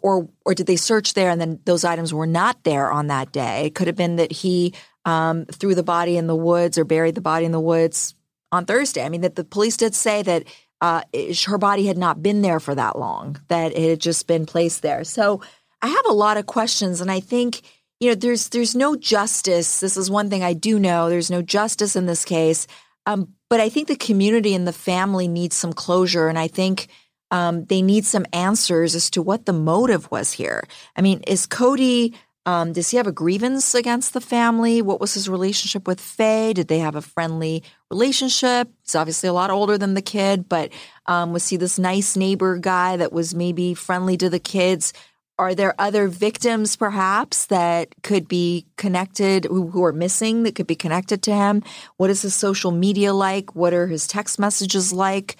Or, 0.00 0.28
or 0.44 0.54
did 0.54 0.66
they 0.66 0.76
search 0.76 1.14
there 1.14 1.30
and 1.30 1.40
then 1.40 1.60
those 1.64 1.84
items 1.84 2.14
were 2.14 2.26
not 2.26 2.62
there 2.64 2.90
on 2.90 3.08
that 3.08 3.32
day? 3.32 3.66
It 3.66 3.74
could 3.74 3.88
have 3.88 3.96
been 3.96 4.16
that 4.16 4.30
he 4.30 4.74
um, 5.04 5.46
threw 5.46 5.74
the 5.74 5.82
body 5.82 6.16
in 6.16 6.28
the 6.28 6.36
woods 6.36 6.78
or 6.78 6.84
buried 6.84 7.16
the 7.16 7.20
body 7.20 7.44
in 7.44 7.52
the 7.52 7.60
woods 7.60 8.14
on 8.52 8.64
Thursday. 8.64 9.04
I 9.04 9.08
mean, 9.08 9.22
that 9.22 9.34
the 9.34 9.44
police 9.44 9.76
did 9.76 9.94
say 9.94 10.22
that 10.22 10.44
uh, 10.80 11.02
her 11.46 11.58
body 11.58 11.86
had 11.86 11.98
not 11.98 12.22
been 12.22 12.42
there 12.42 12.60
for 12.60 12.74
that 12.74 12.98
long, 12.98 13.40
that 13.48 13.76
it 13.76 13.90
had 13.90 14.00
just 14.00 14.26
been 14.26 14.46
placed 14.46 14.82
there. 14.82 15.04
So 15.04 15.40
I 15.80 15.88
have 15.88 16.06
a 16.08 16.12
lot 16.12 16.36
of 16.36 16.46
questions, 16.46 17.00
and 17.00 17.10
I 17.10 17.20
think 17.20 17.62
you 18.02 18.08
know, 18.08 18.16
there's 18.16 18.48
there's 18.48 18.74
no 18.74 18.96
justice. 18.96 19.78
This 19.78 19.96
is 19.96 20.10
one 20.10 20.28
thing 20.28 20.42
I 20.42 20.54
do 20.54 20.80
know. 20.80 21.08
There's 21.08 21.30
no 21.30 21.40
justice 21.40 21.94
in 21.94 22.06
this 22.06 22.24
case. 22.24 22.66
Um, 23.06 23.34
but 23.48 23.60
I 23.60 23.68
think 23.68 23.86
the 23.86 23.94
community 23.94 24.56
and 24.56 24.66
the 24.66 24.72
family 24.72 25.28
needs 25.28 25.54
some 25.54 25.72
closure, 25.72 26.26
and 26.26 26.36
I 26.36 26.48
think 26.48 26.88
um, 27.30 27.64
they 27.66 27.80
need 27.80 28.04
some 28.04 28.26
answers 28.32 28.96
as 28.96 29.08
to 29.10 29.22
what 29.22 29.46
the 29.46 29.52
motive 29.52 30.10
was 30.10 30.32
here. 30.32 30.64
I 30.96 31.00
mean, 31.00 31.20
is 31.28 31.46
Cody? 31.46 32.14
Um, 32.44 32.72
does 32.72 32.90
he 32.90 32.96
have 32.96 33.06
a 33.06 33.12
grievance 33.12 33.72
against 33.72 34.14
the 34.14 34.20
family? 34.20 34.82
What 34.82 35.00
was 35.00 35.14
his 35.14 35.28
relationship 35.28 35.86
with 35.86 36.00
Faye? 36.00 36.54
Did 36.54 36.66
they 36.66 36.80
have 36.80 36.96
a 36.96 37.02
friendly 37.02 37.62
relationship? 37.88 38.68
He's 38.82 38.96
obviously 38.96 39.28
a 39.28 39.32
lot 39.32 39.50
older 39.50 39.78
than 39.78 39.94
the 39.94 40.02
kid, 40.02 40.48
but 40.48 40.72
um, 41.06 41.32
was 41.32 41.48
he 41.48 41.56
this 41.56 41.78
nice 41.78 42.16
neighbor 42.16 42.58
guy 42.58 42.96
that 42.96 43.12
was 43.12 43.32
maybe 43.32 43.74
friendly 43.74 44.16
to 44.16 44.28
the 44.28 44.40
kids? 44.40 44.92
Are 45.42 45.56
there 45.56 45.74
other 45.76 46.06
victims 46.06 46.76
perhaps 46.76 47.46
that 47.46 47.96
could 48.04 48.28
be 48.28 48.64
connected, 48.76 49.44
who, 49.46 49.82
are 49.82 49.92
missing, 49.92 50.44
that 50.44 50.54
could 50.54 50.68
be 50.68 50.76
connected 50.76 51.20
to 51.24 51.34
him? 51.34 51.64
What 51.96 52.10
is 52.10 52.22
his 52.22 52.32
social 52.32 52.70
media 52.70 53.12
like? 53.12 53.56
What 53.56 53.74
are 53.74 53.88
his 53.88 54.06
text 54.06 54.38
messages 54.38 54.92
like? 54.92 55.34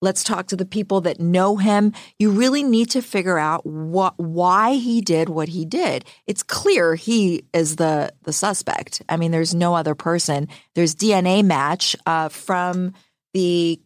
Let's 0.00 0.22
talk 0.22 0.46
to 0.46 0.56
the 0.56 0.64
people 0.64 1.00
that 1.00 1.18
know 1.18 1.56
him. 1.56 1.92
You 2.20 2.30
really 2.30 2.62
need 2.62 2.90
to 2.90 3.02
figure 3.02 3.36
out 3.36 3.66
what 3.66 4.14
why 4.16 4.74
he 4.74 5.00
did 5.00 5.28
what 5.28 5.48
he 5.48 5.64
did. 5.64 6.04
It's 6.28 6.44
clear 6.44 6.94
he 6.94 7.42
is 7.52 7.74
the 7.74 8.12
the 8.22 8.32
suspect. 8.32 9.02
I 9.08 9.16
mean, 9.16 9.32
there's 9.32 9.56
no 9.56 9.74
other 9.74 9.96
person. 9.96 10.46
There's 10.76 10.94
DNA 10.94 11.42
match 11.42 11.96
uh, 12.06 12.28
from 12.28 12.92
the 13.34 13.80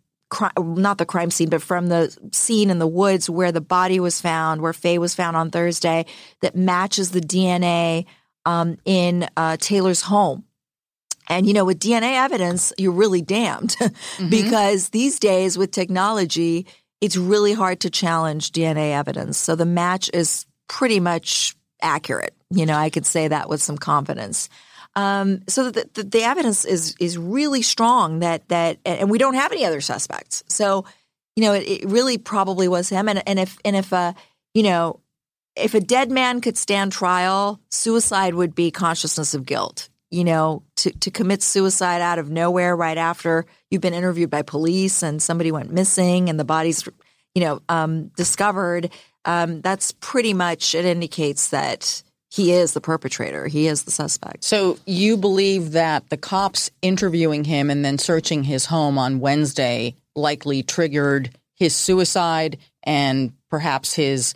not 0.58 0.98
the 0.98 1.06
crime 1.06 1.30
scene, 1.30 1.48
but 1.48 1.62
from 1.62 1.88
the 1.88 2.16
scene 2.32 2.70
in 2.70 2.78
the 2.78 2.86
woods 2.86 3.28
where 3.28 3.52
the 3.52 3.60
body 3.60 4.00
was 4.00 4.20
found, 4.20 4.60
where 4.60 4.72
Faye 4.72 4.98
was 4.98 5.14
found 5.14 5.36
on 5.36 5.50
Thursday, 5.50 6.06
that 6.40 6.56
matches 6.56 7.10
the 7.10 7.20
DNA 7.20 8.06
um, 8.44 8.78
in 8.84 9.28
uh, 9.36 9.56
Taylor's 9.58 10.02
home. 10.02 10.44
And 11.28 11.46
you 11.46 11.54
know, 11.54 11.64
with 11.64 11.78
DNA 11.78 12.14
evidence, 12.14 12.72
you're 12.76 12.92
really 12.92 13.22
damned 13.22 13.76
mm-hmm. 13.80 14.28
because 14.28 14.88
these 14.88 15.18
days 15.18 15.56
with 15.56 15.70
technology, 15.70 16.66
it's 17.00 17.16
really 17.16 17.52
hard 17.52 17.80
to 17.80 17.90
challenge 17.90 18.50
DNA 18.52 18.92
evidence. 18.92 19.38
So 19.38 19.54
the 19.54 19.66
match 19.66 20.10
is 20.12 20.46
pretty 20.68 21.00
much 21.00 21.54
accurate. 21.80 22.34
You 22.50 22.66
know, 22.66 22.76
I 22.76 22.90
could 22.90 23.06
say 23.06 23.28
that 23.28 23.48
with 23.48 23.62
some 23.62 23.78
confidence. 23.78 24.48
Um, 24.94 25.42
so 25.48 25.70
the, 25.70 25.88
the, 25.94 26.02
the 26.02 26.22
evidence 26.22 26.64
is 26.64 26.94
is 27.00 27.16
really 27.16 27.62
strong 27.62 28.20
that 28.20 28.48
that, 28.48 28.78
and 28.84 29.10
we 29.10 29.18
don't 29.18 29.34
have 29.34 29.52
any 29.52 29.64
other 29.64 29.80
suspects. 29.80 30.44
So, 30.48 30.84
you 31.34 31.44
know, 31.44 31.54
it, 31.54 31.62
it 31.62 31.88
really 31.88 32.18
probably 32.18 32.68
was 32.68 32.88
him. 32.88 33.08
And 33.08 33.26
and 33.26 33.38
if 33.38 33.58
and 33.64 33.76
if 33.76 33.92
uh, 33.92 34.12
you 34.54 34.62
know, 34.62 35.00
if 35.56 35.74
a 35.74 35.80
dead 35.80 36.10
man 36.10 36.40
could 36.40 36.58
stand 36.58 36.92
trial, 36.92 37.60
suicide 37.70 38.34
would 38.34 38.54
be 38.54 38.70
consciousness 38.70 39.34
of 39.34 39.46
guilt. 39.46 39.88
You 40.10 40.24
know, 40.24 40.62
to 40.76 40.90
to 40.90 41.10
commit 41.10 41.42
suicide 41.42 42.02
out 42.02 42.18
of 42.18 42.30
nowhere 42.30 42.76
right 42.76 42.98
after 42.98 43.46
you've 43.70 43.80
been 43.80 43.94
interviewed 43.94 44.28
by 44.28 44.42
police 44.42 45.02
and 45.02 45.22
somebody 45.22 45.50
went 45.50 45.72
missing 45.72 46.28
and 46.28 46.38
the 46.38 46.44
body's, 46.44 46.86
you 47.34 47.42
know, 47.42 47.62
um, 47.70 48.08
discovered. 48.08 48.90
Um, 49.24 49.62
that's 49.62 49.92
pretty 49.92 50.34
much 50.34 50.74
it 50.74 50.84
indicates 50.84 51.48
that 51.48 52.02
he 52.32 52.50
is 52.52 52.72
the 52.72 52.80
perpetrator. 52.80 53.46
He 53.46 53.66
is 53.66 53.82
the 53.82 53.90
suspect. 53.90 54.42
So 54.42 54.78
you 54.86 55.18
believe 55.18 55.72
that 55.72 56.08
the 56.08 56.16
cops 56.16 56.70
interviewing 56.80 57.44
him 57.44 57.68
and 57.68 57.84
then 57.84 57.98
searching 57.98 58.42
his 58.42 58.64
home 58.64 58.96
on 58.96 59.20
Wednesday 59.20 59.96
likely 60.16 60.62
triggered 60.62 61.28
his 61.56 61.76
suicide 61.76 62.56
and 62.84 63.34
perhaps 63.50 63.92
his 63.92 64.34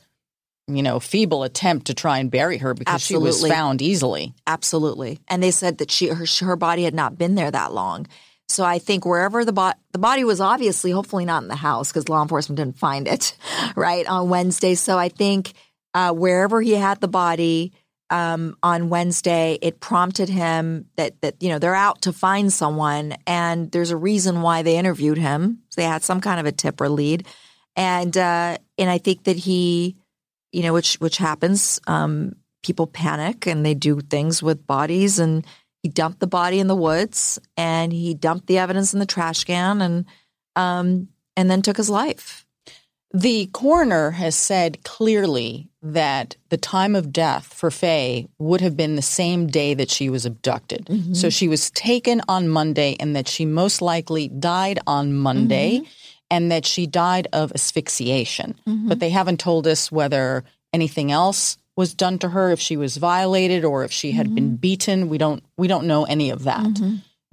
you 0.69 0.83
know 0.83 1.01
feeble 1.01 1.43
attempt 1.43 1.87
to 1.87 1.95
try 1.95 2.19
and 2.19 2.31
bury 2.31 2.59
her 2.59 2.75
because 2.75 2.97
Absolutely. 2.97 3.33
she 3.33 3.43
was 3.45 3.51
found 3.51 3.81
easily. 3.81 4.35
Absolutely. 4.47 5.19
And 5.27 5.43
they 5.43 5.51
said 5.51 5.79
that 5.79 5.91
she 5.91 6.09
her, 6.09 6.27
her 6.41 6.57
body 6.57 6.83
had 6.83 6.95
not 6.95 7.17
been 7.17 7.35
there 7.35 7.51
that 7.51 7.73
long. 7.73 8.07
So 8.47 8.63
I 8.63 8.79
think 8.79 9.07
wherever 9.07 9.43
the 9.43 9.55
bo- 9.55 9.73
the 9.93 9.99
body 9.99 10.23
was 10.23 10.43
obviously 10.43 10.91
hopefully 10.91 11.25
not 11.25 11.43
in 11.43 11.49
the 11.49 11.57
house 11.57 11.93
because 11.93 12.11
law 12.11 12.21
enforcement 12.21 12.59
didn't 12.59 12.79
find 12.79 13.09
it 13.09 13.39
right 13.75 14.07
on 14.07 14.29
Wednesday. 14.29 14.75
So 14.75 14.99
I 14.99 15.09
think 15.09 15.55
uh, 15.95 16.13
wherever 16.13 16.61
he 16.61 16.73
had 16.73 17.01
the 17.01 17.09
body, 17.09 17.73
um, 18.11 18.57
on 18.63 18.89
Wednesday, 18.89 19.59
it 19.61 19.81
prompted 19.81 20.29
him 20.29 20.87
that 20.97 21.21
that 21.23 21.43
you 21.43 21.49
know 21.49 21.59
they're 21.59 21.75
out 21.75 22.03
to 22.03 22.13
find 22.13 22.53
someone, 22.53 23.17
and 23.27 23.71
there's 23.73 23.91
a 23.91 23.97
reason 23.97 24.43
why 24.43 24.63
they 24.63 24.77
interviewed 24.77 25.19
him. 25.19 25.63
So 25.71 25.81
they 25.81 25.87
had 25.87 26.05
some 26.05 26.21
kind 26.21 26.39
of 26.39 26.47
a 26.47 26.53
tip 26.53 26.81
or 26.81 26.89
lead, 26.89 27.27
and 27.75 28.17
uh, 28.17 28.59
and 28.79 28.91
I 28.91 28.99
think 28.99 29.25
that 29.25 29.37
he, 29.37 29.97
you 30.53 30.63
know, 30.63 30.73
which 30.73 30.95
which 30.97 31.19
happens. 31.19 31.81
Um, 31.87 32.37
people 32.63 32.89
panic 32.89 33.47
and 33.47 33.65
they 33.65 33.75
do 33.75 34.01
things 34.01 34.43
with 34.43 34.67
bodies, 34.67 35.19
and 35.19 35.45
he 35.83 35.89
dumped 35.89 36.21
the 36.21 36.27
body 36.27 36.59
in 36.59 36.67
the 36.67 36.77
woods, 36.77 37.39
and 37.57 37.93
he 37.93 38.15
dumped 38.15 38.47
the 38.47 38.59
evidence 38.59 38.93
in 38.93 39.01
the 39.01 39.07
trash 39.07 39.45
can, 39.45 39.81
and 39.81 40.05
um, 40.55 41.09
and 41.37 41.51
then 41.51 41.63
took 41.63 41.77
his 41.77 41.91
life. 41.91 42.46
The 43.17 43.47
coroner 43.47 44.11
has 44.11 44.37
said 44.37 44.85
clearly 44.85 45.71
that 45.81 46.37
the 46.51 46.59
time 46.59 46.95
of 46.95 47.15
death 47.15 47.47
for 47.47 47.71
Faye 47.71 48.29
would 48.39 48.61
have 48.61 48.77
been 48.77 48.95
the 48.95 49.01
same 49.01 49.47
day 49.47 49.73
that 49.73 49.91
she 49.91 50.11
was 50.11 50.27
abducted. 50.27 50.85
Mm-hmm. 50.85 51.15
So 51.15 51.31
she 51.31 51.49
was 51.49 51.71
taken 51.71 52.21
on 52.29 52.51
Monday 52.51 52.95
and 53.01 53.17
that 53.17 53.27
she 53.27 53.47
most 53.47 53.81
likely 53.81 54.29
died 54.29 54.81
on 54.87 55.15
Monday 55.15 55.79
mm-hmm. 55.79 55.91
and 56.31 56.53
that 56.53 56.67
she 56.67 56.87
died 56.87 57.27
of 57.33 57.53
asphyxiation. 57.53 58.55
Mm-hmm. 58.69 58.89
But 58.89 58.99
they 58.99 59.11
haven't 59.11 59.41
told 59.41 59.67
us 59.67 59.91
whether 59.91 60.45
anything 60.75 61.11
else 61.11 61.57
was 61.75 61.95
done 61.95 62.19
to 62.19 62.29
her 62.29 62.51
if 62.51 62.61
she 62.61 62.77
was 62.77 62.99
violated 62.99 63.65
or 63.65 63.85
if 63.85 63.93
she 63.93 64.13
had 64.13 64.35
been 64.35 64.49
mm-hmm. 64.49 64.57
beaten. 64.57 65.09
We 65.09 65.17
don't 65.17 65.43
we 65.57 65.69
don't 65.69 65.87
know 65.87 66.05
any 66.05 66.29
of 66.29 66.45
that. 66.45 66.67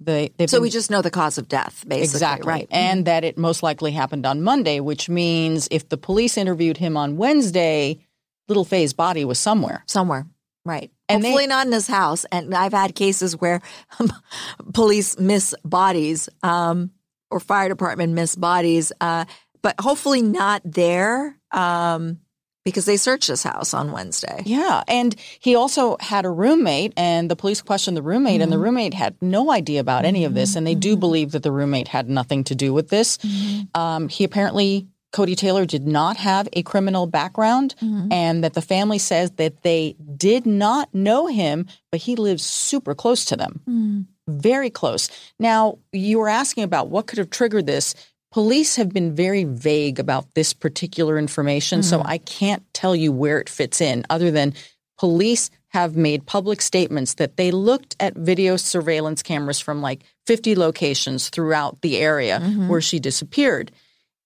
They, 0.06 0.32
so 0.48 0.58
been, 0.58 0.62
we 0.62 0.70
just 0.70 0.90
know 0.90 1.02
the 1.02 1.12
cause 1.12 1.38
of 1.38 1.48
death, 1.48 1.84
basically, 1.88 2.18
exactly, 2.18 2.48
right? 2.48 2.68
And 2.72 3.00
mm-hmm. 3.00 3.04
that 3.06 3.24
it 3.24 3.38
most 3.38 3.64
likely 3.64 3.92
happened 3.92 4.26
on 4.26 4.42
Monday, 4.42 4.80
which 4.80 5.10
means 5.10 5.68
if 5.72 5.90
the 5.90 5.98
police 5.98 6.38
interviewed 6.38 6.78
him 6.78 6.98
on 6.98 7.18
Wednesday, 7.18 8.00
little 8.48 8.66
Faye's 8.66 8.94
body 8.94 9.26
was 9.26 9.40
somewhere, 9.40 9.84
somewhere, 9.88 10.28
right? 10.66 10.92
And 11.10 11.24
Hopefully 11.24 11.44
they, 11.44 11.50
not 11.50 11.66
in 11.68 11.72
his 11.72 11.88
house. 11.88 12.26
And 12.32 12.54
I've 12.54 12.74
had 12.74 12.96
cases 12.96 13.40
where 13.40 13.62
police 14.74 15.20
miss 15.20 15.54
bodies 15.64 16.30
um, 16.42 16.92
or 17.30 17.40
fire 17.40 17.70
department 17.70 18.14
miss 18.14 18.36
bodies, 18.36 18.92
uh, 19.02 19.26
but 19.62 19.76
hopefully 19.80 20.22
not 20.22 20.62
there. 20.66 21.38
Um, 21.52 22.20
because 22.66 22.86
they 22.86 22.98
searched 22.98 23.28
his 23.28 23.44
house 23.44 23.74
on 23.74 23.92
Wednesday. 23.92 24.42
Yeah. 24.46 24.84
And 24.88 25.16
he 25.40 25.56
also 25.56 25.98
had 26.00 26.26
a 26.26 26.30
roommate, 26.30 26.94
and 26.96 27.30
the 27.30 27.36
police 27.36 27.62
questioned 27.62 27.98
the 27.98 28.02
roommate, 28.02 28.36
mm-hmm. 28.36 28.44
and 28.44 28.52
the 28.52 28.56
mm-hmm. 28.56 28.64
roommate 28.64 28.94
had 28.94 29.16
no 29.22 29.52
idea 29.52 29.82
about 29.82 30.06
any 30.06 30.24
of 30.26 30.34
this. 30.34 30.56
And 30.56 30.66
they 30.66 30.76
do 30.76 30.94
mm-hmm. 30.94 31.00
believe 31.00 31.32
that 31.32 31.44
the 31.44 31.52
roommate 31.52 31.90
had 31.90 32.10
nothing 32.10 32.44
to 32.46 32.56
do 32.56 32.74
with 32.74 32.90
this. 32.90 33.18
Mm-hmm. 33.18 33.80
Um, 33.80 34.08
he 34.08 34.24
apparently, 34.24 34.88
Cody 35.12 35.36
Taylor, 35.36 35.66
did 35.66 35.86
not 35.86 36.18
have 36.18 36.48
a 36.54 36.64
criminal 36.64 37.06
background, 37.06 37.76
mm-hmm. 37.82 38.12
and 38.12 38.44
that 38.44 38.54
the 38.54 38.62
family 38.62 38.98
says 38.98 39.32
that 39.32 39.64
they 39.64 39.96
did 40.16 40.46
not 40.46 40.94
know 40.94 41.28
him, 41.28 41.68
but 41.92 42.00
he 42.00 42.16
lives 42.16 42.44
super 42.44 42.96
close 42.96 43.26
to 43.26 43.36
them. 43.36 43.62
Mm. 43.68 44.06
Very 44.26 44.70
close. 44.70 45.10
Now, 45.38 45.80
you 45.92 46.18
were 46.18 46.30
asking 46.30 46.64
about 46.64 46.90
what 46.90 47.08
could 47.08 47.18
have 47.18 47.30
triggered 47.30 47.66
this 47.66 47.94
police 48.34 48.78
have 48.78 48.90
been 48.90 49.16
very 49.16 49.44
vague 49.44 50.00
about 50.00 50.34
this 50.34 50.54
particular 50.54 51.20
information, 51.20 51.80
mm-hmm. 51.80 51.90
so 51.90 52.02
I 52.04 52.18
can't 52.18 52.64
tell 52.74 52.96
you 52.96 53.12
where 53.12 53.40
it 53.40 53.48
fits 53.48 53.80
in 53.80 54.06
other 54.10 54.32
than 54.32 54.56
police 54.98 55.52
have 55.68 55.96
made 55.96 56.26
public 56.26 56.62
statements 56.62 57.16
that 57.16 57.38
they 57.38 57.52
looked 57.52 57.96
at 58.00 58.16
video 58.16 58.58
surveillance 58.58 59.22
cameras 59.22 59.60
from 59.60 59.82
like 59.82 60.04
50 60.26 60.56
locations 60.56 61.30
throughout 61.30 61.82
the 61.82 61.98
area 61.98 62.40
mm-hmm. 62.40 62.68
where 62.68 62.82
she 62.82 63.00
disappeared. 63.00 63.72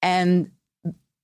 And 0.01 0.51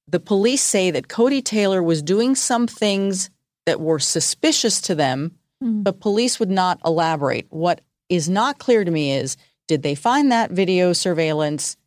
the 0.08 0.20
police 0.20 0.62
say 0.62 0.92
that 0.92 1.08
Cody 1.08 1.42
Taylor 1.42 1.82
was 1.82 2.02
doing 2.02 2.36
some 2.36 2.68
things 2.68 3.30
that 3.66 3.80
were 3.80 4.00
suspicious 4.00 4.82
to 4.82 4.96
them, 4.96 5.32
mm-hmm. 5.64 5.84
but 5.84 6.02
police 6.02 6.38
would 6.38 6.52
not 6.52 6.82
elaborate. 6.86 7.48
What 7.50 7.80
is 8.10 8.30
not 8.30 8.60
clear 8.60 8.84
to 8.84 8.92
me 8.92 9.14
is 9.14 9.38
did 9.70 9.84
they 9.84 9.96
find 9.96 10.34
that 10.34 10.52
video 10.52 10.92
surveillance? 10.92 11.78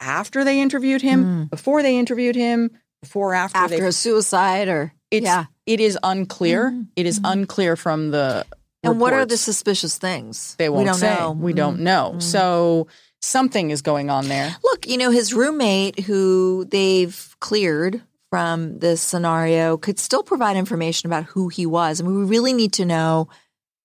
After 0.00 0.44
they 0.44 0.60
interviewed 0.60 1.02
him, 1.02 1.24
mm. 1.24 1.50
before 1.50 1.82
they 1.82 1.98
interviewed 1.98 2.36
him, 2.36 2.70
before 3.00 3.34
after 3.34 3.58
after 3.58 3.80
they, 3.80 3.86
a 3.86 3.92
suicide 3.92 4.68
or 4.68 4.92
it's 5.10 5.24
yeah. 5.24 5.46
it 5.66 5.80
is 5.80 5.98
unclear. 6.02 6.70
Mm-hmm. 6.70 6.82
It 6.96 7.06
is 7.06 7.18
mm-hmm. 7.18 7.40
unclear 7.40 7.76
from 7.76 8.10
the 8.10 8.46
And 8.82 9.00
what 9.00 9.12
are 9.12 9.26
the 9.26 9.36
suspicious 9.36 9.98
things? 9.98 10.54
They 10.56 10.68
won't 10.68 10.80
we 10.80 10.86
don't 10.86 10.94
say. 10.94 11.14
Know. 11.14 11.32
We 11.32 11.52
mm-hmm. 11.52 11.56
don't 11.56 11.80
know. 11.80 12.10
Mm-hmm. 12.10 12.20
So 12.20 12.88
something 13.20 13.70
is 13.70 13.82
going 13.82 14.10
on 14.10 14.28
there. 14.28 14.56
Look, 14.62 14.86
you 14.86 14.98
know, 14.98 15.10
his 15.10 15.34
roommate 15.34 16.00
who 16.00 16.66
they've 16.66 17.36
cleared 17.40 18.02
from 18.30 18.78
this 18.80 19.00
scenario 19.00 19.76
could 19.76 19.98
still 19.98 20.22
provide 20.22 20.56
information 20.56 21.06
about 21.06 21.24
who 21.24 21.48
he 21.48 21.66
was. 21.66 22.00
and 22.00 22.08
we 22.08 22.24
really 22.24 22.52
need 22.52 22.72
to 22.74 22.84
know 22.84 23.28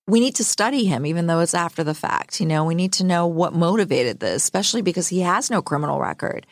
we 0.09 0.19
need 0.19 0.35
to 0.35 0.43
study 0.43 0.85
him, 0.85 1.05
even 1.05 1.27
though 1.27 1.39
it's 1.39 1.53
after 1.53 1.83
the 1.83 1.93
fact. 1.93 2.39
You 2.39 2.47
know, 2.47 2.65
we 2.65 2.75
need 2.75 2.93
to 2.93 3.03
know 3.03 3.27
what 3.27 3.53
motivated 3.53 4.19
this, 4.19 4.43
especially 4.43 4.81
because 4.81 5.07
he 5.07 5.19
has 5.19 5.49
no 5.51 5.61
criminal 5.61 5.99
record. 5.99 6.47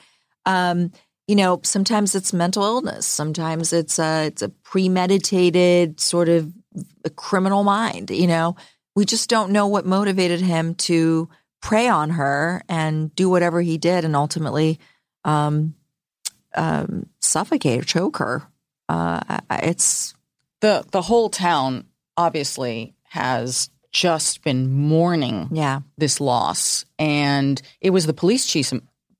Um, 0.45 0.91
you 1.28 1.36
know, 1.36 1.60
sometimes 1.64 2.16
it's 2.16 2.32
mental 2.32 2.64
illness. 2.64 3.05
Sometimes 3.05 3.74
it's 3.74 3.99
a 3.99 4.28
it's 4.28 4.41
a 4.41 4.49
premeditated 4.49 5.99
sort 5.99 6.30
of 6.30 6.53
criminal 7.16 7.64
mind. 7.64 8.12
You 8.12 8.28
know, 8.28 8.55
we 8.95 9.05
just 9.05 9.30
don't 9.30 9.51
know 9.51 9.68
what 9.68 9.86
motivated 9.86 10.39
him 10.39 10.76
to 10.76 11.28
prey 11.62 11.88
on 11.88 12.12
her 12.12 12.62
and 12.70 13.14
do 13.16 13.30
whatever 13.30 13.62
he 13.62 13.78
did, 13.78 14.05
and 14.05 14.16
ultimately 14.16 14.80
um, 15.26 15.74
um, 16.55 17.08
suffocate 17.22 17.82
or 17.82 17.86
choke 17.86 18.18
her. 18.18 18.43
Uh, 18.88 19.39
it's 19.51 20.14
the 20.62 20.86
the 20.91 21.01
whole 21.01 21.30
town 21.30 21.86
obviously 22.16 22.95
has 23.10 23.70
just 23.91 24.43
been 24.43 24.72
mourning 24.72 25.49
yeah. 25.51 25.82
this 25.97 26.20
loss. 26.22 26.86
And 26.99 27.62
it 27.82 27.89
was 27.91 28.05
the 28.05 28.14
police 28.14 28.45
chief 28.45 28.72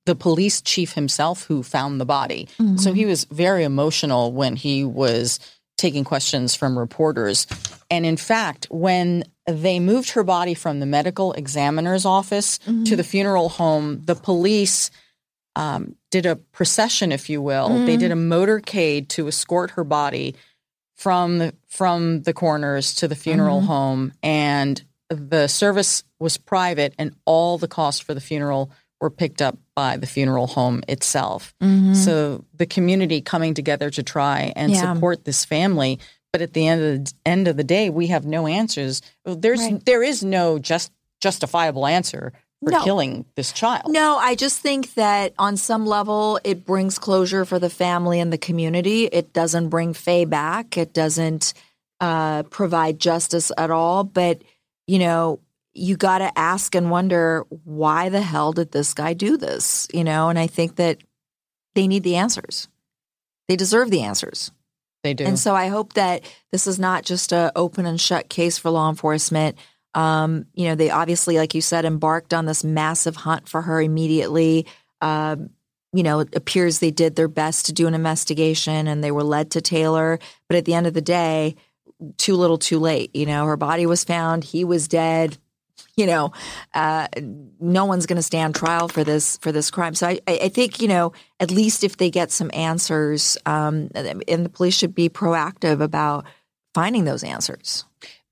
the 0.06 0.16
police 0.16 0.62
chief 0.62 0.94
himself 0.94 1.44
who 1.44 1.62
found 1.62 2.00
the 2.00 2.06
body. 2.06 2.48
Mm-hmm. 2.60 2.78
So 2.78 2.94
he 2.94 3.06
was 3.06 3.26
very 3.26 3.66
emotional 3.66 4.32
when 4.32 4.56
he 4.56 4.86
was 4.86 5.38
taking 5.78 6.06
questions 6.06 6.56
from 6.56 6.80
reporters. 6.80 7.46
And 7.92 8.06
in 8.06 8.16
fact, 8.16 8.68
when 8.72 9.26
they 9.46 9.80
moved 9.80 10.12
her 10.12 10.24
body 10.24 10.54
from 10.54 10.80
the 10.80 10.86
medical 10.86 11.34
examiner's 11.34 12.06
office 12.06 12.58
mm-hmm. 12.60 12.86
to 12.86 12.96
the 12.96 13.04
funeral 13.04 13.50
home, 13.50 14.02
the 14.06 14.16
police 14.16 14.92
um, 15.58 15.96
did 16.10 16.26
a 16.26 16.36
procession, 16.36 17.12
if 17.12 17.30
you 17.30 17.42
will. 17.42 17.70
Mm-hmm. 17.70 17.86
They 17.86 17.98
did 17.98 18.12
a 18.12 18.16
motorcade 18.16 19.10
to 19.10 19.28
escort 19.28 19.72
her 19.72 19.84
body 19.84 20.36
from 20.98 21.38
the, 21.38 21.54
from 21.68 22.24
the 22.24 22.34
coroners 22.34 22.96
to 22.96 23.08
the 23.08 23.16
funeral 23.16 23.60
mm-hmm. 23.60 23.68
home, 23.68 24.14
and 24.22 24.84
the 25.10 25.48
service 25.48 26.04
was 26.20 26.38
private, 26.38 26.94
and 26.98 27.16
all 27.26 27.58
the 27.58 27.68
costs 27.68 28.02
for 28.02 28.14
the 28.14 28.22
funeral 28.22 28.72
were 29.00 29.12
picked 29.12 29.42
up 29.42 29.58
by 29.76 29.96
the 29.96 30.08
funeral 30.08 30.48
home 30.48 30.84
itself. 30.88 31.54
Mm-hmm. 31.62 31.94
So 31.94 32.46
the 32.56 32.66
community 32.66 33.22
coming 33.22 33.54
together 33.54 33.90
to 33.92 34.04
try 34.04 34.52
and 34.56 34.72
yeah. 34.72 34.94
support 34.94 35.24
this 35.24 35.46
family. 35.46 36.00
But 36.34 36.42
at 36.42 36.54
the 36.54 36.68
end 36.68 36.82
of 36.82 37.06
the 37.06 37.14
end 37.26 37.48
of 37.48 37.58
the 37.58 37.64
day, 37.64 37.90
we 37.90 38.08
have 38.08 38.26
no 38.26 38.48
answers. 38.48 39.02
There's 39.24 39.62
right. 39.62 39.86
there 39.86 40.04
is 40.04 40.24
no 40.24 40.60
just 40.60 40.92
justifiable 41.22 41.88
answer 41.88 42.34
for 42.64 42.72
no. 42.72 42.84
killing 42.84 43.26
this 43.36 43.52
child. 43.52 43.92
No, 43.92 44.18
I 44.18 44.36
just 44.36 44.60
think 44.60 44.94
that 44.96 45.34
on 45.38 45.58
some 45.58 45.86
level 45.86 46.40
it 46.44 46.66
brings 46.66 46.98
closure 46.98 47.46
for 47.46 47.60
the 47.60 47.70
family 47.70 48.20
and 48.20 48.34
the 48.34 48.38
community. 48.38 49.06
It 49.06 49.34
doesn't 49.34 49.70
bring 49.70 49.94
Faye 49.94 50.26
back. 50.26 50.78
It 50.78 50.94
doesn't 50.94 51.54
uh, 52.00 52.44
provide 52.44 53.00
justice 53.00 53.52
at 53.58 53.72
all. 53.72 54.04
But 54.04 54.42
you 54.88 55.00
know, 55.00 55.40
you 55.74 55.96
got 55.96 56.20
to 56.20 56.38
ask 56.38 56.74
and 56.76 56.90
wonder 56.90 57.46
why 57.64 58.10
the 58.10 58.22
hell 58.22 58.54
did 58.54 58.72
this 58.72 58.94
guy 58.94 59.14
do 59.14 59.38
this? 59.38 59.88
You 59.94 60.04
know, 60.04 60.30
and 60.30 60.40
I 60.40 60.48
think 60.48 60.78
that 60.78 60.98
they 61.76 61.88
need 61.88 62.04
the 62.04 62.16
answers. 62.16 62.68
They 63.48 63.56
deserve 63.56 63.92
the 63.92 64.02
answers. 64.02 64.52
They 65.04 65.14
do. 65.14 65.26
And 65.26 65.38
so 65.38 65.56
I 65.56 65.68
hope 65.68 65.94
that 65.94 66.24
this 66.52 66.68
is 66.68 66.80
not 66.80 67.06
just 67.06 67.32
a 67.32 67.52
open 67.56 67.86
and 67.86 68.02
shut 68.02 68.30
case 68.30 68.58
for 68.58 68.72
law 68.72 68.90
enforcement. 68.90 69.58
Um, 69.94 70.46
you 70.54 70.68
know, 70.68 70.76
they 70.76 70.90
obviously, 70.90 71.38
like 71.38 71.56
you 71.56 71.62
said, 71.62 71.86
embarked 71.86 72.34
on 72.34 72.46
this 72.46 72.64
massive 72.64 73.16
hunt 73.16 73.48
for 73.50 73.62
her 73.62 73.82
immediately. 73.82 74.68
Um, 75.02 75.50
you 75.94 76.04
know, 76.04 76.20
it 76.20 76.36
appears 76.36 76.80
they 76.80 76.92
did 76.92 77.16
their 77.16 77.28
best 77.28 77.68
to 77.68 77.74
do 77.74 77.88
an 77.88 77.94
investigation 77.94 78.88
and 78.88 79.04
they 79.04 79.12
were 79.12 79.24
led 79.24 79.52
to 79.52 79.62
Taylor. 79.62 80.20
But 80.48 80.58
at 80.58 80.66
the 80.66 80.74
end 80.74 80.86
of 80.86 80.94
the 80.94 81.02
day, 81.02 81.56
too 82.18 82.36
little, 82.36 82.58
too 82.58 82.80
late. 82.80 83.16
You 83.16 83.26
know, 83.26 83.46
her 83.46 83.58
body 83.58 83.86
was 83.86 84.04
found, 84.04 84.44
he 84.44 84.64
was 84.64 84.88
dead 84.88 85.38
you 85.98 86.06
know, 86.06 86.32
uh, 86.76 87.08
no 87.60 87.86
one's 87.86 88.06
going 88.06 88.18
to 88.18 88.24
stand 88.24 88.56
trial 88.56 88.88
for 88.88 89.04
this 89.04 89.38
for 89.38 89.52
this 89.52 89.72
crime. 89.72 89.96
So 89.96 90.08
I, 90.08 90.20
I 90.28 90.50
think 90.50 90.80
you 90.80 90.88
know 90.88 91.12
at 91.40 91.52
least 91.52 91.84
if 91.84 91.98
they 91.98 92.12
get 92.12 92.32
some 92.32 92.52
answers, 92.54 93.38
um, 93.46 93.90
and 93.96 94.46
the 94.46 94.50
police 94.50 94.78
should 94.78 94.94
be 94.94 95.10
proactive 95.10 95.82
about 95.82 96.26
finding 96.74 97.06
those 97.06 97.24
answers. 97.24 97.84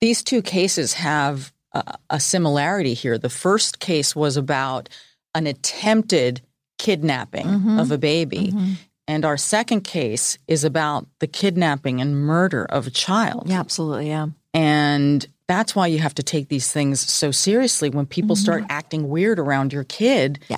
These 0.01 0.23
two 0.23 0.41
cases 0.41 0.93
have 0.93 1.53
a, 1.73 1.97
a 2.09 2.19
similarity 2.19 2.93
here. 2.93 3.17
The 3.17 3.29
first 3.29 3.79
case 3.79 4.15
was 4.15 4.37
about 4.37 4.89
an 5.33 5.47
attempted 5.47 6.41
kidnapping 6.77 7.45
mm-hmm. 7.45 7.79
of 7.79 7.91
a 7.91 7.97
baby. 7.97 8.47
Mm-hmm. 8.47 8.73
And 9.07 9.23
our 9.23 9.37
second 9.37 9.81
case 9.81 10.37
is 10.47 10.63
about 10.63 11.07
the 11.19 11.27
kidnapping 11.27 12.01
and 12.01 12.17
murder 12.17 12.65
of 12.65 12.87
a 12.87 12.91
child. 12.91 13.47
Yeah, 13.47 13.59
absolutely. 13.59 14.07
Yeah. 14.07 14.27
And 14.53 15.25
that's 15.47 15.75
why 15.75 15.87
you 15.87 15.99
have 15.99 16.15
to 16.15 16.23
take 16.23 16.47
these 16.47 16.71
things 16.71 16.99
so 16.99 17.29
seriously. 17.29 17.89
When 17.89 18.07
people 18.07 18.35
mm-hmm. 18.35 18.43
start 18.43 18.63
acting 18.69 19.09
weird 19.09 19.37
around 19.37 19.73
your 19.73 19.83
kid, 19.83 20.39
yeah. 20.49 20.57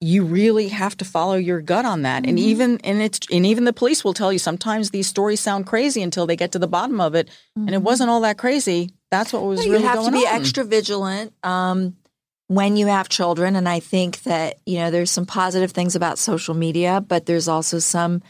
You 0.00 0.24
really 0.24 0.68
have 0.68 0.96
to 0.98 1.04
follow 1.04 1.34
your 1.34 1.60
gut 1.60 1.84
on 1.84 2.02
that. 2.02 2.22
Mm-hmm. 2.22 2.28
And 2.28 2.38
even 2.38 2.80
and 2.84 3.02
it's 3.02 3.20
and 3.30 3.44
even 3.44 3.64
the 3.64 3.72
police 3.72 4.04
will 4.04 4.14
tell 4.14 4.32
you 4.32 4.38
sometimes 4.38 4.90
these 4.90 5.08
stories 5.08 5.40
sound 5.40 5.66
crazy 5.66 6.02
until 6.02 6.26
they 6.26 6.36
get 6.36 6.52
to 6.52 6.58
the 6.58 6.68
bottom 6.68 7.00
of 7.00 7.14
it, 7.14 7.26
mm-hmm. 7.26 7.62
and 7.62 7.70
it 7.70 7.78
mm-hmm. 7.78 7.84
wasn't 7.84 8.10
all 8.10 8.20
that 8.20 8.38
crazy. 8.38 8.90
That's 9.10 9.32
what 9.32 9.42
was 9.42 9.60
really 9.60 9.80
You 9.80 9.86
have 9.86 10.04
to 10.04 10.12
be 10.12 10.26
on. 10.26 10.40
extra 10.40 10.64
vigilant. 10.64 11.32
Um, 11.42 11.96
when 12.46 12.76
you 12.76 12.86
have 12.86 13.08
children, 13.08 13.56
and 13.56 13.68
I 13.68 13.80
think 13.80 14.22
that 14.22 14.60
you 14.66 14.78
know 14.78 14.90
there's 14.90 15.10
some 15.10 15.26
positive 15.26 15.72
things 15.72 15.96
about 15.96 16.18
social 16.18 16.54
media, 16.54 17.00
but 17.00 17.26
there's 17.26 17.48
also 17.48 17.78
some 17.78 18.22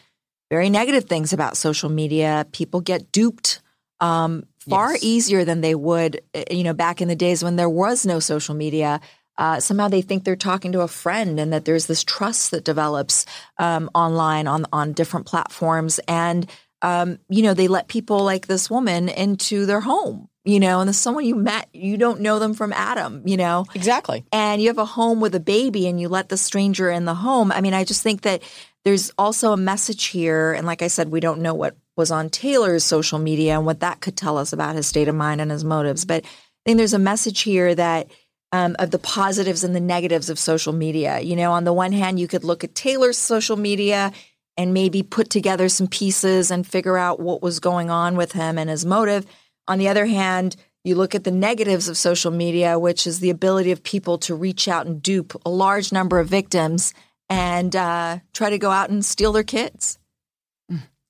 very 0.50 0.70
negative 0.70 1.04
things 1.04 1.32
about 1.32 1.56
social 1.56 1.90
media. 1.90 2.46
People 2.52 2.80
get 2.80 3.12
duped 3.12 3.60
um, 4.00 4.44
far 4.68 4.92
yes. 4.92 5.04
easier 5.04 5.44
than 5.44 5.60
they 5.60 5.74
would, 5.74 6.22
eh, 6.34 6.44
you 6.50 6.64
know, 6.64 6.72
back 6.72 7.00
in 7.00 7.08
the 7.08 7.16
days 7.16 7.42
when 7.42 7.56
there 7.56 7.68
was 7.68 8.06
no 8.06 8.20
social 8.20 8.54
media. 8.54 9.00
Uh, 9.38 9.60
somehow 9.60 9.86
they 9.86 10.02
think 10.02 10.24
they're 10.24 10.36
talking 10.36 10.72
to 10.72 10.80
a 10.80 10.88
friend, 10.88 11.38
and 11.38 11.52
that 11.52 11.64
there's 11.64 11.86
this 11.86 12.02
trust 12.02 12.50
that 12.50 12.64
develops 12.64 13.24
um, 13.58 13.88
online 13.94 14.48
on 14.48 14.66
on 14.72 14.92
different 14.92 15.26
platforms, 15.26 16.00
and 16.08 16.50
um, 16.82 17.18
you 17.28 17.42
know 17.42 17.54
they 17.54 17.68
let 17.68 17.86
people 17.86 18.24
like 18.24 18.48
this 18.48 18.68
woman 18.68 19.08
into 19.08 19.64
their 19.64 19.80
home, 19.80 20.28
you 20.44 20.58
know, 20.58 20.80
and 20.80 20.88
there's 20.88 20.98
someone 20.98 21.24
you 21.24 21.36
met, 21.36 21.68
you 21.72 21.96
don't 21.96 22.20
know 22.20 22.40
them 22.40 22.52
from 22.52 22.72
Adam, 22.72 23.22
you 23.26 23.36
know, 23.36 23.64
exactly, 23.76 24.24
and 24.32 24.60
you 24.60 24.68
have 24.68 24.78
a 24.78 24.84
home 24.84 25.20
with 25.20 25.34
a 25.36 25.40
baby, 25.40 25.86
and 25.86 26.00
you 26.00 26.08
let 26.08 26.28
the 26.28 26.36
stranger 26.36 26.90
in 26.90 27.04
the 27.04 27.14
home. 27.14 27.52
I 27.52 27.60
mean, 27.60 27.74
I 27.74 27.84
just 27.84 28.02
think 28.02 28.22
that 28.22 28.42
there's 28.84 29.12
also 29.16 29.52
a 29.52 29.56
message 29.56 30.06
here, 30.06 30.52
and 30.52 30.66
like 30.66 30.82
I 30.82 30.88
said, 30.88 31.12
we 31.12 31.20
don't 31.20 31.42
know 31.42 31.54
what 31.54 31.76
was 31.96 32.10
on 32.10 32.28
Taylor's 32.28 32.84
social 32.84 33.18
media 33.18 33.56
and 33.56 33.66
what 33.66 33.80
that 33.80 34.00
could 34.00 34.16
tell 34.16 34.36
us 34.38 34.52
about 34.52 34.74
his 34.74 34.86
state 34.86 35.08
of 35.08 35.14
mind 35.14 35.40
and 35.40 35.50
his 35.50 35.64
motives. 35.64 36.04
But 36.04 36.24
I 36.24 36.28
think 36.64 36.78
there's 36.78 36.94
a 36.94 36.98
message 36.98 37.40
here 37.42 37.74
that 37.74 38.10
um, 38.52 38.76
of 38.78 38.90
the 38.90 38.98
positives 38.98 39.64
and 39.64 39.74
the 39.74 39.80
negatives 39.80 40.30
of 40.30 40.38
social 40.38 40.72
media. 40.72 41.20
You 41.20 41.36
know, 41.36 41.52
on 41.52 41.64
the 41.64 41.72
one 41.72 41.92
hand, 41.92 42.18
you 42.18 42.28
could 42.28 42.44
look 42.44 42.64
at 42.64 42.74
Taylor's 42.74 43.18
social 43.18 43.56
media 43.56 44.12
and 44.56 44.74
maybe 44.74 45.02
put 45.02 45.30
together 45.30 45.68
some 45.68 45.86
pieces 45.86 46.50
and 46.50 46.66
figure 46.66 46.96
out 46.96 47.20
what 47.20 47.42
was 47.42 47.60
going 47.60 47.90
on 47.90 48.16
with 48.16 48.32
him 48.32 48.58
and 48.58 48.68
his 48.68 48.84
motive. 48.84 49.26
On 49.68 49.78
the 49.78 49.88
other 49.88 50.06
hand, 50.06 50.56
you 50.84 50.94
look 50.94 51.14
at 51.14 51.24
the 51.24 51.30
negatives 51.30 51.88
of 51.88 51.96
social 51.96 52.30
media, 52.30 52.78
which 52.78 53.06
is 53.06 53.20
the 53.20 53.30
ability 53.30 53.70
of 53.72 53.82
people 53.82 54.18
to 54.18 54.34
reach 54.34 54.66
out 54.66 54.86
and 54.86 55.02
dupe 55.02 55.40
a 55.44 55.50
large 55.50 55.92
number 55.92 56.18
of 56.18 56.28
victims 56.28 56.94
and 57.28 57.76
uh, 57.76 58.18
try 58.32 58.50
to 58.50 58.58
go 58.58 58.70
out 58.70 58.90
and 58.90 59.04
steal 59.04 59.32
their 59.32 59.42
kids. 59.42 59.98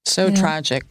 So 0.05 0.29
yeah. 0.29 0.35
tragic. 0.35 0.85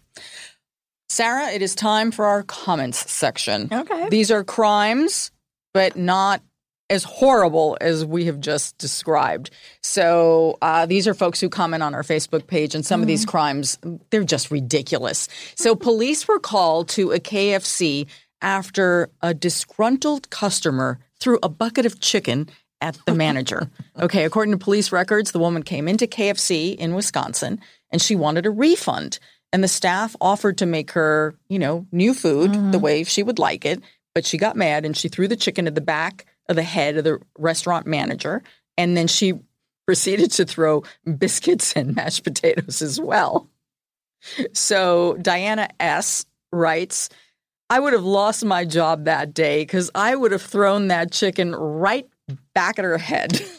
Sara, 1.10 1.50
it 1.50 1.62
is 1.62 1.74
time 1.74 2.12
for 2.12 2.26
our 2.26 2.44
comments 2.44 3.10
section. 3.10 3.70
Okay. 3.72 4.10
These 4.10 4.30
are 4.30 4.44
crimes, 4.44 5.32
but 5.78 5.96
not 5.96 6.42
as 6.90 7.04
horrible 7.04 7.78
as 7.80 8.04
we 8.04 8.26
have 8.26 8.40
just 8.40 8.76
described. 8.80 9.52
So 9.84 10.58
uh, 10.60 10.88
these 10.88 11.08
are 11.08 11.14
folks 11.14 11.40
who 11.40 11.50
comment 11.50 11.84
on 11.84 11.94
our 11.94 12.02
Facebook 12.02 12.48
page, 12.48 12.74
and 12.74 12.84
some 12.84 13.02
mm. 13.02 13.04
of 13.04 13.08
these 13.08 13.28
mm. 13.28 13.30
crimes, 13.30 13.78
they're 14.10 14.24
just 14.24 14.50
ridiculous. 14.50 15.28
So 15.54 15.76
police 15.76 16.28
were 16.28 16.40
called 16.40 16.90
to 16.90 17.12
a 17.12 17.20
KFC 17.20 18.08
after 18.42 19.12
a 19.22 19.36
disgruntled 19.36 20.32
customer 20.32 20.98
threw 21.20 21.38
a 21.44 21.50
bucket 21.50 21.86
of 21.86 22.00
chicken 22.00 22.50
at 22.82 22.98
the 23.06 23.14
manager. 23.14 23.70
okay, 24.00 24.26
according 24.26 24.54
to 24.54 24.58
police 24.58 24.92
records, 24.92 25.32
the 25.32 25.40
woman 25.40 25.62
came 25.62 25.88
into 25.88 26.08
KFC 26.08 26.76
in 26.76 26.96
Wisconsin 26.96 27.60
and 27.92 28.02
she 28.02 28.16
wanted 28.16 28.48
a 28.48 28.52
refund. 28.52 29.20
And 29.54 29.64
the 29.64 29.68
staff 29.68 30.16
offered 30.20 30.58
to 30.58 30.66
make 30.66 30.92
her, 30.92 31.36
you 31.48 31.60
know, 31.60 31.86
new 31.92 32.14
food 32.14 32.52
mm-hmm. 32.52 32.72
the 32.72 32.80
way 32.80 33.04
she 33.04 33.24
would 33.24 33.40
like 33.40 33.66
it. 33.66 33.82
But 34.18 34.26
she 34.26 34.40
got 34.40 34.56
mad 34.56 34.84
and 34.84 34.98
she 34.98 35.10
threw 35.10 35.28
the 35.28 35.36
chicken 35.36 35.68
at 35.68 35.76
the 35.76 35.80
back 35.80 36.26
of 36.50 36.56
the 36.56 36.64
head 36.64 36.98
of 36.98 37.04
the 37.04 37.20
restaurant 37.38 37.86
manager. 37.86 38.42
And 38.76 38.98
then 38.98 39.06
she 39.06 39.34
proceeded 39.86 40.32
to 40.32 40.46
throw 40.46 40.82
biscuits 41.20 41.74
and 41.74 41.96
mashed 41.96 42.24
potatoes 42.24 42.82
as 42.82 43.00
well. 43.00 43.48
So 44.54 45.18
Diana 45.22 45.70
S. 45.80 46.26
writes, 46.52 47.10
I 47.70 47.80
would 47.80 47.94
have 47.94 48.04
lost 48.04 48.44
my 48.44 48.66
job 48.66 49.06
that 49.06 49.36
day 49.36 49.62
because 49.62 49.92
I 49.94 50.16
would 50.16 50.32
have 50.32 50.42
thrown 50.42 50.88
that 50.88 51.12
chicken 51.12 51.54
right 51.54 52.10
back 52.56 52.80
at 52.80 52.86
her 52.86 52.98
head. 52.98 53.40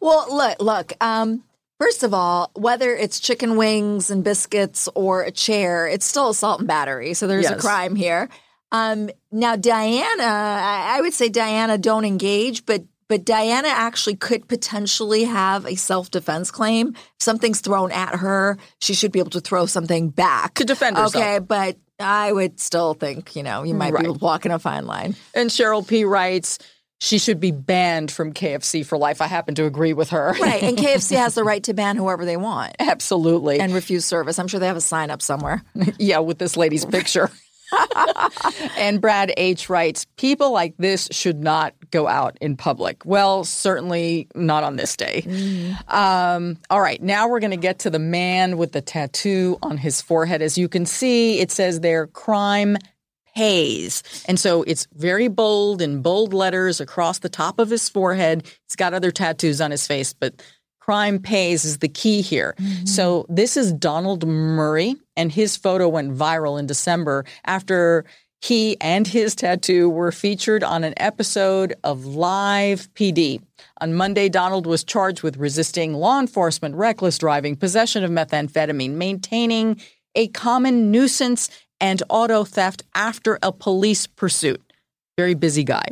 Well, 0.00 0.26
look, 0.36 0.60
look. 0.60 0.92
Um, 1.00 1.44
First 1.78 2.02
of 2.02 2.12
all, 2.12 2.50
whether 2.54 2.94
it's 2.94 3.18
chicken 3.18 3.56
wings 3.56 4.10
and 4.10 4.22
biscuits 4.22 4.88
or 4.94 5.22
a 5.22 5.30
chair, 5.32 5.86
it's 5.86 6.06
still 6.06 6.30
assault 6.30 6.60
and 6.60 6.68
battery. 6.68 7.14
So 7.14 7.26
there's 7.26 7.44
yes. 7.44 7.52
a 7.52 7.56
crime 7.56 7.94
here. 7.96 8.28
Um, 8.72 9.10
now, 9.30 9.54
Diana, 9.54 10.24
I 10.24 11.00
would 11.00 11.12
say 11.12 11.28
Diana, 11.28 11.78
don't 11.78 12.04
engage, 12.04 12.66
but 12.66 12.82
but 13.08 13.26
Diana 13.26 13.68
actually 13.68 14.16
could 14.16 14.48
potentially 14.48 15.24
have 15.24 15.66
a 15.66 15.74
self 15.74 16.10
defense 16.10 16.50
claim. 16.50 16.94
If 16.94 17.02
something's 17.18 17.60
thrown 17.60 17.92
at 17.92 18.16
her, 18.16 18.56
she 18.80 18.94
should 18.94 19.12
be 19.12 19.18
able 19.18 19.30
to 19.32 19.40
throw 19.40 19.66
something 19.66 20.08
back 20.08 20.54
to 20.54 20.64
defend 20.64 20.96
herself. 20.96 21.16
Okay, 21.16 21.38
but 21.38 21.76
I 22.00 22.32
would 22.32 22.58
still 22.58 22.94
think 22.94 23.36
you 23.36 23.42
know 23.42 23.64
you 23.64 23.74
might 23.74 23.92
right. 23.92 24.04
be 24.04 24.10
walking 24.10 24.50
a 24.50 24.58
fine 24.58 24.86
line. 24.86 25.14
And 25.34 25.50
Cheryl 25.50 25.86
P 25.86 26.06
writes 26.06 26.58
she 27.02 27.18
should 27.18 27.40
be 27.40 27.50
banned 27.50 28.12
from 28.12 28.32
KFC 28.32 28.86
for 28.86 28.96
life. 28.96 29.20
I 29.20 29.26
happen 29.26 29.56
to 29.56 29.64
agree 29.66 29.92
with 29.92 30.10
her. 30.10 30.36
Right. 30.40 30.62
And 30.62 30.78
KFC 30.78 31.16
has 31.16 31.34
the 31.34 31.42
right 31.42 31.62
to 31.64 31.74
ban 31.74 31.96
whoever 31.96 32.24
they 32.24 32.36
want. 32.36 32.76
Absolutely. 32.78 33.58
And 33.58 33.74
refuse 33.74 34.06
service. 34.06 34.38
I'm 34.38 34.46
sure 34.46 34.60
they 34.60 34.68
have 34.68 34.76
a 34.76 34.80
sign 34.80 35.10
up 35.10 35.20
somewhere. 35.20 35.64
yeah, 35.98 36.20
with 36.20 36.38
this 36.38 36.56
lady's 36.56 36.84
picture. 36.84 37.28
and 38.76 39.00
Brad 39.00 39.32
H 39.36 39.68
writes, 39.68 40.06
people 40.16 40.52
like 40.52 40.74
this 40.78 41.08
should 41.10 41.42
not 41.42 41.74
go 41.90 42.08
out 42.08 42.36
in 42.40 42.56
public. 42.56 43.04
Well, 43.04 43.44
certainly 43.44 44.28
not 44.34 44.64
on 44.64 44.76
this 44.76 44.96
day. 44.96 45.22
Mm. 45.24 45.92
Um, 45.92 46.58
all 46.70 46.80
right, 46.80 47.02
now 47.02 47.28
we're 47.28 47.40
going 47.40 47.50
to 47.52 47.56
get 47.56 47.80
to 47.80 47.90
the 47.90 47.98
man 47.98 48.56
with 48.56 48.72
the 48.72 48.80
tattoo 48.80 49.58
on 49.62 49.76
his 49.76 50.00
forehead. 50.00 50.42
As 50.42 50.58
you 50.58 50.68
can 50.68 50.86
see, 50.86 51.40
it 51.40 51.50
says 51.50 51.80
there, 51.80 52.06
crime 52.06 52.76
pays. 53.34 54.02
And 54.26 54.38
so 54.38 54.62
it's 54.62 54.86
very 54.94 55.28
bold 55.28 55.80
in 55.80 56.02
bold 56.02 56.34
letters 56.34 56.80
across 56.80 57.20
the 57.20 57.28
top 57.28 57.58
of 57.58 57.70
his 57.70 57.88
forehead. 57.88 58.44
He's 58.68 58.76
got 58.76 58.94
other 58.94 59.10
tattoos 59.10 59.60
on 59.60 59.70
his 59.70 59.86
face, 59.86 60.12
but 60.12 60.42
crime 60.80 61.18
pays 61.18 61.64
is 61.64 61.78
the 61.78 61.88
key 61.88 62.20
here. 62.20 62.54
Mm-hmm. 62.58 62.86
So 62.86 63.26
this 63.28 63.56
is 63.56 63.72
Donald 63.72 64.26
Murray, 64.26 64.96
and 65.16 65.32
his 65.32 65.56
photo 65.56 65.88
went 65.88 66.16
viral 66.16 66.58
in 66.58 66.66
December 66.66 67.24
after 67.44 68.04
he 68.42 68.76
and 68.80 69.06
his 69.06 69.36
tattoo 69.36 69.88
were 69.88 70.10
featured 70.10 70.64
on 70.64 70.82
an 70.82 70.94
episode 70.96 71.74
of 71.84 72.04
Live 72.04 72.92
PD. 72.94 73.40
On 73.80 73.94
Monday, 73.94 74.28
Donald 74.28 74.66
was 74.66 74.82
charged 74.82 75.22
with 75.22 75.36
resisting 75.36 75.94
law 75.94 76.18
enforcement, 76.18 76.74
reckless 76.74 77.18
driving, 77.18 77.54
possession 77.54 78.02
of 78.02 78.10
methamphetamine, 78.10 78.94
maintaining 78.94 79.80
a 80.16 80.26
common 80.28 80.90
nuisance, 80.90 81.48
and 81.80 82.02
auto 82.08 82.44
theft 82.44 82.82
after 82.94 83.38
a 83.42 83.52
police 83.52 84.06
pursuit. 84.06 84.60
Very 85.16 85.34
busy 85.34 85.64
guy. 85.64 85.84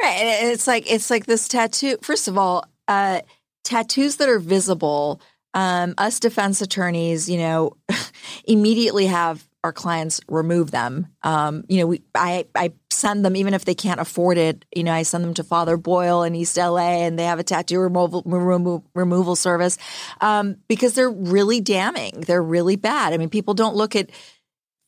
Right. 0.00 0.16
And 0.16 0.50
it's 0.50 0.66
like 0.66 0.90
it's 0.90 1.10
like 1.10 1.26
this 1.26 1.46
tattoo. 1.46 1.98
First 2.02 2.26
of 2.26 2.38
all, 2.38 2.64
uh, 2.88 3.20
tattoos 3.64 4.16
that 4.16 4.28
are 4.28 4.38
visible, 4.38 5.20
um, 5.54 5.94
us 5.98 6.20
defense 6.20 6.60
attorneys, 6.60 7.28
you 7.28 7.38
know, 7.38 7.76
immediately 8.44 9.06
have 9.06 9.46
our 9.62 9.72
clients 9.72 10.20
remove 10.28 10.70
them. 10.70 11.08
Um, 11.22 11.64
you 11.68 11.80
know, 11.80 11.86
we 11.86 12.02
I 12.14 12.46
I 12.54 12.72
send 12.90 13.24
them 13.24 13.36
even 13.36 13.52
if 13.52 13.64
they 13.64 13.74
can't 13.74 14.00
afford 14.00 14.38
it. 14.38 14.64
You 14.74 14.84
know, 14.84 14.92
I 14.92 15.02
send 15.02 15.22
them 15.22 15.34
to 15.34 15.44
Father 15.44 15.76
Boyle 15.76 16.22
in 16.22 16.34
East 16.34 16.56
LA, 16.56 17.04
and 17.04 17.18
they 17.18 17.24
have 17.24 17.38
a 17.38 17.42
tattoo 17.44 17.78
removal 17.80 18.22
remo- 18.24 18.84
removal 18.94 19.36
service 19.36 19.76
um, 20.20 20.56
because 20.68 20.94
they're 20.94 21.10
really 21.10 21.60
damning. 21.60 22.20
They're 22.20 22.42
really 22.42 22.76
bad. 22.76 23.12
I 23.12 23.18
mean, 23.18 23.28
people 23.28 23.54
don't 23.54 23.76
look 23.76 23.94
at 23.96 24.10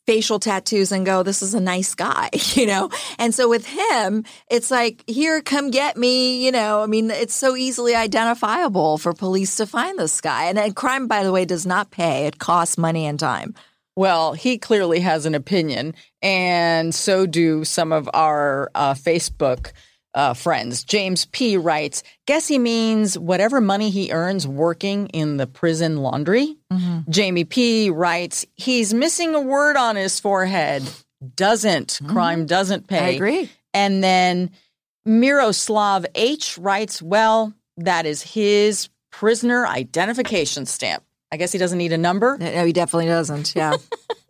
facial 0.07 0.39
tattoos 0.39 0.93
and 0.93 1.07
go, 1.07 1.23
this 1.23 1.43
is 1.43 1.55
a 1.55 1.61
nice 1.61 1.95
guy, 1.95 2.31
you 2.55 2.67
know? 2.67 2.91
And 3.19 3.35
so 3.35 3.49
with 3.49 3.67
him, 3.67 4.25
it's 4.51 4.71
like, 4.71 5.05
here, 5.07 5.41
come 5.41 5.71
get 5.71 5.97
me, 5.97 6.45
you 6.45 6.53
know? 6.53 6.83
I 6.83 6.87
mean, 6.87 7.11
it's 7.11 7.35
so 7.35 7.57
easily 7.57 7.95
identifiable 7.95 8.99
for 8.99 9.13
police 9.13 9.57
to 9.57 9.67
find 9.67 9.99
this 9.99 10.21
guy. 10.21 10.45
And, 10.45 10.59
and 10.59 10.75
crime, 10.75 11.07
by 11.07 11.23
the 11.23 11.33
way, 11.33 11.45
does 11.45 11.67
not 11.67 11.91
pay. 11.91 12.27
It 12.27 12.39
costs 12.39 12.79
money 12.79 13.07
and 13.07 13.19
time. 13.19 13.55
Well, 13.95 14.33
he 14.33 14.57
clearly 14.57 15.01
has 15.01 15.27
an 15.27 15.35
opinion, 15.35 15.95
and 16.23 16.95
so 16.95 17.27
do 17.27 17.63
some 17.63 17.93
of 17.93 18.09
our 18.15 18.71
uh, 18.75 18.95
Facebook 18.95 19.73
uh, 20.15 20.35
friends. 20.35 20.85
James 20.85 21.27
P. 21.27 21.57
writes, 21.57 22.03
Guess 22.27 22.49
he 22.49 22.59
means 22.59 23.19
whatever 23.19 23.61
money 23.61 23.91
he 23.91 24.13
earns 24.13 24.47
working 24.47 25.09
in 25.09 25.37
the 25.37 25.47
prison 25.47 25.99
laundry. 25.99 26.57
Mm-hmm. 26.73 27.11
Jamie 27.11 27.45
P. 27.45 27.91
writes, 27.91 28.47
He's 28.55 28.93
missing 28.93 29.35
a 29.35 29.41
word 29.41 29.77
on 29.77 29.97
his 29.97 30.21
forehead. 30.21 30.83
Doesn't. 31.35 31.89
Mm-hmm. 31.89 32.13
Crime 32.13 32.47
doesn't 32.47 32.87
pay. 32.89 32.99
I 32.99 33.09
agree. 33.11 33.51
And 33.75 34.03
then 34.03 34.51
Miroslav 35.05 36.07
H. 36.15 36.59
writes, 36.59 37.01
Well, 37.01 37.55
that 37.79 38.07
is 38.07 38.23
his 38.23 38.89
prisoner 39.11 39.67
identification 39.67 40.67
stamp. 40.67 41.05
I 41.31 41.39
guess 41.39 41.53
he 41.53 41.59
doesn't 41.59 41.79
need 41.79 41.93
a 41.93 41.99
number. 41.99 42.37
No, 42.39 42.67
he 42.67 42.73
definitely 42.75 43.07
doesn't. 43.07 43.55
Yeah. 43.57 43.77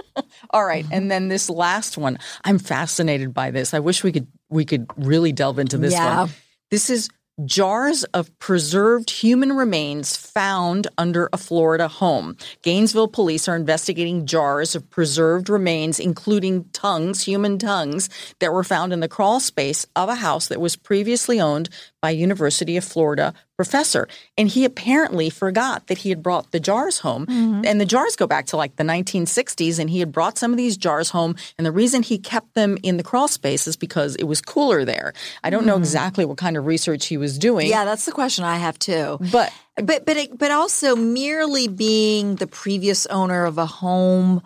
All 0.51 0.65
right, 0.65 0.87
and 0.91 1.11
then 1.11 1.29
this 1.29 1.49
last 1.49 1.97
one. 1.97 2.19
I'm 2.45 2.59
fascinated 2.59 3.33
by 3.33 3.51
this. 3.51 3.75
I 3.75 3.79
wish 3.81 4.05
we 4.05 4.13
could 4.13 4.27
we 4.49 4.65
could 4.65 4.87
really 4.97 5.33
delve 5.33 5.59
into 5.59 5.79
this 5.79 5.93
yeah. 5.93 6.23
one. 6.23 6.31
This 6.71 6.91
is 6.91 7.09
jars 7.47 8.05
of 8.05 8.37
preserved 8.39 9.11
human 9.11 9.53
remains 9.53 10.17
found 10.17 10.87
under 10.99 11.29
a 11.33 11.39
Florida 11.39 11.89
home. 11.89 12.37
Gainesville 12.63 13.09
police 13.09 13.49
are 13.49 13.57
investigating 13.57 14.27
jars 14.27 14.75
of 14.75 14.89
preserved 14.91 15.49
remains, 15.49 15.99
including 15.99 16.65
tongues, 16.73 17.23
human 17.23 17.59
tongues, 17.59 18.09
that 18.41 18.53
were 18.53 18.65
found 18.65 18.93
in 18.93 19.01
the 19.01 19.09
crawl 19.09 19.41
space 19.41 19.87
of 19.97 20.09
a 20.09 20.15
house 20.15 20.49
that 20.49 20.61
was 20.61 20.77
previously 20.77 21.41
owned 21.41 21.69
by 22.03 22.11
University 22.11 22.77
of 22.77 22.85
Florida 22.85 23.33
professor. 23.57 24.09
And 24.37 24.49
he 24.49 24.65
apparently 24.65 25.31
forgot 25.31 25.87
that 25.87 25.99
he 25.99 26.09
had 26.09 26.21
brought 26.21 26.51
the 26.51 26.59
jars 26.59 26.99
home. 26.99 27.27
Mm-hmm. 27.27 27.63
And 27.65 27.81
the 27.81 27.87
jars 27.87 28.17
go 28.17 28.27
back 28.27 28.47
to 28.47 28.57
like 28.57 28.75
the 28.75 28.83
1960s. 28.83 29.79
And 29.79 29.89
he 29.89 30.01
had 30.01 30.11
brought 30.11 30.37
some 30.37 30.51
of 30.51 30.57
these 30.57 30.77
jars 30.77 31.11
home. 31.11 31.37
And 31.57 31.65
the 31.65 31.71
reason 31.71 32.03
he 32.03 32.19
kept 32.19 32.55
them 32.55 32.77
in 32.83 32.97
the 32.97 33.05
crawl 33.05 33.29
space 33.29 33.69
is 33.69 33.77
because 33.77 34.17
it 34.17 34.25
was 34.25 34.43
cooler 34.43 34.85
there. 34.85 35.15
I 35.45 35.51
don't 35.51 35.61
mm-hmm. 35.61 35.69
know 35.69 35.79
exactly 35.79 36.25
what 36.25 36.39
kind 36.39 36.57
of 36.57 36.67
research 36.67 37.07
he 37.07 37.17
was 37.17 37.39
doing. 37.39 37.69
Yeah, 37.69 37.85
that's 37.85 38.05
the 38.05 38.13
question 38.13 38.45
I 38.45 38.57
have 38.57 38.79
too. 38.81 39.19
But 39.31 39.53
but 39.77 40.05
but 40.05 40.17
it, 40.17 40.37
but 40.37 40.51
also 40.51 40.97
merely 40.97 41.69
being 41.69 42.35
the 42.37 42.49
previous 42.49 43.07
owner 43.07 43.45
of 43.45 43.59
a 43.59 43.67
home, 43.67 44.43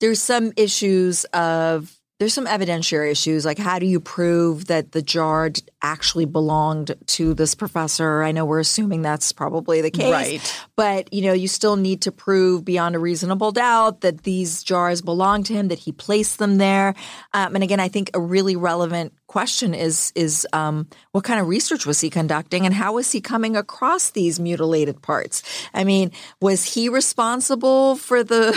there's 0.00 0.22
some 0.22 0.52
issues 0.56 1.24
of 1.32 1.98
there's 2.20 2.32
some 2.32 2.46
evidentiary 2.46 3.10
issues 3.10 3.44
like 3.44 3.58
how 3.58 3.80
do 3.80 3.86
you 3.86 3.98
prove 3.98 4.66
that 4.66 4.92
the 4.92 5.02
jar 5.02 5.50
actually 5.82 6.24
belonged 6.24 6.94
to 7.06 7.34
this 7.34 7.54
professor 7.54 8.22
i 8.22 8.32
know 8.32 8.44
we're 8.44 8.60
assuming 8.60 9.02
that's 9.02 9.32
probably 9.32 9.80
the 9.80 9.90
case 9.90 10.12
right. 10.12 10.66
but 10.76 11.12
you 11.12 11.22
know 11.22 11.32
you 11.32 11.48
still 11.48 11.76
need 11.76 12.02
to 12.02 12.12
prove 12.12 12.64
beyond 12.64 12.94
a 12.94 12.98
reasonable 12.98 13.52
doubt 13.52 14.00
that 14.00 14.22
these 14.22 14.62
jars 14.62 15.02
belong 15.02 15.42
to 15.42 15.52
him 15.52 15.68
that 15.68 15.78
he 15.78 15.92
placed 15.92 16.38
them 16.38 16.58
there 16.58 16.94
um, 17.34 17.54
and 17.54 17.64
again 17.64 17.80
i 17.80 17.88
think 17.88 18.10
a 18.14 18.20
really 18.20 18.56
relevant 18.56 19.12
question 19.32 19.72
is 19.72 20.12
is 20.14 20.46
um, 20.52 20.86
what 21.12 21.24
kind 21.24 21.40
of 21.40 21.48
research 21.48 21.86
was 21.86 22.02
he 22.02 22.10
conducting 22.10 22.66
and 22.66 22.74
how 22.74 22.92
was 22.92 23.10
he 23.10 23.18
coming 23.18 23.56
across 23.56 24.10
these 24.10 24.38
mutilated 24.38 25.00
parts? 25.00 25.42
I 25.72 25.84
mean, 25.84 26.12
was 26.42 26.74
he 26.74 26.90
responsible 26.90 27.96
for 27.96 28.22
the 28.22 28.52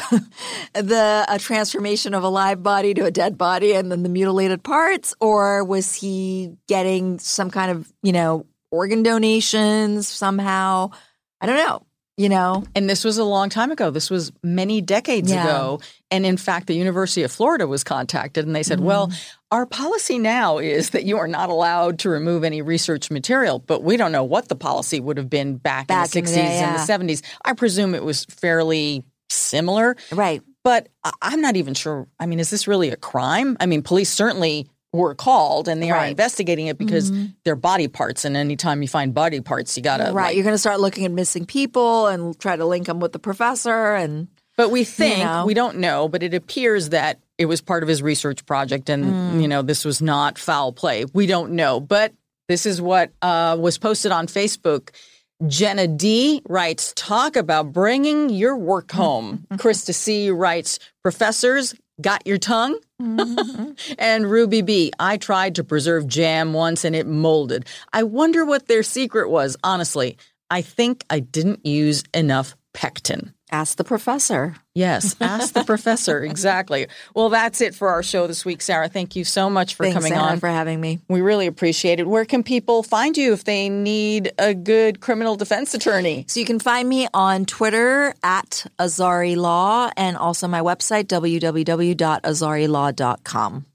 the 0.73 1.25
uh, 1.29 1.37
transformation 1.37 2.13
of 2.13 2.23
a 2.23 2.27
live 2.27 2.61
body 2.61 2.93
to 2.93 3.05
a 3.05 3.11
dead 3.11 3.37
body 3.37 3.73
and 3.73 3.89
then 3.89 4.03
the 4.03 4.09
mutilated 4.09 4.63
parts, 4.63 5.15
or 5.21 5.63
was 5.63 5.95
he 5.95 6.57
getting 6.67 7.14
some 7.19 7.49
kind 7.51 7.71
of 7.71 7.91
you 8.01 8.11
know 8.11 8.45
organ 8.71 9.03
donations 9.03 10.07
somehow? 10.07 10.91
I 11.41 11.45
don't 11.45 11.57
know 11.57 11.85
you 12.17 12.29
know 12.29 12.63
and 12.75 12.89
this 12.89 13.03
was 13.03 13.17
a 13.17 13.23
long 13.23 13.49
time 13.49 13.71
ago 13.71 13.91
this 13.91 14.09
was 14.09 14.31
many 14.41 14.81
decades 14.81 15.31
yeah. 15.31 15.43
ago 15.43 15.79
and 16.11 16.25
in 16.25 16.37
fact 16.37 16.67
the 16.67 16.73
university 16.73 17.23
of 17.23 17.31
florida 17.31 17.67
was 17.67 17.83
contacted 17.83 18.45
and 18.45 18.55
they 18.55 18.63
said 18.63 18.77
mm-hmm. 18.77 18.87
well 18.87 19.11
our 19.51 19.65
policy 19.65 20.17
now 20.17 20.57
is 20.57 20.91
that 20.91 21.03
you 21.03 21.17
are 21.17 21.27
not 21.27 21.49
allowed 21.49 21.99
to 21.99 22.09
remove 22.09 22.43
any 22.43 22.61
research 22.61 23.11
material 23.11 23.59
but 23.59 23.83
we 23.83 23.97
don't 23.97 24.11
know 24.11 24.23
what 24.23 24.47
the 24.47 24.55
policy 24.55 24.99
would 24.99 25.17
have 25.17 25.29
been 25.29 25.57
back, 25.57 25.87
back 25.87 26.15
in 26.15 26.23
the 26.23 26.29
60s 26.29 26.37
in 26.37 26.45
the, 26.45 26.51
yeah. 26.51 26.69
and 26.69 27.09
the 27.09 27.13
70s 27.13 27.21
i 27.43 27.53
presume 27.53 27.93
it 27.93 28.03
was 28.03 28.25
fairly 28.25 29.03
similar 29.29 29.97
right 30.11 30.41
but 30.63 30.87
i'm 31.21 31.41
not 31.41 31.57
even 31.57 31.73
sure 31.73 32.07
i 32.19 32.25
mean 32.25 32.39
is 32.39 32.49
this 32.49 32.67
really 32.67 32.89
a 32.89 32.97
crime 32.97 33.57
i 33.59 33.65
mean 33.65 33.81
police 33.81 34.09
certainly 34.09 34.67
were 34.95 35.15
called 35.15 35.67
and 35.67 35.81
they 35.81 35.91
right. 35.91 35.99
are 35.99 36.05
investigating 36.07 36.67
it 36.67 36.77
because 36.77 37.11
mm-hmm. 37.11 37.27
they're 37.43 37.55
body 37.55 37.87
parts 37.87 38.25
and 38.25 38.35
anytime 38.35 38.81
you 38.81 38.87
find 38.87 39.13
body 39.13 39.41
parts 39.41 39.75
you 39.75 39.83
gotta 39.83 40.05
right 40.05 40.13
like, 40.13 40.35
you're 40.35 40.43
gonna 40.43 40.57
start 40.57 40.79
looking 40.79 41.05
at 41.05 41.11
missing 41.11 41.45
people 41.45 42.07
and 42.07 42.37
try 42.39 42.55
to 42.55 42.65
link 42.65 42.87
them 42.87 42.99
with 42.99 43.11
the 43.11 43.19
professor 43.19 43.95
and 43.95 44.27
but 44.57 44.71
we 44.71 44.83
think 44.83 45.19
you 45.19 45.23
know. 45.23 45.45
we 45.45 45.53
don't 45.53 45.77
know 45.77 46.07
but 46.07 46.23
it 46.23 46.33
appears 46.33 46.89
that 46.89 47.19
it 47.37 47.45
was 47.45 47.61
part 47.61 47.83
of 47.83 47.89
his 47.89 48.01
research 48.01 48.45
project 48.45 48.89
and 48.89 49.05
mm. 49.05 49.41
you 49.41 49.47
know 49.47 49.61
this 49.61 49.85
was 49.85 50.01
not 50.01 50.37
foul 50.37 50.71
play 50.71 51.05
we 51.13 51.25
don't 51.25 51.51
know 51.51 51.79
but 51.79 52.13
this 52.47 52.65
is 52.65 52.81
what 52.81 53.11
uh, 53.21 53.57
was 53.59 53.77
posted 53.77 54.11
on 54.11 54.27
facebook 54.27 54.91
Jenna 55.47 55.87
D 55.87 56.41
writes, 56.47 56.93
talk 56.95 57.35
about 57.35 57.73
bringing 57.73 58.29
your 58.29 58.55
work 58.55 58.91
home. 58.91 59.45
Krista 59.53 59.93
C 59.93 60.29
writes, 60.29 60.79
professors, 61.03 61.75
got 62.01 62.25
your 62.25 62.37
tongue? 62.37 62.79
Mm-hmm. 63.01 63.71
and 63.99 64.29
Ruby 64.29 64.61
B, 64.61 64.91
I 64.99 65.17
tried 65.17 65.55
to 65.55 65.63
preserve 65.63 66.07
jam 66.07 66.53
once 66.53 66.83
and 66.83 66.95
it 66.95 67.07
molded. 67.07 67.65
I 67.93 68.03
wonder 68.03 68.45
what 68.45 68.67
their 68.67 68.83
secret 68.83 69.29
was, 69.29 69.55
honestly. 69.63 70.17
I 70.49 70.61
think 70.61 71.05
I 71.09 71.19
didn't 71.19 71.65
use 71.65 72.03
enough 72.13 72.55
pectin. 72.73 73.34
Ask 73.55 73.77
the 73.77 73.85
professor. 73.85 74.57
Yes, 74.73 75.15
ask 75.21 75.53
the 75.53 75.63
professor. 75.63 76.21
Exactly. 76.21 76.87
Well, 77.13 77.29
that's 77.29 77.61
it 77.61 77.73
for 77.73 77.87
our 77.87 78.03
show 78.03 78.27
this 78.27 78.43
week, 78.43 78.61
Sara. 78.61 78.89
Thank 78.89 79.15
you 79.15 79.23
so 79.23 79.49
much 79.49 79.75
for 79.75 79.83
Thanks, 79.83 79.95
coming 79.95 80.11
Sara, 80.11 80.33
on. 80.33 80.41
for 80.41 80.49
having 80.49 80.81
me. 80.81 80.99
We 81.07 81.21
really 81.21 81.47
appreciate 81.47 82.01
it. 82.01 82.07
Where 82.07 82.25
can 82.25 82.43
people 82.43 82.83
find 82.83 83.15
you 83.15 83.31
if 83.31 83.45
they 83.45 83.69
need 83.69 84.33
a 84.37 84.53
good 84.53 84.99
criminal 84.99 85.37
defense 85.37 85.73
attorney? 85.73 86.25
So 86.27 86.41
you 86.41 86.45
can 86.45 86.59
find 86.59 86.89
me 86.89 87.07
on 87.13 87.45
Twitter 87.45 88.13
at 88.23 88.65
Azari 88.77 89.37
Law 89.37 89.89
and 89.95 90.17
also 90.17 90.49
my 90.49 90.59
website, 90.59 91.05
www.azarilaw.com. 91.05 93.65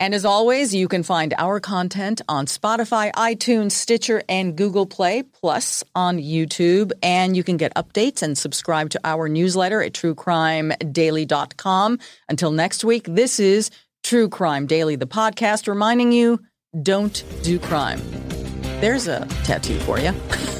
And 0.00 0.14
as 0.14 0.24
always, 0.24 0.74
you 0.74 0.88
can 0.88 1.02
find 1.02 1.34
our 1.36 1.60
content 1.60 2.22
on 2.26 2.46
Spotify, 2.46 3.12
iTunes, 3.12 3.72
Stitcher, 3.72 4.22
and 4.30 4.56
Google 4.56 4.86
Play, 4.86 5.22
plus 5.22 5.84
on 5.94 6.16
YouTube. 6.16 6.92
And 7.02 7.36
you 7.36 7.44
can 7.44 7.58
get 7.58 7.74
updates 7.74 8.22
and 8.22 8.38
subscribe 8.38 8.88
to 8.90 9.00
our 9.04 9.28
newsletter 9.28 9.82
at 9.82 9.92
truecrimedaily.com. 9.92 11.98
Until 12.30 12.50
next 12.50 12.82
week, 12.82 13.04
this 13.06 13.38
is 13.38 13.70
True 14.02 14.30
Crime 14.30 14.66
Daily, 14.66 14.96
the 14.96 15.06
podcast 15.06 15.68
reminding 15.68 16.12
you 16.12 16.40
don't 16.82 17.22
do 17.42 17.58
crime. 17.58 18.00
There's 18.80 19.06
a 19.06 19.26
tattoo 19.44 19.78
for 19.80 20.00
you. 20.00 20.14